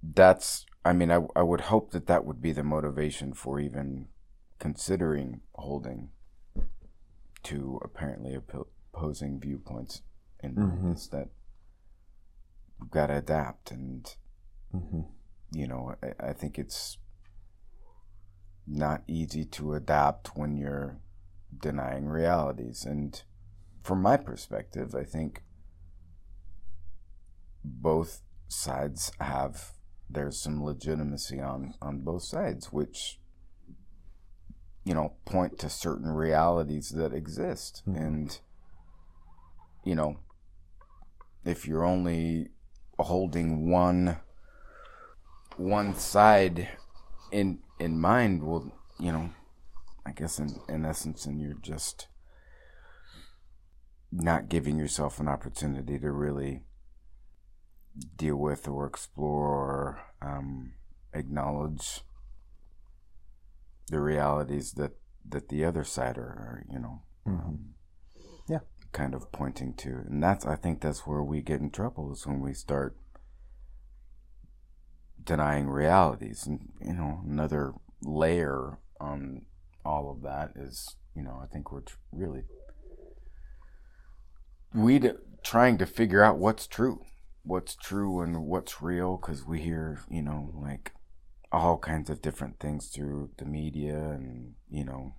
that's, 0.02 0.66
I 0.84 0.92
mean, 0.92 1.12
I, 1.12 1.20
I 1.36 1.42
would 1.42 1.62
hope 1.62 1.92
that 1.92 2.08
that 2.08 2.24
would 2.24 2.42
be 2.42 2.50
the 2.50 2.64
motivation 2.64 3.32
for 3.32 3.61
even 3.61 4.08
considering 4.61 5.40
holding 5.54 6.11
to 7.42 7.80
apparently 7.82 8.36
opposing 8.36 9.40
viewpoints 9.40 10.02
in 10.40 10.54
mm-hmm. 10.54 10.92
is 10.92 11.08
that 11.08 11.28
we've 12.78 12.90
got 12.90 13.06
to 13.06 13.16
adapt 13.16 13.70
and 13.70 14.14
mm-hmm. 14.72 15.00
you 15.52 15.66
know 15.66 15.94
I, 16.02 16.28
I, 16.28 16.32
think 16.34 16.58
it's 16.58 16.98
not 18.66 19.02
easy 19.08 19.46
to 19.46 19.74
adapt 19.74 20.36
when 20.36 20.56
you're 20.56 20.98
denying 21.58 22.06
realities 22.06 22.84
and 22.84 23.20
from 23.82 24.02
my 24.02 24.18
perspective 24.18 24.94
i 24.94 25.04
think 25.04 25.42
both 27.64 28.20
sides 28.48 29.11
have 29.20 29.72
there's 30.08 30.40
some 30.40 30.62
legitimacy 30.62 31.40
on 31.40 31.74
on 31.80 32.00
both 32.00 32.24
sides 32.24 32.72
which 32.72 33.20
you 34.85 34.95
know 34.95 35.14
point 35.24 35.59
to 35.59 35.68
certain 35.68 36.11
realities 36.11 36.91
that 36.91 37.12
exist 37.12 37.83
mm-hmm. 37.87 38.03
and 38.03 38.41
you 39.85 39.95
know 39.95 40.18
if 41.45 41.66
you're 41.66 41.85
only 41.85 42.49
holding 42.99 43.70
one 43.70 44.18
one 45.57 45.95
side 45.95 46.68
in 47.33 47.59
in 47.78 47.99
mind 47.99 48.43
well 48.43 48.72
you 48.99 49.12
know 49.12 49.31
i 50.07 50.12
guess 50.12 50.39
in 50.39 50.61
in 50.68 50.85
essence 50.85 51.26
and 51.26 51.41
you're 51.41 51.55
just 51.55 52.09
not 54.12 54.49
giving 54.49 54.76
yourself 54.76 55.20
an 55.20 55.28
opportunity 55.28 55.99
to 55.99 56.11
really 56.11 56.62
deal 58.16 58.37
with 58.37 58.66
or 58.66 58.87
explore 58.87 59.47
or 59.47 60.01
um, 60.20 60.72
acknowledge 61.12 62.01
the 63.91 64.01
realities 64.01 64.72
that 64.72 64.93
that 65.28 65.49
the 65.49 65.64
other 65.64 65.84
side 65.84 66.16
are, 66.16 66.22
are 66.22 66.64
you 66.70 66.78
know 66.78 67.03
mm-hmm. 67.26 67.47
um, 67.47 67.59
yeah. 68.49 68.61
kind 68.93 69.14
of 69.14 69.30
pointing 69.32 69.74
to. 69.74 69.88
And 70.09 70.22
that's 70.22 70.47
i 70.47 70.57
think 70.57 70.80
that's 70.80 71.07
where 71.07 71.22
we 71.22 71.43
get 71.43 71.61
in 71.61 71.70
trouble 71.70 72.12
is 72.12 72.26
when 72.26 72.41
we 72.41 72.55
start 72.55 72.97
denying 75.22 75.68
realities. 75.68 76.47
And 76.47 76.70
you 76.80 76.95
know 76.95 77.20
another 77.26 77.74
layer 78.03 78.78
on 79.01 79.43
all 79.84 80.11
of 80.11 80.22
that 80.22 80.53
is 80.57 80.97
you 81.14 81.22
know 81.22 81.41
i 81.43 81.47
think 81.47 81.72
we're 81.72 81.82
really 82.12 82.43
we 84.74 85.01
trying 85.43 85.78
to 85.78 85.86
figure 85.86 86.22
out 86.22 86.38
what's 86.38 86.66
true 86.66 87.03
what's 87.43 87.74
true 87.74 88.20
and 88.20 88.45
what's 88.45 88.82
real 88.82 89.16
because 89.16 89.45
we 89.45 89.61
hear 89.61 90.01
you 90.11 90.22
know 90.22 90.51
like 90.55 90.93
all 91.53 91.78
kinds 91.78 92.09
of 92.09 92.22
different 92.22 92.61
things 92.61 92.88
through 92.88 93.30
the 93.38 93.44
media 93.44 93.96
and 93.96 94.55
you 94.70 94.84
know 94.84 95.14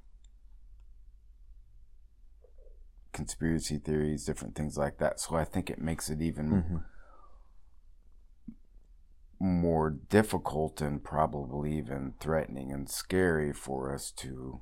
conspiracy 3.12 3.78
theories 3.78 4.24
different 4.24 4.56
things 4.56 4.78
like 4.78 4.98
that 4.98 5.20
so 5.20 5.36
i 5.36 5.44
think 5.44 5.70
it 5.70 5.80
makes 5.80 6.10
it 6.10 6.22
even 6.22 6.50
mm-hmm. 6.50 6.78
more 9.40 9.90
difficult 9.90 10.80
and 10.80 11.04
probably 11.04 11.78
even 11.78 12.14
threatening 12.22 12.72
and 12.72 12.90
scary 12.90 13.52
for 13.52 13.94
us 13.94 14.12
to 14.12 14.62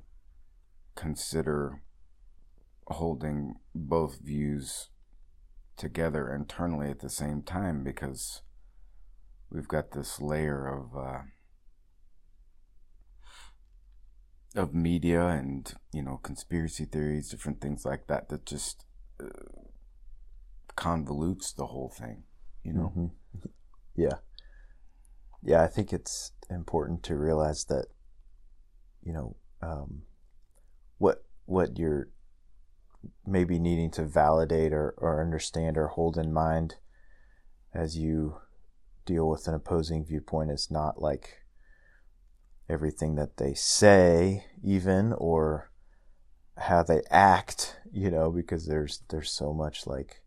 consider 0.96 1.84
holding 2.88 3.54
both 3.76 4.20
views 4.20 4.90
together 5.78 6.34
internally 6.34 6.90
at 6.90 7.00
the 7.00 7.10
same 7.10 7.44
time 7.44 7.84
because 7.84 8.42
we've 9.52 9.68
got 9.68 9.92
this 9.92 10.20
layer 10.20 10.68
of 10.68 10.98
uh, 10.98 11.20
of 14.56 14.74
media 14.74 15.28
and 15.28 15.74
you 15.94 16.02
know 16.02 16.20
conspiracy 16.24 16.86
theories, 16.86 17.30
different 17.30 17.62
things 17.62 17.86
like 17.86 18.08
that 18.08 18.30
that 18.30 18.46
just 18.46 18.86
uh, 19.22 19.28
convolutes 20.76 21.56
the 21.56 21.68
whole 21.68 21.90
thing. 21.90 22.24
You 22.64 22.74
know. 22.74 22.94
Mm-hmm. 22.96 23.48
Yeah. 23.96 24.20
Yeah, 25.44 25.62
I 25.62 25.68
think 25.68 25.92
it's 25.92 26.32
important 26.50 27.04
to 27.04 27.18
realize 27.18 27.66
that 27.66 27.88
you 29.04 29.12
know 29.12 29.36
um, 29.62 30.04
what 31.00 31.26
what 31.46 31.78
you're 31.78 32.08
maybe 33.26 33.60
needing 33.60 33.92
to 33.92 34.06
validate 34.06 34.74
or, 34.74 34.94
or 34.98 35.22
understand 35.22 35.78
or 35.78 35.88
hold 35.88 36.18
in 36.18 36.34
mind 36.34 36.76
as 37.74 37.98
you 37.98 38.38
deal 39.06 39.28
with 39.30 39.48
an 39.48 39.54
opposing 39.54 40.06
viewpoint 40.06 40.52
is 40.52 40.70
not 40.70 41.02
like 41.02 41.39
everything 42.70 43.16
that 43.16 43.38
they 43.38 43.54
say 43.54 44.46
even 44.64 45.14
or 45.14 45.72
how 46.58 46.84
they 46.84 47.02
act 47.10 47.78
you 47.92 48.12
know 48.12 48.30
because 48.30 48.68
there's 48.68 49.02
there's 49.10 49.32
so 49.32 49.54
much 49.54 49.88
like 49.88 50.22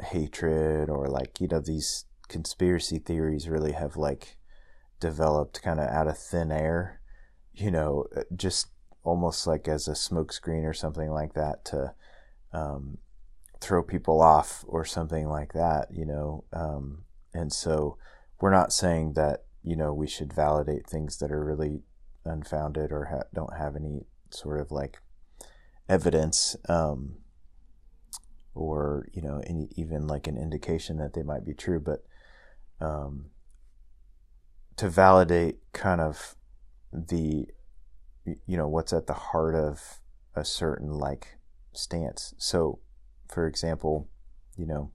hatred 0.00 0.88
or 0.88 1.06
like 1.06 1.40
you 1.40 1.46
know 1.46 1.60
these 1.60 2.06
conspiracy 2.28 2.98
theories 2.98 3.48
really 3.48 3.72
have 3.72 3.96
like 3.96 4.38
developed 4.98 5.62
kind 5.62 5.78
of 5.78 5.88
out 5.88 6.08
of 6.08 6.18
thin 6.18 6.50
air 6.50 7.00
you 7.52 7.70
know 7.70 8.04
just 8.34 8.68
almost 9.02 9.46
like 9.46 9.68
as 9.68 9.86
a 9.86 9.92
smokescreen 9.92 10.64
or 10.64 10.72
something 10.72 11.10
like 11.10 11.34
that 11.34 11.64
to 11.64 11.92
um, 12.52 12.96
throw 13.60 13.82
people 13.82 14.22
off 14.22 14.64
or 14.66 14.84
something 14.84 15.28
like 15.28 15.52
that 15.52 15.88
you 15.92 16.06
know 16.06 16.44
um, 16.52 17.04
and 17.34 17.52
so 17.52 17.98
we're 18.40 18.50
not 18.50 18.72
saying 18.72 19.12
that 19.12 19.43
you 19.64 19.76
know 19.76 19.92
we 19.92 20.06
should 20.06 20.32
validate 20.32 20.86
things 20.86 21.18
that 21.18 21.32
are 21.32 21.44
really 21.44 21.82
unfounded 22.24 22.92
or 22.92 23.06
ha- 23.06 23.28
don't 23.34 23.56
have 23.56 23.74
any 23.74 24.06
sort 24.30 24.60
of 24.60 24.70
like 24.70 24.98
evidence 25.88 26.56
um, 26.68 27.16
or 28.54 29.08
you 29.12 29.22
know 29.22 29.42
any, 29.46 29.68
even 29.76 30.06
like 30.06 30.26
an 30.26 30.36
indication 30.36 30.98
that 30.98 31.14
they 31.14 31.22
might 31.22 31.44
be 31.44 31.54
true 31.54 31.80
but 31.80 32.04
um, 32.80 33.26
to 34.76 34.88
validate 34.88 35.58
kind 35.72 36.00
of 36.00 36.36
the 36.92 37.46
you 38.24 38.56
know 38.56 38.68
what's 38.68 38.92
at 38.92 39.06
the 39.06 39.14
heart 39.14 39.54
of 39.54 40.00
a 40.34 40.44
certain 40.44 40.90
like 40.90 41.38
stance. 41.72 42.34
So 42.38 42.80
for 43.28 43.46
example 43.46 44.08
you 44.56 44.66
know 44.66 44.90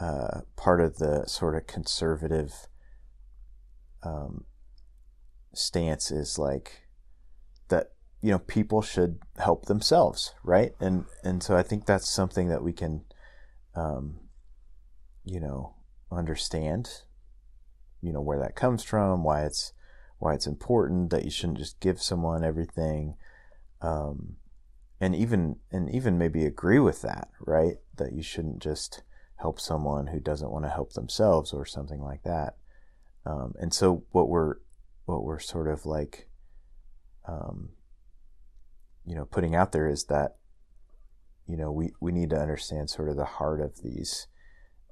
uh, 0.00 0.40
part 0.56 0.80
of 0.80 0.96
the 0.96 1.26
sort 1.26 1.54
of 1.54 1.66
conservative 1.66 2.66
um, 4.02 4.44
stance 5.52 6.10
is 6.10 6.38
like 6.38 6.86
that 7.68 7.92
you 8.22 8.30
know 8.30 8.38
people 8.38 8.82
should 8.82 9.18
help 9.38 9.66
themselves 9.66 10.34
right? 10.42 10.72
And 10.80 11.04
and 11.22 11.42
so 11.42 11.56
i 11.56 11.62
think 11.62 11.86
that's 11.86 12.08
something 12.08 12.48
that 12.48 12.62
we 12.62 12.72
can 12.72 13.04
um, 13.74 14.20
you 15.24 15.40
know 15.40 15.74
understand 16.10 16.88
you 18.00 18.12
know 18.12 18.20
where 18.20 18.38
that 18.38 18.56
comes 18.56 18.82
from 18.82 19.22
why 19.22 19.44
it's 19.44 19.72
why 20.18 20.34
it's 20.34 20.46
important 20.46 21.10
that 21.10 21.24
you 21.24 21.30
shouldn't 21.30 21.58
just 21.58 21.80
give 21.80 22.02
someone 22.02 22.44
everything 22.44 23.14
um, 23.80 24.36
and 25.00 25.14
even 25.14 25.56
and 25.70 25.90
even 25.90 26.18
maybe 26.18 26.44
agree 26.44 26.78
with 26.78 27.02
that 27.02 27.28
right? 27.40 27.76
That 27.96 28.12
you 28.12 28.22
shouldn't 28.22 28.60
just 28.60 29.02
help 29.40 29.58
someone 29.60 30.08
who 30.08 30.20
doesn't 30.20 30.50
want 30.50 30.64
to 30.64 30.70
help 30.70 30.92
themselves 30.92 31.52
or 31.52 31.64
something 31.64 32.00
like 32.00 32.22
that. 32.24 32.56
Um, 33.24 33.54
and 33.58 33.72
so 33.72 34.04
what 34.12 34.28
we're 34.28 34.56
what 35.04 35.24
we're 35.24 35.40
sort 35.40 35.68
of 35.68 35.86
like 35.86 36.28
um, 37.26 37.70
you 39.06 39.14
know 39.14 39.24
putting 39.24 39.54
out 39.54 39.72
there 39.72 39.88
is 39.88 40.04
that 40.04 40.36
you 41.46 41.56
know 41.56 41.70
we, 41.70 41.92
we 42.00 42.12
need 42.12 42.30
to 42.30 42.40
understand 42.40 42.90
sort 42.90 43.08
of 43.08 43.16
the 43.16 43.24
heart 43.24 43.60
of 43.60 43.82
these 43.82 44.26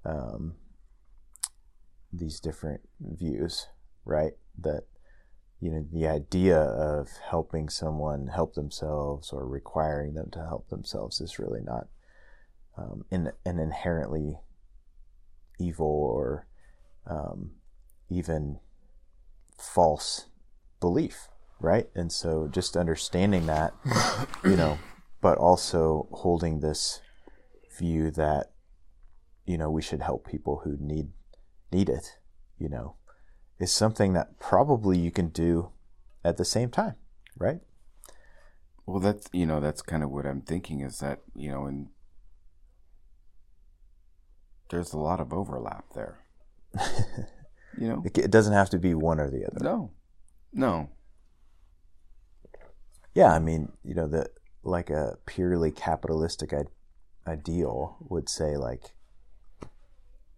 um, 0.05 0.55
these 2.13 2.41
different 2.41 2.81
views 3.01 3.69
right 4.05 4.33
that 4.59 4.85
you 5.61 5.71
know 5.71 5.85
the 5.93 6.07
idea 6.07 6.59
of 6.59 7.09
helping 7.31 7.69
someone 7.69 8.29
help 8.29 8.55
themselves 8.55 9.33
or 9.33 9.47
requiring 9.47 10.15
them 10.15 10.31
to 10.31 10.41
help 10.41 10.69
themselves 10.69 11.21
is 11.21 11.39
really 11.39 11.61
not 11.63 11.87
um, 12.79 13.05
in 13.11 13.33
an 13.45 13.59
inherently 13.59 14.39
evil 15.59 15.87
or 15.87 16.47
um, 17.07 17.51
even 18.09 18.61
false 19.59 20.27
belief, 20.81 21.29
right? 21.61 21.89
And 21.95 22.13
so 22.13 22.49
just 22.49 22.77
understanding 22.77 23.47
that, 23.47 23.75
you 24.45 24.57
know, 24.57 24.79
but 25.21 25.39
also 25.39 26.09
holding 26.13 26.61
this 26.61 27.01
view 27.77 28.11
that, 28.13 28.53
you 29.45 29.59
know, 29.59 29.71
we 29.71 29.83
should 29.83 30.03
help 30.03 30.27
people 30.27 30.63
who 30.65 30.77
need 30.79 31.09
need 31.73 31.89
it, 31.89 32.19
you 32.59 32.69
know, 32.69 32.95
is 33.59 33.73
something 33.73 34.13
that 34.13 34.39
probably 34.39 34.99
you 34.99 35.11
can 35.11 35.29
do 35.29 35.71
at 36.25 36.37
the 36.37 36.45
same 36.45 36.71
time, 36.71 36.95
right? 37.37 37.61
Well, 38.87 39.01
that's 39.01 39.29
you 39.33 39.45
know 39.45 39.61
that's 39.61 39.83
kind 39.83 40.03
of 40.03 40.11
what 40.11 40.27
I'm 40.27 40.41
thinking 40.41 40.81
is 40.81 41.01
that 41.01 41.21
you 41.35 41.51
know 41.51 41.67
and 41.67 41.89
there's 44.71 44.93
a 44.93 44.99
lot 44.99 45.21
of 45.21 45.33
overlap 45.33 45.85
there. 45.95 46.19
you 47.79 47.89
know, 47.89 48.03
it, 48.05 48.17
it 48.19 48.31
doesn't 48.31 48.53
have 48.53 48.71
to 48.71 48.79
be 48.79 48.95
one 48.95 49.21
or 49.21 49.31
the 49.31 49.45
other. 49.47 49.59
No, 49.61 49.91
no. 50.53 50.91
Yeah, 53.15 53.33
I 53.33 53.39
mean, 53.39 53.73
you 53.85 53.95
know, 53.95 54.07
the 54.07 54.31
like 54.63 54.91
a 54.91 55.19
purely 55.27 55.71
capitalistic 55.71 56.53
ideal 57.27 57.97
would 58.01 58.29
say 58.29 58.57
like 58.57 58.93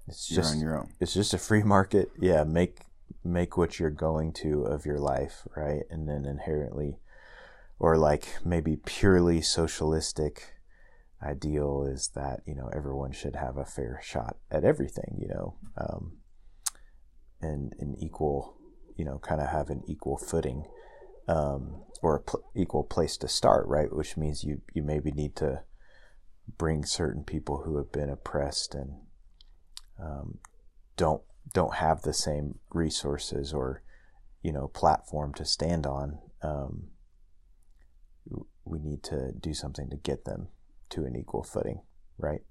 it's 0.07 0.31
you're 0.31 0.43
just 0.43 0.55
on 0.55 0.61
your 0.61 0.79
own. 0.79 0.93
It's 1.01 1.15
just 1.15 1.35
a 1.35 1.39
free 1.39 1.63
market. 1.63 2.11
Yeah, 2.19 2.45
make 2.45 2.81
make 3.25 3.57
what 3.57 3.79
you're 3.79 3.91
going 3.91 4.33
to 4.33 4.63
of 4.63 4.87
your 4.87 4.99
life, 4.99 5.47
right? 5.57 5.83
And 5.91 6.09
then 6.09 6.25
inherently 6.25 6.99
or 7.81 7.97
like 7.97 8.29
maybe 8.45 8.77
purely 8.77 9.41
socialistic 9.41 10.55
ideal 11.23 11.87
is 11.91 12.11
that, 12.15 12.41
you 12.47 12.55
know, 12.55 12.71
everyone 12.75 13.13
should 13.13 13.37
have 13.37 13.57
a 13.57 13.65
fair 13.65 14.01
shot 14.03 14.37
at 14.51 14.65
everything, 14.65 15.17
you 15.19 15.29
know. 15.29 15.57
Um, 15.77 16.19
and 17.41 17.75
an 17.79 17.97
equal, 17.99 18.57
you 18.97 19.05
know, 19.05 19.19
kind 19.19 19.41
of 19.41 19.49
have 19.49 19.71
an 19.71 19.83
equal 19.87 20.17
footing 20.17 20.65
um, 21.29 21.83
or 22.03 22.17
a 22.17 22.21
pl- 22.21 22.45
equal 22.55 22.85
place 22.85 23.17
to 23.19 23.29
start, 23.29 23.67
right? 23.67 23.95
Which 23.95 24.17
means 24.17 24.45
you 24.45 24.61
you 24.75 24.83
maybe 24.83 25.11
need 25.11 25.37
to 25.37 25.63
bring 26.59 26.85
certain 26.85 27.23
people 27.23 27.63
who 27.63 27.77
have 27.77 27.93
been 27.93 28.11
oppressed 28.11 28.75
and 28.75 28.95
um, 30.03 30.39
don't 30.97 31.23
don't 31.53 31.77
have 31.77 32.03
the 32.03 32.13
same 32.13 32.59
resources 32.73 33.53
or 33.53 33.83
you 34.43 34.53
know 34.53 34.69
platform 34.69 35.33
to 35.35 35.45
stand 35.45 35.87
on. 35.87 36.19
Um, 36.43 36.89
we 38.65 38.79
need 38.79 39.03
to 39.05 39.33
do 39.33 39.55
something 39.55 39.89
to 39.91 39.97
get 39.97 40.25
them 40.25 40.49
to 40.91 41.05
an 41.05 41.17
equal 41.17 41.43
footing, 41.43 41.83
right? 42.19 42.43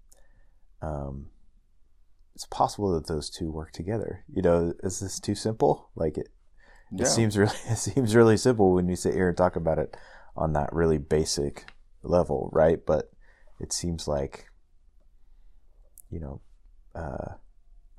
Um, 0.81 1.27
it's 2.35 2.45
possible 2.45 2.93
that 2.93 3.07
those 3.07 3.29
two 3.29 3.51
work 3.51 3.71
together. 3.71 4.23
You 4.33 4.41
know, 4.41 4.73
is 4.81 4.99
this 4.99 5.19
too 5.19 5.35
simple? 5.35 5.89
Like 5.95 6.17
it, 6.17 6.29
yeah. 6.91 7.03
it 7.03 7.07
seems 7.07 7.37
really 7.37 7.55
it 7.69 7.77
seems 7.77 8.15
really 8.15 8.37
simple 8.37 8.73
when 8.73 8.87
you 8.87 8.95
sit 8.95 9.13
here 9.13 9.27
and 9.27 9.37
talk 9.37 9.55
about 9.55 9.77
it 9.77 9.95
on 10.35 10.53
that 10.53 10.71
really 10.71 10.97
basic 10.97 11.71
level, 12.01 12.49
right? 12.53 12.79
But 12.85 13.11
it 13.59 13.73
seems 13.73 14.07
like 14.07 14.45
you 16.09 16.19
know 16.19 16.41
uh, 16.95 17.33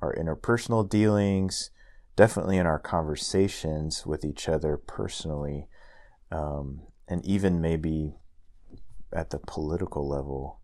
our 0.01 0.15
interpersonal 0.15 0.89
dealings, 0.89 1.69
definitely 2.15 2.57
in 2.57 2.65
our 2.65 2.79
conversations 2.79 4.05
with 4.05 4.25
each 4.25 4.49
other 4.49 4.75
personally, 4.75 5.67
um, 6.31 6.81
and 7.07 7.23
even 7.25 7.61
maybe 7.61 8.15
at 9.13 9.29
the 9.29 9.39
political 9.39 10.07
level, 10.07 10.59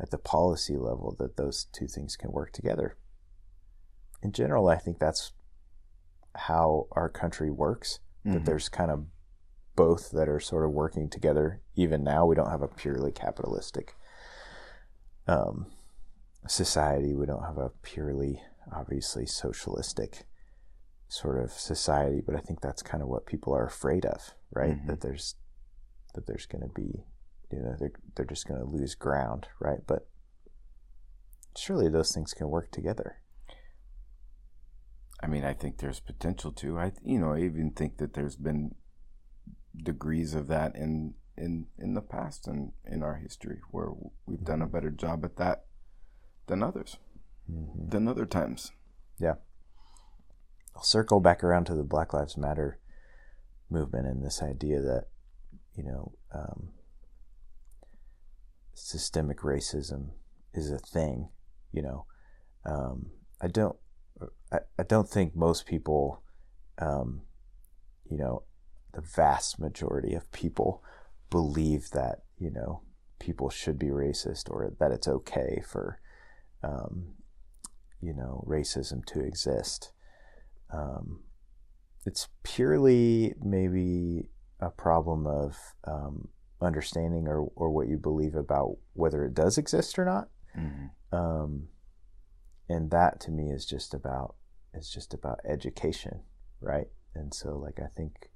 at 0.00 0.10
the 0.10 0.18
policy 0.18 0.76
level, 0.76 1.16
that 1.18 1.36
those 1.36 1.66
two 1.72 1.86
things 1.86 2.16
can 2.16 2.32
work 2.32 2.52
together 2.52 2.96
in 4.22 4.32
general, 4.32 4.68
I 4.68 4.76
think 4.76 4.98
that's 4.98 5.32
how 6.34 6.88
our 6.92 7.08
country 7.08 7.50
works. 7.50 8.00
Mm-hmm. 8.24 8.34
That 8.34 8.44
there's 8.44 8.68
kind 8.68 8.90
of 8.90 9.06
both 9.74 10.10
that 10.10 10.28
are 10.28 10.40
sort 10.40 10.64
of 10.64 10.72
working 10.72 11.08
together. 11.08 11.62
Even 11.74 12.02
now, 12.02 12.26
we 12.26 12.34
don't 12.34 12.50
have 12.50 12.62
a 12.62 12.68
purely 12.68 13.12
capitalistic 13.12 13.94
um, 15.26 15.66
society. 16.48 17.14
We 17.14 17.26
don't 17.26 17.44
have 17.44 17.58
a 17.58 17.70
purely, 17.82 18.42
obviously, 18.72 19.26
socialistic 19.26 20.26
sort 21.08 21.42
of 21.42 21.52
society. 21.52 22.20
But 22.24 22.34
I 22.34 22.40
think 22.40 22.60
that's 22.60 22.82
kind 22.82 23.02
of 23.02 23.08
what 23.08 23.26
people 23.26 23.54
are 23.54 23.66
afraid 23.66 24.04
of, 24.04 24.34
right? 24.50 24.76
Mm-hmm. 24.76 24.88
That 24.88 25.00
there's 25.02 25.36
that 26.14 26.26
there's 26.26 26.46
going 26.46 26.62
to 26.62 26.74
be, 26.74 27.04
you 27.56 27.62
know, 27.62 27.74
they're 27.78 27.92
they're 28.14 28.26
just 28.26 28.46
going 28.46 28.60
to 28.60 28.66
lose 28.66 28.94
ground, 28.94 29.48
right? 29.60 29.80
But 29.86 30.06
surely 31.56 31.88
those 31.88 32.12
things 32.12 32.34
can 32.34 32.50
work 32.50 32.70
together. 32.70 33.20
I 35.22 35.26
mean, 35.26 35.44
I 35.44 35.54
think 35.54 35.78
there's 35.78 36.00
potential 36.00 36.52
to. 36.52 36.78
I, 36.78 36.92
you 37.02 37.18
know, 37.18 37.32
I 37.32 37.40
even 37.40 37.70
think 37.70 37.96
that 37.96 38.12
there's 38.12 38.36
been 38.36 38.74
degrees 39.82 40.34
of 40.34 40.48
that 40.48 40.76
in 40.76 41.14
in 41.36 41.66
in 41.78 41.94
the 41.94 42.02
past 42.02 42.46
and 42.46 42.72
in 42.84 43.02
our 43.02 43.16
history 43.16 43.60
where 43.70 43.88
we've 44.26 44.44
done 44.44 44.60
a 44.60 44.66
mm-hmm. 44.66 44.74
better 44.74 44.90
job 44.90 45.24
at 45.24 45.36
that 45.36 45.64
than 46.46 46.62
others, 46.62 46.98
mm-hmm. 47.50 47.88
than 47.88 48.06
other 48.06 48.26
times. 48.26 48.72
Yeah. 49.18 49.36
I'll 50.74 50.82
circle 50.82 51.20
back 51.20 51.42
around 51.42 51.64
to 51.66 51.74
the 51.74 51.82
Black 51.82 52.12
Lives 52.12 52.36
Matter 52.36 52.78
movement 53.70 54.06
and 54.06 54.22
this 54.22 54.42
idea 54.42 54.82
that 54.82 55.06
you 55.74 55.84
know 55.84 56.12
um, 56.34 56.68
systemic 58.76 59.40
racism 59.40 60.10
is 60.54 60.70
a 60.70 60.78
thing. 60.78 61.28
You 61.72 61.82
know, 61.82 62.06
um, 62.64 63.06
I 63.40 63.48
don't 63.48 63.76
I, 64.52 64.58
I 64.78 64.82
don't 64.82 65.08
think 65.08 65.34
most 65.34 65.66
people, 65.66 66.22
um, 66.78 67.22
you 68.08 68.16
know, 68.16 68.42
the 68.92 69.00
vast 69.02 69.58
majority 69.58 70.14
of 70.14 70.30
people 70.32 70.82
believe 71.30 71.90
that, 71.90 72.22
you 72.38 72.50
know, 72.50 72.82
people 73.18 73.50
should 73.50 73.78
be 73.78 73.88
racist 73.88 74.50
or 74.50 74.72
that 74.78 74.92
it's 74.92 75.08
okay 75.08 75.62
for, 75.66 76.00
um, 76.62 77.14
you 78.00 78.14
know, 78.14 78.44
racism 78.46 79.04
to 79.06 79.20
exist. 79.20 79.92
Um, 80.72 81.20
it's 82.04 82.28
purely 82.42 83.34
maybe 83.42 84.28
a 84.60 84.70
problem 84.70 85.26
of 85.26 85.56
um, 85.84 86.28
understanding 86.60 87.26
or, 87.28 87.50
or 87.54 87.70
what 87.70 87.88
you 87.88 87.98
believe 87.98 88.34
about 88.34 88.76
whether 88.94 89.24
it 89.24 89.34
does 89.34 89.58
exist 89.58 89.98
or 89.98 90.04
not. 90.04 90.28
Mm-hmm. 90.56 91.16
Um, 91.16 91.68
and 92.68 92.90
that 92.90 93.20
to 93.20 93.30
me 93.30 93.50
is 93.50 93.64
just 93.66 93.94
about 93.94 94.34
is 94.74 94.90
just 94.90 95.14
about 95.14 95.38
education 95.48 96.20
right 96.60 96.88
and 97.14 97.32
so 97.32 97.56
like 97.56 97.78
i 97.78 97.86
think 97.86 98.30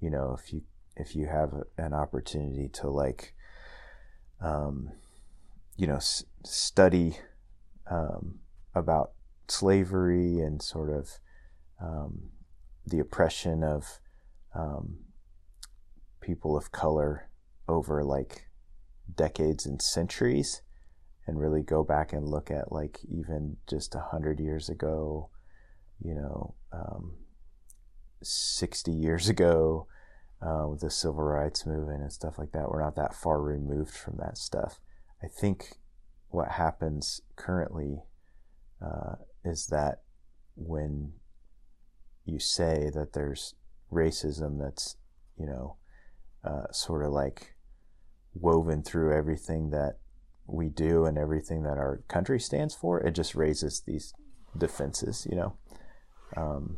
you 0.00 0.10
know 0.10 0.36
if 0.36 0.52
you 0.52 0.62
if 0.96 1.14
you 1.14 1.26
have 1.26 1.52
an 1.78 1.92
opportunity 1.92 2.68
to 2.68 2.88
like 2.88 3.34
um 4.40 4.90
you 5.76 5.86
know 5.86 5.96
s- 5.96 6.24
study 6.44 7.18
um 7.88 8.40
about 8.74 9.12
slavery 9.48 10.40
and 10.40 10.62
sort 10.62 10.90
of 10.90 11.18
um, 11.80 12.30
the 12.86 12.98
oppression 12.98 13.62
of 13.62 14.00
um, 14.54 14.98
people 16.20 16.56
of 16.56 16.72
color 16.72 17.28
over 17.68 18.02
like 18.04 18.48
decades 19.14 19.66
and 19.66 19.80
centuries 19.80 20.62
and 21.26 21.38
really 21.38 21.62
go 21.62 21.84
back 21.84 22.12
and 22.12 22.28
look 22.28 22.50
at 22.50 22.72
like 22.72 22.98
even 23.08 23.56
just 23.68 23.94
a 23.94 24.00
hundred 24.10 24.40
years 24.40 24.68
ago, 24.68 25.30
you 26.00 26.14
know, 26.14 26.54
um, 26.72 27.16
60 28.22 28.90
years 28.90 29.28
ago 29.28 29.86
uh, 30.40 30.66
with 30.68 30.80
the 30.80 30.90
civil 30.90 31.22
rights 31.22 31.66
movement 31.66 32.02
and 32.02 32.12
stuff 32.12 32.38
like 32.38 32.52
that. 32.52 32.68
We're 32.68 32.82
not 32.82 32.96
that 32.96 33.14
far 33.14 33.40
removed 33.40 33.94
from 33.94 34.16
that 34.18 34.36
stuff. 34.36 34.80
I 35.22 35.28
think 35.28 35.76
what 36.28 36.52
happens 36.52 37.20
currently 37.36 38.02
uh, 38.84 39.16
is 39.44 39.66
that 39.68 40.02
when 40.56 41.12
you 42.24 42.38
say 42.38 42.90
that 42.94 43.12
there's 43.12 43.54
racism 43.92 44.58
that's, 44.58 44.96
you 45.38 45.46
know, 45.46 45.76
uh, 46.44 46.72
sort 46.72 47.04
of 47.04 47.12
like 47.12 47.51
woven 48.34 48.82
through 48.82 49.16
everything 49.16 49.70
that 49.70 49.98
we 50.46 50.68
do 50.68 51.04
and 51.04 51.16
everything 51.18 51.62
that 51.62 51.78
our 51.78 52.02
country 52.08 52.40
stands 52.40 52.74
for, 52.74 53.00
it 53.00 53.14
just 53.14 53.34
raises 53.34 53.82
these 53.86 54.12
defenses, 54.56 55.26
you 55.30 55.36
know, 55.36 55.56
um, 56.36 56.76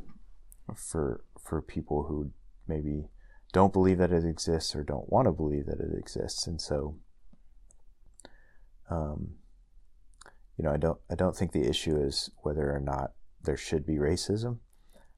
for 0.74 1.24
for 1.40 1.60
people 1.60 2.04
who 2.04 2.30
maybe 2.66 3.08
don't 3.52 3.72
believe 3.72 3.98
that 3.98 4.12
it 4.12 4.24
exists 4.24 4.74
or 4.74 4.82
don't 4.82 5.10
want 5.10 5.26
to 5.26 5.32
believe 5.32 5.66
that 5.66 5.80
it 5.80 5.96
exists, 5.98 6.46
and 6.46 6.60
so, 6.60 6.96
um, 8.90 9.34
you 10.56 10.64
know, 10.64 10.72
I 10.72 10.76
don't 10.76 10.98
I 11.10 11.14
don't 11.14 11.36
think 11.36 11.52
the 11.52 11.68
issue 11.68 11.96
is 11.96 12.30
whether 12.42 12.74
or 12.74 12.80
not 12.80 13.12
there 13.42 13.56
should 13.56 13.86
be 13.86 13.96
racism. 13.96 14.58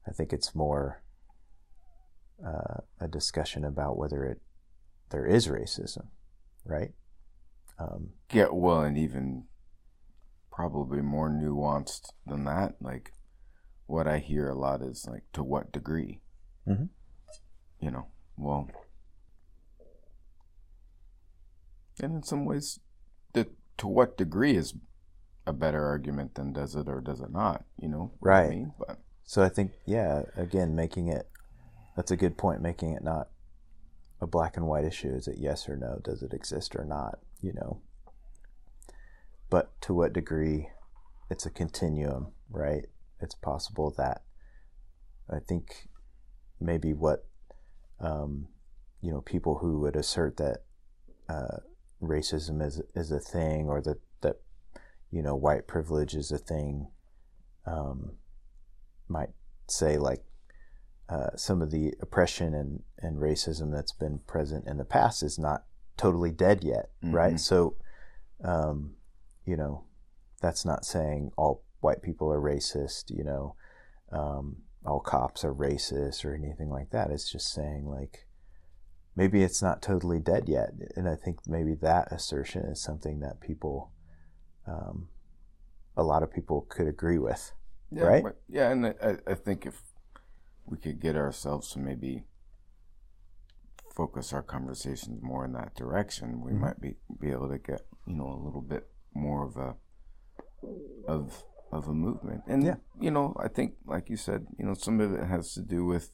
I 0.07 0.11
think 0.11 0.33
it's 0.33 0.55
more 0.55 1.03
uh, 2.45 2.81
a 2.99 3.07
discussion 3.07 3.65
about 3.65 3.97
whether 3.97 4.23
it 4.23 4.41
there 5.09 5.25
is 5.25 5.47
racism, 5.47 6.07
right? 6.67 6.91
Um, 7.79 8.09
yeah, 8.31 8.47
well, 8.51 8.81
and 8.81 8.97
even 8.97 9.45
probably 10.51 11.01
more 11.01 11.29
nuanced 11.29 12.09
than 12.25 12.45
that. 12.45 12.75
Like, 12.81 13.13
what 13.85 14.07
I 14.07 14.17
hear 14.19 14.49
a 14.49 14.57
lot 14.57 14.81
is 14.81 15.07
like, 15.09 15.23
to 15.33 15.43
what 15.43 15.71
degree? 15.71 16.19
Mm-hmm. 16.67 16.85
You 17.79 17.91
know, 17.91 18.07
well, 18.37 18.69
and 22.01 22.15
in 22.15 22.23
some 22.23 22.45
ways, 22.45 22.79
the 23.33 23.47
to 23.77 23.87
what 23.87 24.17
degree 24.17 24.55
is 24.55 24.73
a 25.45 25.53
better 25.53 25.85
argument 25.85 26.35
than 26.35 26.53
does 26.53 26.75
it 26.75 26.89
or 26.89 26.99
does 27.01 27.21
it 27.21 27.31
not? 27.31 27.63
You 27.79 27.89
know, 27.89 28.11
right? 28.19 28.47
I 28.47 28.49
mean? 28.49 28.73
But 28.79 28.99
so 29.23 29.43
I 29.43 29.49
think, 29.49 29.73
yeah, 29.85 30.23
again, 30.35 30.75
making 30.75 31.07
it 31.07 31.29
that's 31.95 32.11
a 32.11 32.17
good 32.17 32.37
point. 32.37 32.61
Making 32.61 32.93
it 32.93 33.03
not 33.03 33.27
a 34.19 34.27
black 34.27 34.57
and 34.57 34.67
white 34.67 34.85
issue. 34.85 35.13
Is 35.13 35.27
it 35.27 35.37
yes 35.37 35.67
or 35.69 35.77
no? 35.77 35.99
Does 36.03 36.23
it 36.23 36.33
exist 36.33 36.75
or 36.75 36.85
not? 36.85 37.19
You 37.41 37.53
know. 37.53 37.81
But 39.49 39.79
to 39.81 39.93
what 39.93 40.13
degree 40.13 40.69
it's 41.29 41.45
a 41.45 41.49
continuum, 41.49 42.27
right? 42.49 42.85
It's 43.19 43.35
possible 43.35 43.93
that 43.97 44.21
I 45.29 45.39
think 45.39 45.87
maybe 46.59 46.93
what 46.93 47.25
um, 47.99 48.47
you 49.01 49.11
know 49.11 49.21
people 49.21 49.57
who 49.59 49.79
would 49.81 49.95
assert 49.95 50.37
that 50.37 50.63
uh, 51.29 51.57
racism 52.01 52.65
is 52.65 52.81
is 52.95 53.11
a 53.11 53.19
thing 53.19 53.67
or 53.67 53.81
that 53.81 53.99
that 54.21 54.37
you 55.11 55.21
know 55.21 55.35
white 55.35 55.67
privilege 55.67 56.13
is 56.15 56.31
a 56.31 56.37
thing 56.37 56.87
um, 57.65 58.13
might 59.07 59.29
say 59.67 59.97
like 59.97 60.23
uh, 61.09 61.29
some 61.35 61.61
of 61.61 61.71
the 61.71 61.93
oppression 62.01 62.53
and, 62.53 62.83
and 62.99 63.17
racism 63.17 63.71
that's 63.71 63.93
been 63.93 64.19
present 64.27 64.67
in 64.67 64.77
the 64.77 64.85
past 64.85 65.23
is 65.23 65.39
not 65.39 65.63
totally 65.95 66.31
dead 66.31 66.63
yet, 66.63 66.89
mm-hmm. 67.03 67.15
right? 67.15 67.39
So, 67.39 67.75
um, 68.43 68.95
you 69.45 69.55
know, 69.55 69.85
that's 70.41 70.65
not 70.65 70.85
saying 70.85 71.31
all 71.37 71.63
white 71.79 72.01
people 72.01 72.31
are 72.31 72.41
racist, 72.41 73.09
you 73.09 73.23
know, 73.23 73.55
um, 74.11 74.57
all 74.85 74.99
cops 74.99 75.43
are 75.43 75.53
racist 75.53 76.25
or 76.25 76.35
anything 76.35 76.69
like 76.69 76.91
that. 76.91 77.09
It's 77.09 77.31
just 77.31 77.53
saying 77.53 77.85
like 77.85 78.25
maybe 79.15 79.43
it's 79.43 79.61
not 79.61 79.81
totally 79.81 80.19
dead 80.19 80.47
yet, 80.47 80.69
and 80.95 81.09
I 81.09 81.15
think 81.15 81.39
maybe 81.47 81.73
that 81.75 82.11
assertion 82.11 82.65
is 82.65 82.81
something 82.81 83.19
that 83.21 83.41
people, 83.41 83.91
um, 84.67 85.09
a 85.95 86.03
lot 86.03 86.21
of 86.21 86.31
people 86.31 86.67
could 86.69 86.87
agree 86.87 87.17
with, 87.17 87.53
yeah, 87.91 88.03
right? 88.03 88.23
Yeah, 88.47 88.71
and 88.71 88.85
I, 88.85 89.17
I 89.25 89.33
think 89.33 89.65
if 89.65 89.81
we 90.67 90.77
could 90.77 90.99
get 90.99 91.15
ourselves 91.15 91.71
to 91.71 91.79
maybe 91.79 92.23
focus 93.95 94.31
our 94.31 94.43
conversations 94.43 95.23
more 95.23 95.43
in 95.43 95.53
that 95.53 95.75
direction, 95.75 96.41
we 96.41 96.51
mm-hmm. 96.51 96.61
might 96.61 96.79
be 96.79 96.97
be 97.19 97.31
able 97.31 97.49
to 97.49 97.57
get 97.57 97.81
you 98.05 98.15
know 98.15 98.27
a 98.27 98.41
little 98.45 98.61
bit 98.61 98.87
more 99.13 99.43
of 99.43 99.57
a 99.57 99.75
of 101.07 101.43
of 101.71 101.87
a 101.87 101.93
movement. 101.93 102.41
And 102.47 102.63
yeah. 102.63 102.75
you 102.99 103.11
know, 103.11 103.35
I 103.39 103.47
think 103.47 103.73
like 103.85 104.09
you 104.09 104.17
said, 104.17 104.45
you 104.59 104.65
know, 104.65 104.73
some 104.73 104.99
of 104.99 105.13
it 105.13 105.25
has 105.25 105.53
to 105.53 105.61
do 105.61 105.83
with 105.83 106.11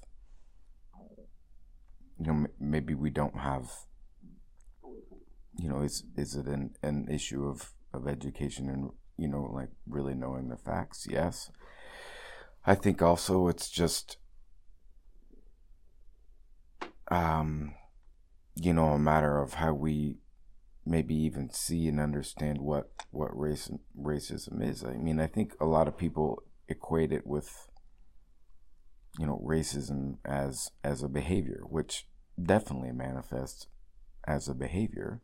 you 2.19 2.27
know 2.27 2.47
maybe 2.59 2.93
we 2.93 3.09
don't 3.09 3.37
have 3.39 3.69
you 5.57 5.67
know 5.67 5.81
is 5.81 6.05
is 6.15 6.35
it 6.35 6.45
an 6.45 6.75
an 6.81 7.07
issue 7.11 7.45
of 7.45 7.73
of 7.93 8.07
education 8.07 8.69
and 8.69 8.91
you 9.17 9.27
know 9.27 9.43
like 9.53 9.69
really 9.87 10.15
knowing 10.15 10.47
the 10.47 10.57
facts? 10.57 11.05
Yes. 11.09 11.51
I 12.65 12.75
think 12.75 13.01
also 13.01 13.49
it's 13.49 13.69
just 13.69 14.17
um 17.13 17.75
you 18.55 18.73
know 18.73 18.89
a 18.89 18.99
matter 18.99 19.41
of 19.41 19.55
how 19.55 19.73
we 19.73 20.17
maybe 20.85 21.15
even 21.15 21.49
see 21.49 21.87
and 21.87 21.99
understand 21.99 22.59
what 22.59 22.91
what 23.11 23.37
race 23.37 23.69
racism 23.99 24.67
is. 24.67 24.83
I 24.83 24.93
mean, 24.93 25.19
I 25.19 25.27
think 25.27 25.55
a 25.59 25.65
lot 25.65 25.87
of 25.87 25.97
people 25.97 26.43
equate 26.67 27.11
it 27.11 27.25
with 27.25 27.67
you 29.19 29.25
know 29.25 29.41
racism 29.45 30.17
as 30.25 30.71
as 30.83 31.03
a 31.03 31.09
behavior, 31.09 31.61
which 31.69 32.07
definitely 32.41 32.91
manifests 32.91 33.67
as 34.27 34.47
a 34.47 34.53
behavior. 34.53 35.21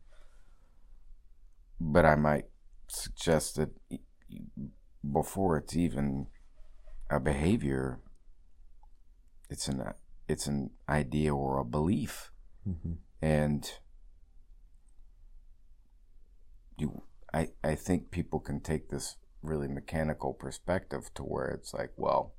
But 1.80 2.04
I 2.04 2.14
might 2.14 2.44
suggest 2.88 3.56
that 3.56 3.70
before 5.10 5.56
it's 5.56 5.76
even 5.76 6.26
a 7.10 7.18
behavior, 7.18 8.00
it's 9.48 9.66
an 9.66 9.82
it's 10.30 10.46
an 10.46 10.70
idea 10.88 11.34
or 11.34 11.58
a 11.58 11.64
belief, 11.64 12.30
mm-hmm. 12.68 12.92
and 13.20 13.72
you 16.78 17.02
I, 17.32 17.48
I 17.62 17.74
think 17.74 18.10
people 18.10 18.40
can 18.40 18.60
take 18.60 18.88
this 18.88 19.16
really 19.42 19.68
mechanical 19.68 20.32
perspective 20.32 21.10
to 21.14 21.22
where 21.22 21.48
it's 21.48 21.72
like, 21.72 21.92
well, 21.96 22.34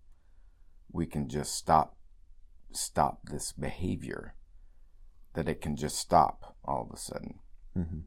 we 0.91 1.05
can 1.05 1.29
just 1.29 1.55
stop 1.55 1.97
stop 2.71 3.19
this 3.25 3.51
behavior. 3.51 4.35
That 5.33 5.47
it 5.47 5.61
can 5.61 5.75
just 5.75 5.97
stop 5.97 6.55
all 6.65 6.83
of 6.83 6.93
a 6.93 6.97
sudden. 6.97 7.39
Mm-hmm. 7.77 7.99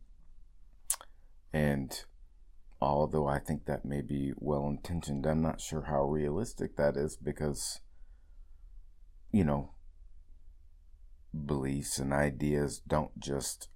And 1.52 2.04
although 2.80 3.26
I 3.26 3.38
think 3.38 3.64
that 3.64 3.84
may 3.84 4.02
be 4.02 4.32
well 4.36 4.66
intentioned, 4.66 5.26
I'm 5.26 5.40
not 5.40 5.60
sure 5.60 5.82
how 5.82 6.04
realistic 6.04 6.76
that 6.76 6.96
is 6.96 7.16
because, 7.16 7.80
you 9.32 9.44
know, 9.44 9.73
beliefs 11.46 11.98
and 11.98 12.12
ideas 12.12 12.80
don't 12.86 13.18
just 13.18 13.68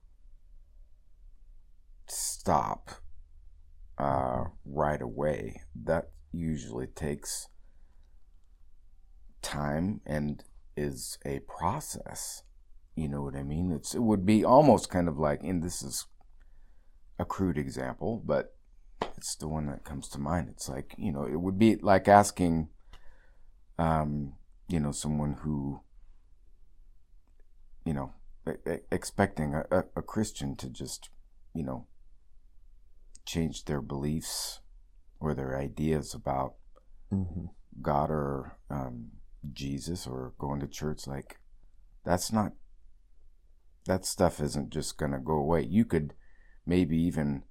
stop 2.06 2.90
uh, 3.98 4.44
right 4.64 5.02
away. 5.02 5.62
That 5.74 6.10
usually 6.32 6.86
takes 6.86 7.48
time 9.42 10.00
and 10.06 10.42
is 10.76 11.18
a 11.24 11.40
process. 11.40 12.42
You 12.94 13.08
know 13.08 13.22
what 13.22 13.36
I 13.36 13.42
mean? 13.42 13.70
It's 13.72 13.94
it 13.94 14.02
would 14.02 14.26
be 14.26 14.44
almost 14.44 14.90
kind 14.90 15.08
of 15.08 15.18
like, 15.18 15.42
and 15.42 15.62
this 15.62 15.82
is 15.82 16.06
a 17.18 17.24
crude 17.24 17.58
example, 17.58 18.22
but 18.24 18.56
it's 19.16 19.36
the 19.36 19.48
one 19.48 19.66
that 19.66 19.84
comes 19.84 20.08
to 20.10 20.18
mind. 20.18 20.48
It's 20.50 20.68
like 20.68 20.94
you 20.96 21.12
know, 21.12 21.24
it 21.24 21.40
would 21.40 21.58
be 21.58 21.76
like 21.76 22.08
asking, 22.08 22.68
um, 23.78 24.34
you 24.68 24.80
know, 24.80 24.92
someone 24.92 25.34
who, 25.42 25.80
you 27.88 27.94
know, 27.94 28.12
expecting 28.92 29.54
a, 29.54 29.64
a, 29.74 29.84
a 29.96 30.02
Christian 30.02 30.56
to 30.56 30.68
just, 30.68 31.08
you 31.54 31.64
know, 31.64 31.86
change 33.24 33.64
their 33.64 33.80
beliefs 33.80 34.60
or 35.20 35.32
their 35.32 35.58
ideas 35.58 36.12
about 36.12 36.56
mm-hmm. 37.10 37.46
God 37.80 38.10
or 38.10 38.58
um, 38.68 39.12
Jesus 39.50 40.06
or 40.06 40.34
going 40.38 40.60
to 40.60 40.66
church, 40.66 41.06
like 41.06 41.38
that's 42.04 42.30
not 42.30 42.52
that 43.86 44.04
stuff 44.04 44.38
isn't 44.38 44.68
just 44.68 44.98
gonna 44.98 45.18
go 45.18 45.38
away. 45.38 45.64
You 45.64 45.86
could 45.86 46.12
maybe 46.66 46.98
even 46.98 47.44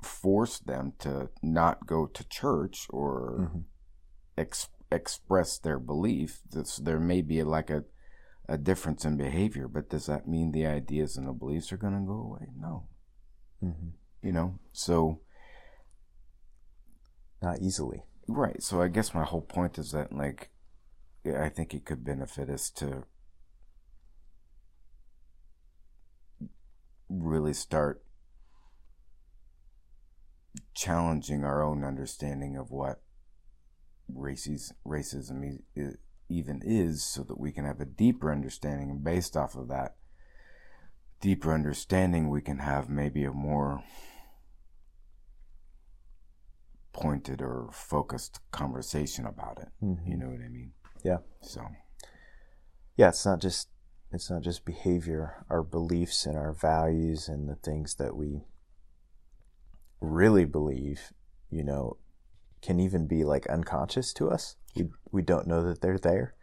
force 0.00 0.60
them 0.60 0.92
to 1.00 1.30
not 1.42 1.88
go 1.88 2.06
to 2.06 2.28
church 2.28 2.86
or 2.90 3.48
mm-hmm. 3.48 3.58
ex- 4.38 4.68
express 4.92 5.58
their 5.58 5.80
belief. 5.80 6.40
This, 6.48 6.76
there 6.76 7.00
may 7.00 7.20
be 7.20 7.42
like 7.42 7.68
a 7.68 7.82
a 8.48 8.58
difference 8.58 9.04
in 9.04 9.16
behavior, 9.16 9.68
but 9.68 9.90
does 9.90 10.06
that 10.06 10.28
mean 10.28 10.52
the 10.52 10.66
ideas 10.66 11.16
and 11.16 11.26
the 11.26 11.32
beliefs 11.32 11.72
are 11.72 11.76
going 11.76 11.94
to 11.94 12.06
go 12.06 12.14
away? 12.14 12.48
No. 12.58 12.88
Mm-hmm 13.62 13.90
you 14.22 14.32
know 14.32 14.58
so 14.72 15.20
not 17.42 17.58
easily 17.60 18.04
right 18.28 18.62
so 18.62 18.80
i 18.80 18.88
guess 18.88 19.12
my 19.12 19.24
whole 19.24 19.42
point 19.42 19.78
is 19.78 19.90
that 19.90 20.12
like 20.12 20.50
i 21.38 21.48
think 21.48 21.74
it 21.74 21.84
could 21.84 22.04
benefit 22.04 22.48
us 22.48 22.70
to 22.70 23.04
really 27.08 27.52
start 27.52 28.02
challenging 30.74 31.44
our 31.44 31.62
own 31.62 31.84
understanding 31.84 32.56
of 32.56 32.70
what 32.70 33.02
races, 34.14 34.72
racism 34.86 35.58
even 36.32 36.60
is 36.64 37.04
so 37.04 37.22
that 37.22 37.38
we 37.38 37.52
can 37.52 37.64
have 37.64 37.80
a 37.80 37.86
deeper 37.86 38.32
understanding 38.32 38.90
and 38.90 39.04
based 39.04 39.36
off 39.36 39.54
of 39.54 39.68
that 39.68 39.96
deeper 41.20 41.52
understanding 41.52 42.28
we 42.28 42.40
can 42.40 42.58
have 42.58 42.88
maybe 42.88 43.24
a 43.24 43.32
more 43.32 43.82
pointed 46.92 47.40
or 47.40 47.68
focused 47.72 48.40
conversation 48.50 49.26
about 49.26 49.58
it. 49.60 49.68
Mm-hmm. 49.82 50.10
You 50.10 50.16
know 50.16 50.26
what 50.26 50.40
I 50.44 50.48
mean? 50.48 50.72
Yeah. 51.04 51.18
So. 51.40 51.66
Yeah, 52.96 53.08
it's 53.08 53.24
not 53.24 53.40
just 53.40 53.68
it's 54.12 54.30
not 54.30 54.42
just 54.42 54.66
behavior, 54.66 55.46
our 55.48 55.62
beliefs 55.62 56.26
and 56.26 56.36
our 56.36 56.52
values 56.52 57.28
and 57.28 57.48
the 57.48 57.54
things 57.54 57.94
that 57.94 58.14
we 58.14 58.44
really 60.00 60.44
believe, 60.44 61.12
you 61.50 61.64
know, 61.64 61.96
can 62.60 62.78
even 62.78 63.06
be 63.06 63.24
like 63.24 63.46
unconscious 63.46 64.12
to 64.14 64.30
us. 64.30 64.56
We 64.74 64.88
we 65.10 65.22
don't 65.22 65.46
know 65.46 65.62
that 65.64 65.80
they're 65.80 65.98
there. 65.98 66.34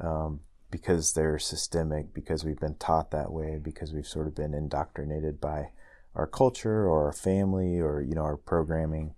Um, 0.00 0.40
because 0.70 1.12
they're 1.12 1.38
systemic, 1.38 2.14
because 2.14 2.46
we've 2.46 2.58
been 2.58 2.76
taught 2.76 3.10
that 3.10 3.30
way, 3.30 3.58
because 3.62 3.92
we've 3.92 4.06
sort 4.06 4.26
of 4.26 4.34
been 4.34 4.54
indoctrinated 4.54 5.38
by 5.38 5.70
our 6.14 6.26
culture 6.26 6.88
or 6.88 7.04
our 7.06 7.12
family 7.12 7.78
or 7.78 8.00
you 8.00 8.14
know 8.14 8.22
our 8.22 8.38
programming 8.38 9.14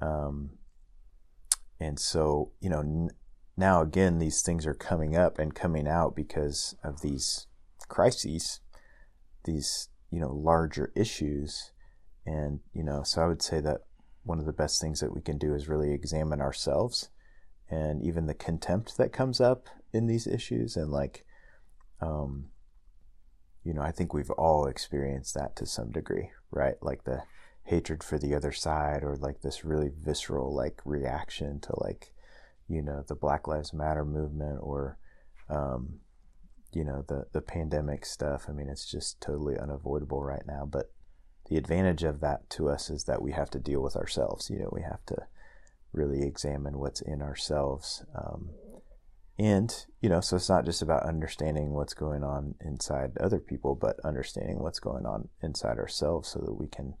um, 0.00 0.50
and 1.80 1.98
so, 1.98 2.52
you 2.60 2.70
know, 2.70 2.80
n- 2.80 3.10
now 3.56 3.82
again, 3.82 4.18
these 4.18 4.42
things 4.42 4.66
are 4.66 4.74
coming 4.74 5.16
up 5.16 5.38
and 5.38 5.54
coming 5.54 5.88
out 5.88 6.14
because 6.14 6.74
of 6.82 7.00
these 7.00 7.46
crises, 7.88 8.60
these, 9.44 9.88
you 10.10 10.20
know, 10.20 10.32
larger 10.32 10.92
issues. 10.94 11.72
And, 12.24 12.60
you 12.72 12.82
know, 12.82 13.02
so 13.02 13.22
I 13.22 13.26
would 13.26 13.42
say 13.42 13.60
that 13.60 13.82
one 14.24 14.38
of 14.38 14.46
the 14.46 14.52
best 14.52 14.80
things 14.80 15.00
that 15.00 15.14
we 15.14 15.20
can 15.20 15.38
do 15.38 15.54
is 15.54 15.68
really 15.68 15.92
examine 15.92 16.40
ourselves 16.40 17.10
and 17.70 18.02
even 18.02 18.26
the 18.26 18.34
contempt 18.34 18.96
that 18.96 19.12
comes 19.12 19.40
up 19.40 19.68
in 19.92 20.06
these 20.06 20.26
issues 20.26 20.76
and 20.76 20.90
like, 20.90 21.24
um, 22.00 22.46
you 23.64 23.74
know, 23.74 23.82
I 23.82 23.90
think 23.90 24.14
we've 24.14 24.30
all 24.30 24.66
experienced 24.66 25.34
that 25.34 25.56
to 25.56 25.66
some 25.66 25.90
degree, 25.90 26.30
right? 26.50 26.76
Like 26.80 27.04
the 27.04 27.22
hatred 27.64 28.04
for 28.04 28.18
the 28.18 28.34
other 28.34 28.52
side 28.52 29.02
or 29.02 29.16
like 29.16 29.40
this 29.40 29.64
really 29.64 29.90
visceral 30.00 30.54
like 30.54 30.80
reaction 30.84 31.58
to 31.60 31.72
like, 31.78 32.12
you 32.68 32.82
know, 32.82 33.02
the 33.08 33.16
Black 33.16 33.48
Lives 33.48 33.72
Matter 33.72 34.04
movement 34.04 34.58
or, 34.62 34.98
um, 35.50 35.98
you 36.72 36.84
know, 36.84 37.04
the, 37.08 37.26
the 37.32 37.40
pandemic 37.40 38.06
stuff. 38.06 38.46
I 38.48 38.52
mean, 38.52 38.68
it's 38.68 38.88
just 38.88 39.20
totally 39.20 39.58
unavoidable 39.58 40.22
right 40.22 40.46
now. 40.46 40.68
But 40.70 40.92
the 41.48 41.56
advantage 41.56 42.04
of 42.04 42.20
that 42.20 42.48
to 42.50 42.68
us 42.68 42.90
is 42.90 43.04
that 43.04 43.22
we 43.22 43.32
have 43.32 43.50
to 43.50 43.58
deal 43.58 43.80
with 43.82 43.96
ourselves. 43.96 44.50
You 44.50 44.60
know, 44.60 44.70
we 44.70 44.82
have 44.82 45.04
to 45.06 45.26
really 45.96 46.22
examine 46.22 46.78
what's 46.78 47.00
in 47.00 47.22
ourselves. 47.22 48.04
Um, 48.14 48.50
and 49.38 49.86
you 50.00 50.08
know 50.08 50.20
so 50.20 50.36
it's 50.36 50.48
not 50.48 50.64
just 50.64 50.82
about 50.82 51.06
understanding 51.06 51.72
what's 51.72 51.94
going 51.94 52.24
on 52.24 52.54
inside 52.64 53.16
other 53.18 53.38
people 53.38 53.74
but 53.74 54.00
understanding 54.04 54.58
what's 54.58 54.80
going 54.80 55.04
on 55.04 55.28
inside 55.42 55.78
ourselves 55.78 56.28
so 56.30 56.38
that 56.40 56.54
we 56.54 56.66
can 56.66 56.94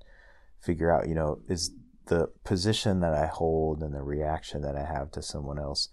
figure 0.60 0.92
out 0.92 1.08
you 1.08 1.14
know 1.14 1.38
is 1.48 1.72
the 2.06 2.28
position 2.44 3.00
that 3.00 3.14
i 3.14 3.26
hold 3.26 3.82
and 3.82 3.94
the 3.94 4.02
reaction 4.02 4.62
that 4.62 4.76
i 4.76 4.84
have 4.84 5.10
to 5.10 5.22
someone 5.22 5.58
else 5.58 5.88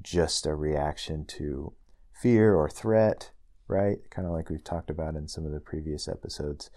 just 0.00 0.46
a 0.46 0.54
reaction 0.54 1.24
to 1.24 1.72
fear 2.12 2.54
or 2.54 2.68
threat 2.68 3.30
right 3.66 3.98
kind 4.10 4.26
of 4.26 4.32
like 4.32 4.48
we've 4.48 4.64
talked 4.64 4.90
about 4.90 5.16
in 5.16 5.26
some 5.26 5.44
of 5.44 5.52
the 5.52 5.60
previous 5.60 6.06
episodes 6.06 6.70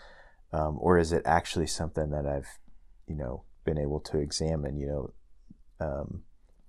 um, 0.51 0.77
or 0.79 0.97
is 0.97 1.11
it 1.11 1.21
actually 1.25 1.67
something 1.67 2.09
that 2.09 2.25
i've 2.25 2.57
you 3.07 3.15
know 3.15 3.43
been 3.63 3.77
able 3.77 3.99
to 3.99 4.17
examine 4.17 4.77
you 4.77 4.87
know 4.87 5.13
um, 5.81 6.23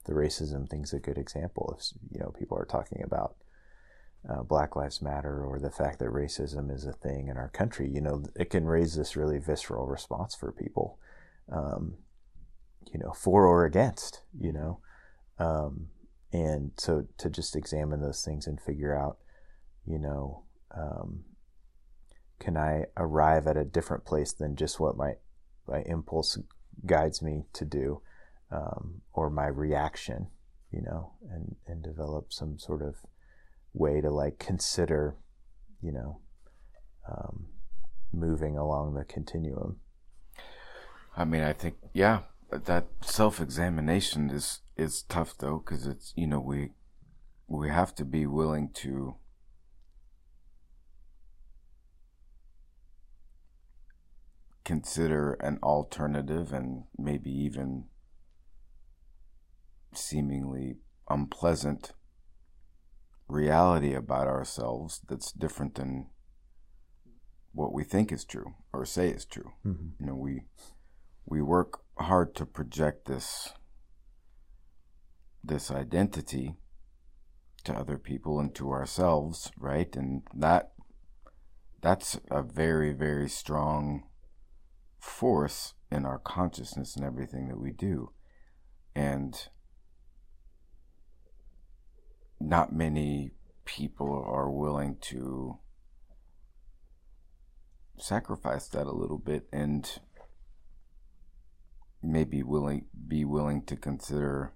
the 0.04 0.12
racism 0.12 0.68
thing's 0.68 0.92
a 0.92 0.98
good 0.98 1.18
example. 1.18 1.76
If 1.78 1.92
you 2.10 2.20
know 2.20 2.32
people 2.38 2.58
are 2.58 2.64
talking 2.64 3.02
about 3.02 3.36
uh, 4.28 4.42
Black 4.42 4.76
Lives 4.76 5.02
Matter 5.02 5.44
or 5.44 5.58
the 5.58 5.70
fact 5.70 5.98
that 5.98 6.08
racism 6.08 6.72
is 6.72 6.84
a 6.84 6.92
thing 6.92 7.28
in 7.28 7.36
our 7.36 7.48
country, 7.48 7.88
you 7.88 8.00
know, 8.00 8.24
it 8.36 8.50
can 8.50 8.64
raise 8.66 8.94
this 8.94 9.16
really 9.16 9.38
visceral 9.38 9.86
response 9.86 10.34
for 10.34 10.52
people, 10.52 10.98
um, 11.50 11.94
you 12.92 13.00
know, 13.00 13.12
for 13.12 13.46
or 13.46 13.64
against, 13.64 14.22
you 14.38 14.52
know, 14.52 14.78
um, 15.38 15.88
and 16.32 16.70
so 16.76 17.06
to 17.18 17.28
just 17.28 17.56
examine 17.56 18.00
those 18.00 18.24
things 18.24 18.46
and 18.46 18.60
figure 18.60 18.96
out, 18.96 19.18
you 19.84 19.98
know, 19.98 20.44
um, 20.74 21.24
can 22.38 22.56
I 22.56 22.86
arrive 22.96 23.46
at 23.46 23.56
a 23.56 23.64
different 23.64 24.04
place 24.04 24.32
than 24.32 24.56
just 24.56 24.80
what 24.80 24.96
my 24.96 25.14
my 25.68 25.82
impulse 25.82 26.38
guides 26.86 27.22
me 27.22 27.44
to 27.52 27.64
do? 27.64 28.02
Um, 28.52 29.00
or 29.12 29.30
my 29.30 29.46
reaction, 29.46 30.26
you 30.70 30.82
know, 30.82 31.12
and, 31.30 31.56
and 31.66 31.82
develop 31.82 32.32
some 32.32 32.58
sort 32.58 32.82
of 32.82 32.96
way 33.72 34.00
to 34.00 34.10
like 34.10 34.38
consider, 34.38 35.16
you 35.82 35.92
know, 35.92 36.20
um, 37.10 37.46
moving 38.12 38.56
along 38.56 38.94
the 38.94 39.04
continuum. 39.04 39.76
I 41.16 41.24
mean, 41.24 41.42
I 41.42 41.52
think, 41.52 41.76
yeah, 41.94 42.20
that 42.50 42.86
self 43.00 43.40
examination 43.40 44.30
is, 44.30 44.60
is 44.76 45.02
tough 45.02 45.34
though, 45.38 45.62
because 45.64 45.86
it's, 45.86 46.12
you 46.16 46.26
know, 46.26 46.40
we, 46.40 46.70
we 47.48 47.68
have 47.70 47.94
to 47.96 48.04
be 48.04 48.26
willing 48.26 48.70
to 48.74 49.16
consider 54.64 55.34
an 55.34 55.58
alternative 55.62 56.52
and 56.52 56.84
maybe 56.96 57.30
even 57.30 57.84
seemingly 59.96 60.76
unpleasant 61.08 61.92
reality 63.28 63.94
about 63.94 64.26
ourselves 64.26 65.00
that's 65.08 65.32
different 65.32 65.74
than 65.74 66.06
what 67.52 67.72
we 67.72 67.84
think 67.84 68.12
is 68.12 68.24
true 68.24 68.54
or 68.72 68.84
say 68.84 69.08
is 69.08 69.24
true. 69.24 69.52
Mm-hmm. 69.66 69.88
You 70.00 70.06
know, 70.06 70.14
we 70.14 70.42
we 71.26 71.42
work 71.42 71.80
hard 71.98 72.34
to 72.36 72.46
project 72.46 73.06
this 73.06 73.52
this 75.44 75.70
identity 75.70 76.56
to 77.64 77.72
other 77.72 77.98
people 77.98 78.40
and 78.40 78.54
to 78.54 78.70
ourselves, 78.70 79.50
right? 79.58 79.94
And 79.96 80.22
that 80.34 80.72
that's 81.80 82.18
a 82.30 82.42
very 82.42 82.92
very 82.92 83.28
strong 83.28 84.04
force 84.98 85.74
in 85.90 86.06
our 86.06 86.18
consciousness 86.18 86.96
and 86.96 87.04
everything 87.04 87.48
that 87.48 87.60
we 87.60 87.72
do. 87.72 88.12
And 88.94 89.48
not 92.42 92.72
many 92.72 93.30
people 93.64 94.24
are 94.26 94.50
willing 94.50 94.96
to 95.00 95.58
sacrifice 97.96 98.66
that 98.68 98.86
a 98.86 98.92
little 98.92 99.18
bit 99.18 99.46
and 99.52 100.00
maybe 102.02 102.42
willing 102.42 102.84
be 103.06 103.24
willing 103.24 103.62
to 103.62 103.76
consider 103.76 104.52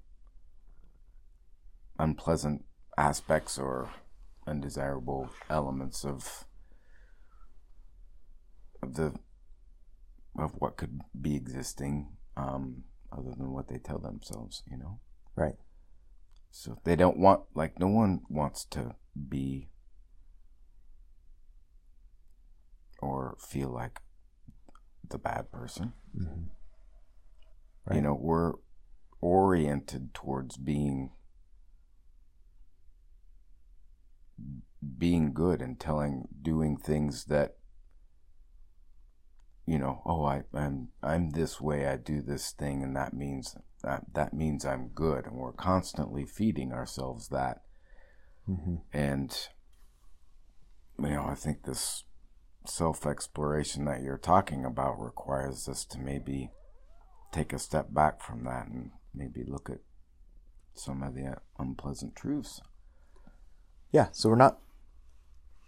unpleasant 1.98 2.64
aspects 2.98 3.56
or 3.56 3.90
undesirable 4.46 5.30
elements 5.48 6.04
of 6.04 6.44
of 8.82 8.94
the 8.94 9.14
of 10.38 10.52
what 10.58 10.76
could 10.76 11.00
be 11.18 11.36
existing 11.36 12.08
um, 12.36 12.82
other 13.12 13.30
than 13.38 13.52
what 13.52 13.68
they 13.68 13.78
tell 13.78 13.98
themselves 13.98 14.62
you 14.68 14.76
know? 14.76 14.98
Right 15.36 15.54
so 16.56 16.78
they 16.84 16.96
don't 16.96 17.18
want, 17.18 17.42
like, 17.54 17.78
no 17.78 17.86
one 17.86 18.22
wants 18.30 18.64
to 18.70 18.94
be 19.28 19.68
or 22.98 23.36
feel 23.38 23.68
like 23.68 24.00
the 25.06 25.18
bad 25.18 25.52
person. 25.52 25.92
Mm-hmm. 26.18 26.44
Right. 27.84 27.96
You 27.96 28.02
know, 28.02 28.18
we're 28.18 28.54
oriented 29.20 30.14
towards 30.14 30.56
being 30.56 31.10
being 34.98 35.34
good 35.34 35.60
and 35.60 35.78
telling 35.78 36.28
doing 36.40 36.76
things 36.76 37.24
that 37.26 37.56
you 39.66 39.78
know 39.78 40.00
oh 40.06 40.24
I, 40.24 40.42
i'm 40.54 40.88
i'm 41.02 41.30
this 41.30 41.60
way 41.60 41.86
i 41.86 41.96
do 41.96 42.22
this 42.22 42.52
thing 42.52 42.82
and 42.82 42.94
that 42.94 43.14
means 43.14 43.56
that 43.86 44.02
that 44.14 44.34
means 44.34 44.66
I'm 44.66 44.88
good, 44.88 45.26
and 45.26 45.36
we're 45.36 45.52
constantly 45.52 46.26
feeding 46.26 46.72
ourselves 46.72 47.28
that. 47.28 47.62
Mm-hmm. 48.48 48.76
And 48.92 49.48
you 50.98 51.10
know, 51.10 51.24
I 51.24 51.36
think 51.36 51.62
this 51.62 52.02
self 52.66 53.06
exploration 53.06 53.84
that 53.84 54.02
you're 54.02 54.18
talking 54.18 54.64
about 54.64 55.00
requires 55.00 55.68
us 55.68 55.84
to 55.86 56.00
maybe 56.00 56.50
take 57.32 57.52
a 57.52 57.60
step 57.60 57.94
back 57.94 58.20
from 58.20 58.44
that 58.44 58.66
and 58.66 58.90
maybe 59.14 59.44
look 59.46 59.70
at 59.70 59.78
some 60.74 61.02
of 61.04 61.14
the 61.14 61.36
unpleasant 61.58 62.16
truths. 62.16 62.60
Yeah, 63.92 64.08
so 64.10 64.30
we're 64.30 64.36
not 64.36 64.58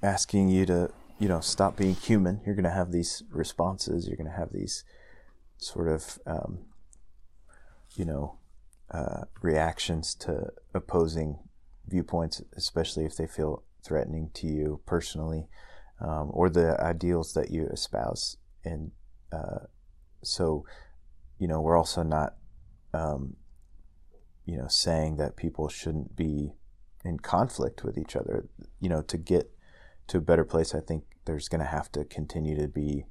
asking 0.03 0.49
you 0.49 0.67
to, 0.67 0.91
you 1.21 1.29
know, 1.29 1.41
stop 1.41 1.77
being 1.77 1.95
human. 1.95 2.41
You're 2.45 2.57
going 2.57 2.65
to 2.65 2.71
have 2.71 2.91
these 2.91 3.23
responses. 3.31 4.09
You're 4.09 4.17
going 4.17 4.31
to 4.31 4.37
have 4.37 4.53
these 4.53 4.83
sort 5.59 5.89
of 5.89 6.19
um, 6.27 6.59
you 7.95 8.05
know, 8.05 8.39
uh, 8.91 9.23
reactions 9.43 10.15
to 10.15 10.49
opposing 10.75 11.39
viewpoints, 11.87 12.43
especially 12.57 13.05
if 13.05 13.17
they 13.17 13.27
feel 13.27 13.63
threatening 13.83 14.31
to 14.35 14.47
you 14.47 14.81
personally, 14.87 15.47
um, 16.01 16.31
or 16.33 16.49
the 16.49 16.81
ideals 16.83 17.35
that 17.35 17.51
you 17.51 17.67
espouse. 17.67 18.37
And 18.65 18.93
uh, 19.33 19.67
so, 20.23 20.65
you 21.39 21.49
know, 21.49 21.61
we're 21.61 21.77
also 21.77 22.03
not, 22.03 22.35
um, 22.93 23.37
you 24.45 24.57
know, 24.57 24.69
saying 24.69 25.17
that 25.17 25.37
people 25.37 25.69
shouldn't 25.69 26.17
be 26.17 26.55
in 27.05 27.19
conflict 27.19 27.85
with 27.85 27.99
each 27.99 28.17
other. 28.17 28.49
You 28.81 28.89
know, 28.89 29.03
to 29.03 29.17
get 29.17 29.51
to 30.09 30.19
a 30.19 30.23
better 30.23 30.45
place, 30.45 30.75
I 30.75 30.81
think 30.81 31.05
there's 31.25 31.49
going 31.49 31.61
to 31.61 31.67
have 31.67 31.93
to 31.93 32.05
continue 32.05 32.57
to 32.57 32.69
be 32.69 33.05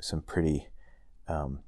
some 0.00 0.22
pretty 0.22 0.68
um, 1.28 1.60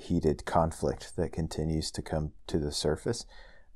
heated 0.00 0.44
conflict 0.44 1.16
that 1.16 1.32
continues 1.32 1.90
to 1.92 2.02
come 2.02 2.32
to 2.46 2.58
the 2.58 2.72
surface. 2.72 3.26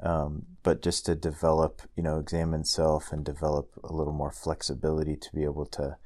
Um, 0.00 0.46
but 0.62 0.82
just 0.82 1.06
to 1.06 1.14
develop, 1.14 1.82
you 1.96 2.02
know, 2.02 2.18
examine 2.18 2.64
self 2.64 3.12
and 3.12 3.24
develop 3.24 3.70
a 3.84 3.92
little 3.92 4.12
more 4.12 4.32
flexibility 4.32 5.16
to 5.16 5.28
be 5.32 5.44
able 5.44 5.66
to 5.66 5.96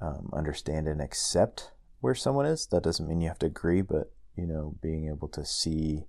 um, 0.00 0.30
understand 0.32 0.86
and 0.86 1.00
accept 1.00 1.72
where 2.00 2.14
someone 2.14 2.46
is. 2.46 2.66
That 2.66 2.82
doesn't 2.82 3.08
mean 3.08 3.20
you 3.20 3.28
have 3.28 3.38
to 3.40 3.46
agree, 3.46 3.82
but 3.82 4.12
you 4.36 4.46
know, 4.46 4.76
being 4.82 5.08
able 5.08 5.28
to 5.28 5.44
see, 5.44 6.06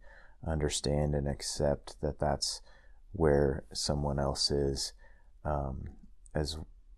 understand, 0.47 1.15
and 1.15 1.27
accept 1.27 1.99
that 2.01 2.19
that's 2.19 2.61
where 3.11 3.63
someone 3.73 4.19
else 4.19 4.51
is, 4.51 4.93
um, 5.43 5.85
as 6.33 6.57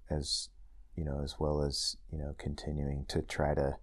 as 0.10 0.50
you 0.96 1.04
know, 1.04 1.22
as 1.24 1.36
well 1.40 1.62
as 1.62 1.98
you 2.12 2.18
know, 2.18 2.34
continuing 2.38 3.06
to 3.10 3.22
try 3.22 3.54
to 3.54 3.78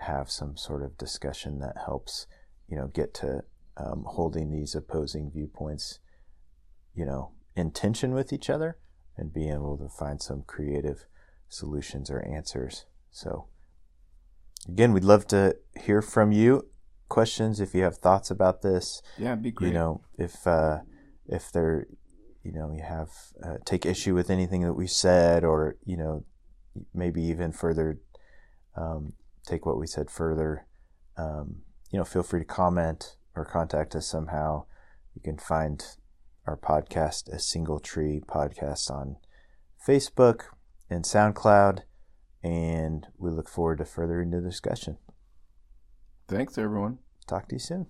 have 0.00 0.30
some 0.30 0.56
sort 0.56 0.82
of 0.82 0.96
discussion 0.96 1.58
that 1.60 1.76
helps, 1.84 2.26
you 2.68 2.76
know, 2.76 2.88
get 2.88 3.12
to 3.14 3.42
um, 3.76 4.04
holding 4.06 4.50
these 4.50 4.74
opposing 4.74 5.30
viewpoints, 5.30 6.00
you 6.94 7.04
know, 7.04 7.32
in 7.56 7.70
tension 7.70 8.12
with 8.12 8.32
each 8.32 8.48
other 8.50 8.78
and 9.16 9.32
being 9.32 9.52
able 9.52 9.76
to 9.76 9.88
find 9.88 10.20
some 10.20 10.42
creative 10.46 11.06
solutions 11.48 12.10
or 12.10 12.20
answers. 12.26 12.86
So, 13.10 13.46
again, 14.68 14.92
we'd 14.92 15.04
love 15.04 15.26
to 15.28 15.56
hear 15.78 16.02
from 16.02 16.32
you. 16.32 16.66
Questions 17.08 17.60
if 17.60 17.74
you 17.74 17.82
have 17.82 17.98
thoughts 17.98 18.30
about 18.30 18.62
this. 18.62 19.02
Yeah, 19.18 19.32
it'd 19.32 19.42
be 19.42 19.50
great. 19.50 19.68
You 19.68 19.74
know, 19.74 20.02
if 20.16 20.46
uh, 20.46 20.78
if 21.26 21.50
there, 21.50 21.88
you 22.44 22.52
know, 22.52 22.72
you 22.72 22.82
have 22.82 23.10
uh, 23.42 23.56
take 23.64 23.84
issue 23.84 24.14
with 24.14 24.30
anything 24.30 24.62
that 24.62 24.74
we 24.74 24.86
said, 24.86 25.42
or 25.42 25.76
you 25.84 25.96
know, 25.96 26.24
maybe 26.94 27.20
even 27.22 27.50
further 27.50 27.98
um, 28.76 29.14
take 29.50 29.66
what 29.66 29.78
we 29.78 29.86
said 29.86 30.10
further. 30.10 30.66
Um, 31.16 31.62
you 31.90 31.98
know, 31.98 32.04
feel 32.04 32.22
free 32.22 32.40
to 32.40 32.46
comment 32.46 33.16
or 33.34 33.44
contact 33.44 33.94
us 33.94 34.06
somehow. 34.06 34.64
You 35.14 35.22
can 35.22 35.38
find 35.38 35.84
our 36.46 36.56
podcast, 36.56 37.28
A 37.32 37.38
Single 37.38 37.80
Tree 37.80 38.20
Podcast, 38.26 38.90
on 38.90 39.16
Facebook 39.86 40.42
and 40.88 41.04
SoundCloud. 41.04 41.80
And 42.42 43.06
we 43.18 43.30
look 43.30 43.48
forward 43.48 43.78
to 43.78 43.84
further 43.84 44.14
furthering 44.14 44.30
the 44.30 44.40
discussion. 44.40 44.96
Thanks, 46.28 46.56
everyone. 46.56 46.98
Talk 47.26 47.48
to 47.48 47.56
you 47.56 47.60
soon. 47.60 47.86